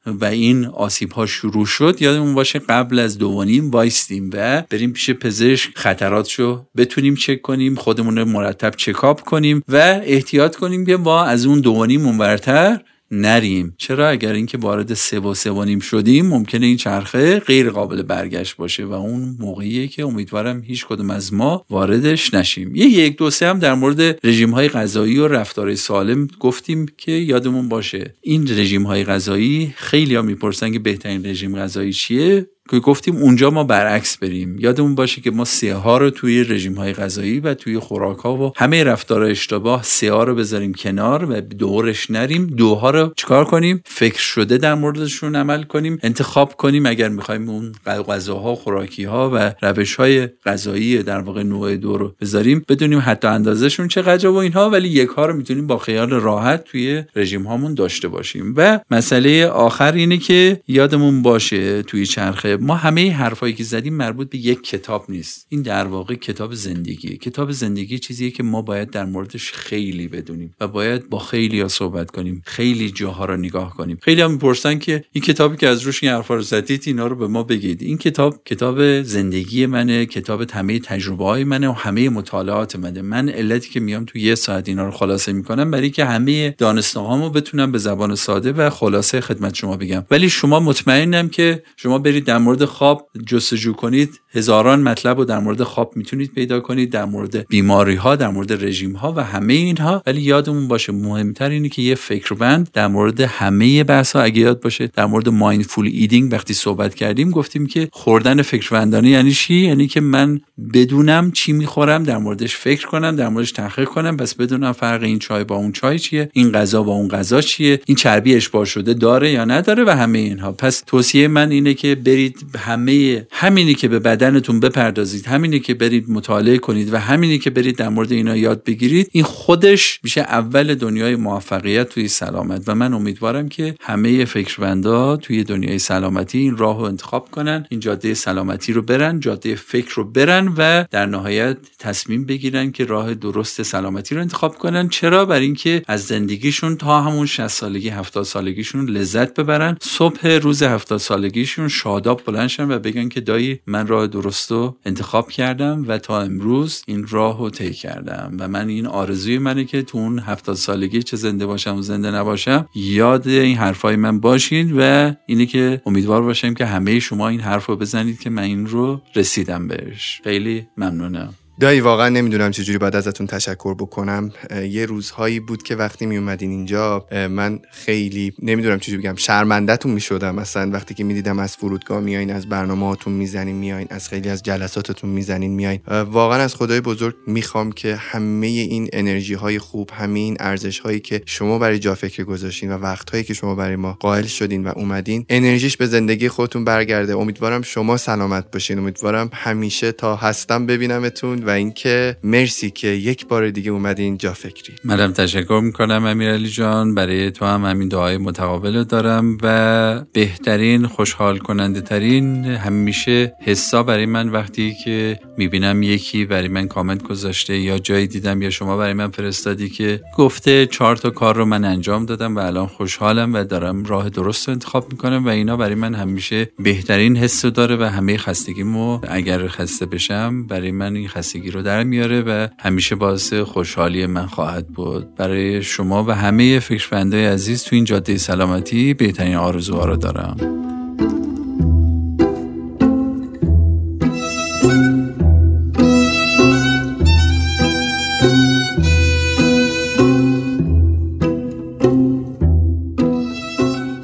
و 0.06 0.26
این 0.26 0.66
آسیب 0.66 1.12
ها 1.12 1.26
شروع 1.26 1.66
شد. 1.66 2.02
یادمون 2.02 2.36
باشه 2.36 2.60
قبل 2.60 3.00
از 3.00 3.18
دوانیم 3.18 3.72
وایستیم 3.72 4.30
و 4.34 4.64
بریم 4.70 4.94
پیش 4.94 5.12
پزشک 5.12 5.72
خطراتشو 5.76 6.66
بتونیم 6.78 7.16
چک 7.16 7.42
کنیم 7.42 7.76
خودمون 7.76 8.18
رو 8.18 8.26
مرتب 8.26 8.74
چکاپ 8.78 9.22
کنیم 9.22 9.64
و 9.70 9.76
احتیاط 10.04 10.56
کنیم 10.56 10.86
که 10.86 10.98
با 10.98 11.24
از 11.24 11.46
اون 11.46 11.62
دوانیم 11.62 12.06
اونورتر 12.06 12.82
نریم. 13.14 13.76
چرا؟ 13.78 14.10
اگر 14.10 14.34
اینکه 14.34 14.58
وارد 14.58 14.94
سه 14.94 15.20
و 15.20 15.34
سه 15.34 15.52
و 15.52 15.64
نیم 15.64 15.80
شدیم 15.80 16.26
ممکنه 16.26 16.66
این 16.66 16.78
چرخه 16.78 17.40
غیر 17.40 17.70
قابل 17.70 18.02
برگشت 18.02 18.58
باشه 18.58 18.86
و 18.86 18.94
اون 18.94 19.36
موقعیه 19.40 19.88
که 19.88 20.06
امیدوارم 20.06 20.62
هیچ 20.62 20.86
کدوم 20.86 21.10
از 21.10 21.34
ما 21.34 21.66
واردش 21.70 22.34
نشیم. 22.34 22.76
یه 22.76 22.86
یک 22.86 23.18
دو 23.18 23.30
سه 23.30 23.48
هم 23.48 23.60
در 23.60 23.74
مورد 23.74 24.26
رژیم 24.26 24.50
های 24.50 24.70
غذایی 24.70 25.18
و 25.18 25.28
رفتار 25.28 25.76
سالم 25.76 26.28
گفتیم 26.40 26.86
که 26.98 27.12
یادمون 27.12 27.70
باشه. 27.70 28.14
این 28.22 28.48
رژیم 28.50 28.84
های 28.84 29.04
غذایی 29.04 29.74
خیلی 29.78 30.16
ها 30.16 30.22
می‌پرسن 30.22 30.72
که 30.72 30.80
بهترین 30.80 31.26
رژیم 31.26 31.58
غذایی 31.58 31.94
چیه؟ 31.94 32.48
که 32.70 32.80
گفتیم 32.80 33.16
اونجا 33.16 33.50
ما 33.50 33.64
برعکس 33.64 34.18
بریم. 34.18 34.60
یادمون 34.60 34.96
باشه 34.96 35.22
که 35.22 35.32
ما 35.32 35.46
سه 35.46 35.76
ها 35.76 35.98
رو 35.98 36.10
توی 36.10 36.44
رژیم 36.44 36.74
های 36.74 36.94
غذایی 36.94 37.40
و 37.40 37.54
توی 37.54 37.80
خوراک 37.80 38.18
ها 38.18 38.38
و 38.38 38.54
همه 38.56 38.84
رفتار 38.84 39.24
اشتباه 39.24 39.84
ها 40.04 40.24
رو 40.24 40.36
بذاریم 40.36 40.74
کنار 40.74 41.26
و 41.26 41.42
دورش 41.42 42.12
نریم. 42.12 42.48
دوها 42.48 42.90
رو 42.90 43.14
چیکار 43.16 43.46
کنیم؟ 43.46 43.84
فکر 43.86 44.20
شده 44.20 44.58
در 44.58 44.76
موردشون 44.76 45.36
عمل 45.36 45.64
کنیم. 45.64 46.00
انتخاب 46.04 46.54
کنیم 46.54 46.86
اگر 46.86 47.10
می‌خوایم 47.10 47.50
اون 47.50 47.72
غذاها 47.86 48.56
خوراکی 48.56 49.04
ها 49.04 49.32
و 49.34 49.54
روش 49.62 49.96
های 49.96 50.28
غذایی 50.46 51.04
در 51.04 51.20
واقع 51.20 51.44
نوع 51.44 51.76
دو 51.76 51.98
رو 51.98 52.16
بذاریم 52.22 52.66
بدونیم 52.70 53.02
حتی 53.06 53.28
اندازهشون 53.28 53.88
چقدر 53.88 54.28
و 54.28 54.36
اینها 54.36 54.70
ولی 54.70 54.90
یک 54.90 55.10
ها 55.10 55.26
رو 55.26 55.34
می‌تونیم 55.34 55.68
با 55.68 55.78
خیال 55.78 56.10
راحت 56.10 56.64
توی 56.64 57.04
رژیم 57.16 57.44
هامون 57.44 57.74
داشته 57.74 58.08
باشیم. 58.08 58.54
و 58.58 58.80
مسئله 58.92 59.48
آخر 59.48 59.92
اینه 59.92 60.18
که 60.18 60.62
یادمون 60.68 61.22
باشه 61.22 61.82
توی 61.84 62.06
چرخه 62.06 62.53
ما 62.62 62.76
همه 62.76 63.12
حرفایی 63.12 63.54
که 63.54 63.64
زدیم 63.64 63.94
مربوط 63.94 64.30
به 64.30 64.38
یک 64.38 64.64
کتاب 64.64 65.06
نیست. 65.10 65.46
این 65.50 65.62
در 65.62 65.88
واقع 65.88 66.16
کتاب 66.16 66.54
زندگی 66.54 67.18
کتاب 67.18 67.52
زندگی 67.52 68.00
چیزیه 68.00 68.32
که 68.32 68.44
ما 68.44 68.62
باید 68.62 68.90
در 68.90 69.06
موردش 69.06 69.52
خیلی 69.52 70.08
بدونیم 70.08 70.56
و 70.60 70.68
باید 70.68 71.10
با 71.10 71.20
خیلی 71.20 71.62
ها 71.62 71.68
صحبت 71.68 72.12
کنیم 72.12 72.42
خیلی 72.46 72.92
جاها 72.92 73.26
رو 73.26 73.38
نگاه 73.38 73.74
کنیم. 73.74 73.98
خیلی 74.02 74.22
هم 74.22 74.32
می‌پرسن 74.32 74.80
که 74.80 75.04
این 75.12 75.24
کتابی 75.24 75.58
که 75.58 75.68
از 75.68 75.82
روش 75.82 76.04
این 76.04 76.12
حرفا 76.12 76.36
رو 76.36 76.42
زدید 76.42 76.84
اینا 76.86 77.08
رو 77.08 77.16
به 77.16 77.28
ما 77.28 77.44
بگید. 77.44 77.82
این 77.82 77.98
کتاب 77.98 78.44
کتاب 78.46 79.02
زندگی 79.02 79.66
منه 79.66 80.06
کتاب 80.06 80.52
همه 80.52 80.80
تجربه 80.80 81.24
های 81.24 81.44
منه 81.44 81.70
و 81.70 81.72
همه 81.72 82.10
مطالعات 82.10 82.76
منه. 82.76 83.02
من 83.02 83.30
علتی 83.30 83.70
که 83.70 83.80
میام 83.80 84.06
تو 84.06 84.18
یه 84.18 84.36
ساعت 84.36 84.68
اینا 84.68 84.86
رو 84.86 84.92
خلاصه 84.92 85.34
می‌کنم 85.34 85.72
برای 85.72 85.90
که 85.90 86.06
همه 86.06 86.56
دانستهامو 86.58 87.30
بتونم 87.30 87.72
به 87.72 87.78
زبان 87.78 88.16
ساده 88.16 88.52
و 88.52 88.70
خلاصه 88.70 89.22
خدمت 89.22 89.56
شما 89.56 89.78
بگم. 89.78 90.04
ولی 90.12 90.30
شما 90.30 90.60
مطمئنم 90.60 91.30
که 91.30 91.64
شما 91.78 92.00
برید 92.00 92.26
مورد 92.44 92.66
خواب 92.66 93.10
جستجو 93.28 93.74
کنید. 93.74 94.22
هزاران 94.36 94.82
مطلب 94.82 95.18
رو 95.18 95.26
در 95.26 95.40
مورد 95.40 95.64
خواب 95.64 95.94
می‌تونید 95.96 96.32
پیدا 96.34 96.60
کنید 96.60 96.92
در 96.92 97.06
مورد 97.06 97.48
بیماری 97.48 97.96
ها 97.96 98.16
در 98.16 98.30
مورد 98.30 98.66
رژیم 98.66 98.96
ها 98.96 99.14
و 99.18 99.24
همه 99.24 99.54
اینها. 99.54 100.04
ولی 100.08 100.22
یادمون 100.22 100.68
باشه 100.68 100.92
مهمتر 100.92 101.50
اینه 101.50 101.70
که 101.70 101.82
یه 101.82 101.96
فکربند 101.96 102.70
در 102.74 102.88
مورد 102.88 103.22
همه 103.22 103.84
بحث 103.84 104.16
ها 104.16 104.22
اگه 104.22 104.42
یاد 104.42 104.62
باشه 104.62 104.88
در 104.88 105.06
مورد 105.06 105.30
مایندفول 105.30 105.90
ایدینگ 105.94 106.34
وقتی 106.34 106.54
صحبت 106.54 106.96
کردیم 106.96 107.32
گفتیم 107.32 107.66
که 107.66 107.90
خوردن 107.92 108.42
فکربندانه 108.42 109.10
یعنی 109.10 109.32
چی؟ 109.32 109.56
یعنی 109.56 109.88
که 109.88 110.02
من 110.02 110.40
بدونم 110.74 111.32
چی 111.32 111.54
می‌خورم 111.54 112.04
در 112.04 112.18
موردش 112.18 112.56
فکر 112.56 112.88
کنم 112.88 113.16
در 113.16 113.30
موردش 113.30 113.52
تحقیق 113.52 113.88
کنم. 113.88 114.18
بس 114.18 114.36
بدونم 114.36 114.72
فرق 114.72 115.04
این 115.04 115.20
چای 115.20 115.44
با 115.44 115.56
اون 115.56 115.72
چای 115.72 116.00
چیه 116.00 116.30
این 116.34 116.52
غذا 116.52 116.84
با 116.84 116.92
اون 116.92 117.08
غذا 117.08 117.42
چیه 117.42 117.80
این 117.86 117.96
چربی 117.96 118.36
اشباع 118.36 118.66
شده 118.66 118.94
داره 118.94 119.32
یا 119.32 119.46
نداره 119.46 119.84
و 119.84 119.90
همه 119.90 120.20
اینها. 120.20 120.52
پس 120.52 120.84
توصیه 120.88 121.28
من 121.28 121.52
اینه 121.52 121.74
که 121.74 121.96
برید 121.96 122.46
همه 122.58 123.28
همینی 123.32 123.76
که 123.76 123.88
به 123.88 124.00
بدنتون 124.24 124.60
بپردازید. 124.60 125.26
همینی 125.26 125.60
که 125.60 125.74
برید 125.74 126.10
مطالعه 126.10 126.58
کنید 126.58 126.94
و 126.94 126.98
همینی 126.98 127.40
که 127.40 127.50
برید 127.50 127.78
در 127.78 127.90
مورد 127.90 128.12
اینا 128.12 128.38
یاد 128.38 128.64
بگیرید. 128.64 129.10
این 129.12 129.24
خودش 129.24 130.00
میشه 130.04 130.22
اول 130.22 130.76
دنیای 130.76 131.16
موفقیت 131.16 131.90
توی 131.90 132.08
سلامت 132.08 132.64
و 132.68 132.76
من 132.76 132.94
امیدوارم 132.94 133.50
که 133.50 133.76
همه 133.80 134.26
فکروندا 134.26 135.18
توی 135.18 135.44
دنیای 135.44 135.80
سلامتی 135.80 136.38
این 136.38 136.58
راه 136.58 136.78
رو 136.78 136.84
انتخاب 136.84 137.32
کنن 137.32 137.66
این 137.70 137.80
جاده 137.80 138.14
سلامتی 138.14 138.74
رو 138.74 138.82
برن 138.82 139.20
جاده 139.20 139.56
فکر 139.56 139.96
رو 139.96 140.04
برن 140.04 140.54
و 140.58 140.86
در 140.92 141.06
نهایت 141.06 141.58
تصمیم 141.80 142.26
بگیرن 142.26 142.72
که 142.72 142.86
راه 142.86 143.14
درست 143.14 143.64
سلامتی 143.64 144.16
رو 144.16 144.22
انتخاب 144.22 144.58
کنن. 144.58 144.90
چرا؟ 144.90 145.26
برای 145.26 145.46
اینکه 145.46 145.82
از 145.88 146.06
زندگیشون 146.06 146.78
تا 146.78 147.02
همون 147.02 147.26
60 147.26 147.48
سالگی 147.48 147.90
70 147.90 148.24
سالگیشون 148.24 148.90
لذت 148.90 149.40
ببرن. 149.40 149.78
صبح 149.82 150.28
روز 150.28 150.64
70 150.64 151.00
سالگیشون 151.00 151.68
شاداب 151.68 152.22
بلند 152.26 152.50
و 152.60 152.80
بگن 152.80 153.10
که 153.10 153.22
دایی 153.22 153.60
من 153.68 153.88
راه 153.88 154.08
درست 154.14 154.52
رو 154.52 154.78
انتخاب 154.86 155.30
کردم 155.30 155.86
و 155.88 155.98
تا 155.98 156.22
امروز 156.22 156.84
این 156.88 157.08
راه 157.10 157.40
رو 157.40 157.50
طی 157.50 157.74
کردم 157.74 158.36
و 158.40 158.48
من 158.48 158.68
این 158.68 158.88
آرزوی 158.88 159.38
منه 159.38 159.66
که 159.66 159.82
تو 159.82 159.98
اون 159.98 160.20
هفتاد 160.20 160.56
سالگی 160.56 161.04
چه 161.04 161.18
زنده 161.18 161.46
باشم 161.46 161.76
و 161.76 161.82
زنده 161.82 162.12
نباشم 162.12 162.68
یاد 162.76 163.28
این 163.28 163.58
حرفای 163.58 163.96
من 163.96 164.20
باشین 164.20 164.74
و 164.80 165.14
اینه 165.26 165.46
که 165.46 165.82
امیدوار 165.86 166.22
باشم 166.22 166.54
که 166.54 166.66
همه 166.66 167.00
شما 167.00 167.28
این 167.28 167.40
حرف 167.40 167.66
رو 167.66 167.76
بزنید 167.76 168.20
که 168.20 168.30
من 168.30 168.44
این 168.44 168.66
رو 168.66 169.02
رسیدم 169.16 169.68
بهش. 169.68 170.22
خیلی 170.24 170.68
ممنونم. 170.78 171.34
دایی 171.60 171.80
واقعا 171.80 172.10
نمی‌دونم 172.10 172.52
چجوری 172.52 172.78
باید 172.78 172.96
ازتون 172.96 173.28
تشکر 173.28 173.74
بکنم. 173.74 174.32
یه 174.70 174.86
روزهایی 174.86 175.40
بود 175.40 175.64
که 175.64 175.76
وقتی 175.76 176.06
می 176.06 176.18
اومدین 176.18 176.52
اینجا 176.52 177.06
من 177.12 177.60
خیلی 177.72 178.34
نمی‌دونم 178.42 178.80
چجوری 178.80 179.02
بگم 179.02 179.16
شرمندهتون 179.16 179.92
می‌شدم 179.92 180.36
مثلا 180.36 180.72
وقتی 180.72 180.94
که 180.94 181.04
می‌دیدم 181.04 181.40
از 181.40 181.56
فرودگاه 181.56 182.00
میایین 182.00 182.32
از 182.32 182.50
برنامه 182.50 182.86
هاتون 182.86 183.14
می‌زنین 183.14 183.56
میایین 183.56 183.88
از 183.90 184.10
خیلی 184.10 184.30
از 184.30 184.44
جلساتتون 184.44 185.10
می‌زنین 185.10 185.52
میایین 185.52 185.82
واقعا 185.88 186.42
از 186.42 186.56
خدای 186.56 186.82
بزرگ 186.82 187.16
می‌خوام 187.28 187.72
که 187.72 187.96
همه 187.96 188.48
این 188.48 188.90
انرژی 188.94 189.34
های 189.34 189.60
خوب 189.60 189.90
همه 189.94 190.20
این 190.20 190.38
ارزش 190.40 190.80
هایی 190.80 191.00
که 191.00 191.22
شما 191.26 191.60
برای 191.60 191.80
جا 191.80 191.96
فکر 191.96 192.24
گذاشتین 192.24 192.72
و 192.72 192.78
وقت 192.78 193.10
هایی 193.10 193.24
که 193.24 193.34
شما 193.34 193.56
برای 193.56 193.76
ما 193.76 193.98
قائل 194.00 194.26
شدین 194.26 194.64
و 194.64 194.72
اومدین 194.76 195.26
انرژیش 195.30 195.78
به 195.78 195.86
زندگی 195.86 196.30
خودتون 196.30 196.66
برگرده. 196.66 197.18
امیدوارم 197.18 197.62
شما 197.62 197.98
سلامت 197.98 198.52
باشین. 198.52 198.80
امیدوارم 198.80 199.30
همیشه 199.34 199.92
تا 199.92 200.16
هستم 200.16 200.66
ببینمتون. 200.66 201.43
و 201.44 201.50
اینکه 201.50 202.18
مرسی 202.24 202.72
که 202.72 202.88
یک 202.88 203.28
بار 203.28 203.50
دیگه 203.50 203.72
اومدین 203.72 204.18
جا 204.18 204.34
فکری. 204.34 204.74
منم 204.84 205.12
تشکر 205.12 205.62
می‌کنم 205.64 206.06
امیرعلی 206.06 206.50
جان. 206.50 206.96
برای 206.96 207.32
تو 207.32 207.46
هم 207.46 207.66
همین 207.66 207.88
دعای 207.88 208.18
متقابل 208.18 208.84
دارم 208.84 209.38
و 209.44 210.06
بهترین 210.14 210.88
خوشحال 210.88 211.38
کننده 211.38 211.82
ترین 211.82 212.46
همیشه 212.46 213.34
حسا 213.42 213.84
برای 213.84 214.06
من 214.06 214.30
وقتی 214.30 214.76
که 214.86 215.20
می‌بینم 215.38 215.84
یکی 215.84 216.26
برای 216.26 216.48
من 216.48 216.68
کامنت 216.68 217.04
گذاشته 217.04 217.58
یا 217.58 217.80
جایی 217.80 218.08
دیدم 218.08 218.42
یا 218.42 218.50
شما 218.50 218.78
برای 218.78 218.94
من 218.94 219.12
فرستادی 219.12 219.70
که 219.70 220.02
گفته 220.18 220.66
چهار 220.66 220.96
تا 220.96 221.10
کار 221.10 221.36
رو 221.36 221.46
من 221.46 221.66
انجام 221.66 222.06
دادم 222.06 222.36
و 222.36 222.40
الان 222.40 222.68
خوشحالم 222.68 223.34
و 223.34 223.44
دارم 223.44 223.84
راه 223.84 224.10
درست 224.10 224.48
رو 224.48 224.54
انتخاب 224.54 224.92
می‌کنم 224.92 225.26
و 225.26 225.30
اینا 225.30 225.58
برای 225.58 225.76
من 225.76 225.94
همیشه 225.94 226.50
بهترین 226.60 227.18
حس 227.18 227.46
داره 227.46 227.76
و 227.76 227.84
همه 227.84 228.18
خستگیمو 228.18 229.00
اگر 229.08 229.48
خسته 229.48 229.86
بشم 229.86 230.48
برای 230.48 230.72
من 230.72 230.96
این 230.96 231.08
خستگی 231.08 231.33
رو 231.40 231.62
در 231.62 231.84
میاره 231.84 232.22
و 232.22 232.48
همیشه 232.60 232.96
باعث 232.96 233.34
خوشحالی 233.34 234.06
من 234.06 234.26
خواهد 234.26 234.68
بود. 234.68 235.16
برای 235.16 235.64
شما 235.64 236.04
و 236.04 236.12
همه 236.12 236.60
فکرفندای 236.60 237.26
عزیز 237.26 237.64
تو 237.64 237.76
این 237.76 237.86
جاده 237.86 238.18
سلامتی 238.18 238.94
بهترین 238.94 239.36
آرزوها 239.36 239.86
رو 239.86 239.96
دارم. 239.96 240.38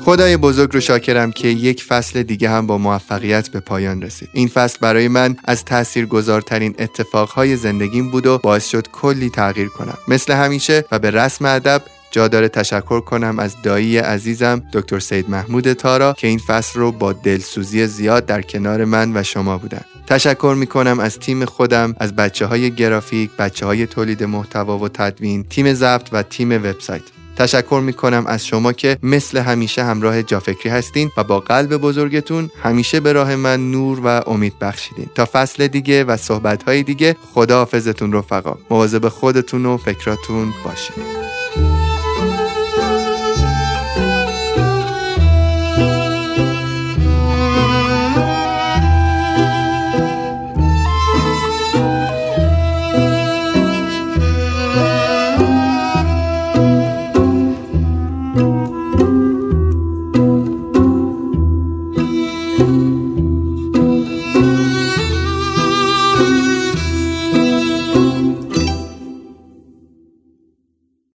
خدای 0.09 0.37
بزرگ 0.37 0.73
رو 0.73 0.79
شاکرم 0.79 1.31
که 1.31 1.47
یک 1.47 1.83
فصل 1.83 2.23
دیگه 2.23 2.49
هم 2.49 2.67
با 2.67 2.77
موفقیت 2.77 3.49
به 3.49 3.59
پایان 3.59 4.01
رسید. 4.01 4.29
این 4.33 4.47
فصل 4.47 4.77
برای 4.81 5.07
من 5.07 5.35
از 5.45 5.65
تأثیر 5.65 6.05
گذارترین 6.05 6.75
اتفاقهای 6.79 7.55
زندگیم 7.55 8.11
بود 8.11 8.27
و 8.27 8.37
باعث 8.37 8.69
شد 8.69 8.87
کلی 8.91 9.29
تغییر 9.29 9.67
کنم. 9.67 9.97
مثل 10.07 10.33
همیشه 10.33 10.85
و 10.91 10.99
به 10.99 11.11
رسم 11.11 11.45
ادب 11.45 11.81
جا 12.11 12.27
داره 12.27 12.47
تشکر 12.47 12.99
کنم 12.99 13.39
از 13.39 13.55
دایی 13.63 13.97
عزیزم 13.97 14.61
دکتر 14.73 14.99
سید 14.99 15.29
محمود 15.29 15.73
تارا 15.73 16.13
که 16.13 16.27
این 16.27 16.39
فصل 16.39 16.79
رو 16.79 16.91
با 16.91 17.13
دلسوزی 17.13 17.87
زیاد 17.87 18.25
در 18.25 18.41
کنار 18.41 18.85
من 18.85 19.17
و 19.17 19.23
شما 19.23 19.57
بودن. 19.57 19.81
تشکر 20.07 20.55
می 20.59 20.67
کنم 20.67 20.99
از 20.99 21.19
تیم 21.19 21.45
خودم 21.45 21.95
از 21.99 22.15
بچه 22.15 22.45
های 22.45 22.71
گرافیک 22.71 23.29
بچه 23.39 23.65
های 23.65 23.85
تولید 23.85 24.23
محتوا 24.23 24.77
و 24.77 24.87
تدوین 24.87 25.43
تیم 25.43 25.73
ضبط 25.73 26.09
و 26.11 26.23
تیم 26.23 26.51
وبسایت. 26.51 27.18
تشکر 27.39 27.81
می 27.85 27.93
کنم 27.93 28.23
از 28.27 28.47
شما 28.47 28.73
که 28.73 28.97
مثل 29.03 29.37
همیشه 29.37 29.83
همراه 29.83 30.23
جافکری 30.23 30.69
هستین 30.69 31.11
و 31.17 31.23
با 31.23 31.39
قلب 31.39 31.77
بزرگتون 31.77 32.49
همیشه 32.63 32.99
به 32.99 33.13
راه 33.13 33.35
من 33.35 33.71
نور 33.71 34.01
و 34.03 34.07
امید 34.07 34.59
بخشیدین. 34.59 35.09
تا 35.15 35.27
فصل 35.33 35.67
دیگه 35.67 36.03
و 36.03 36.17
صحبت 36.17 36.63
های 36.63 36.83
دیگه 36.83 37.15
خدا 37.33 37.57
حافظتون 37.57 38.13
رفقا. 38.13 38.57
مواظب 38.69 39.07
خودتون 39.07 39.65
و 39.65 39.77
فکراتون 39.77 40.53
باشین. 40.65 41.38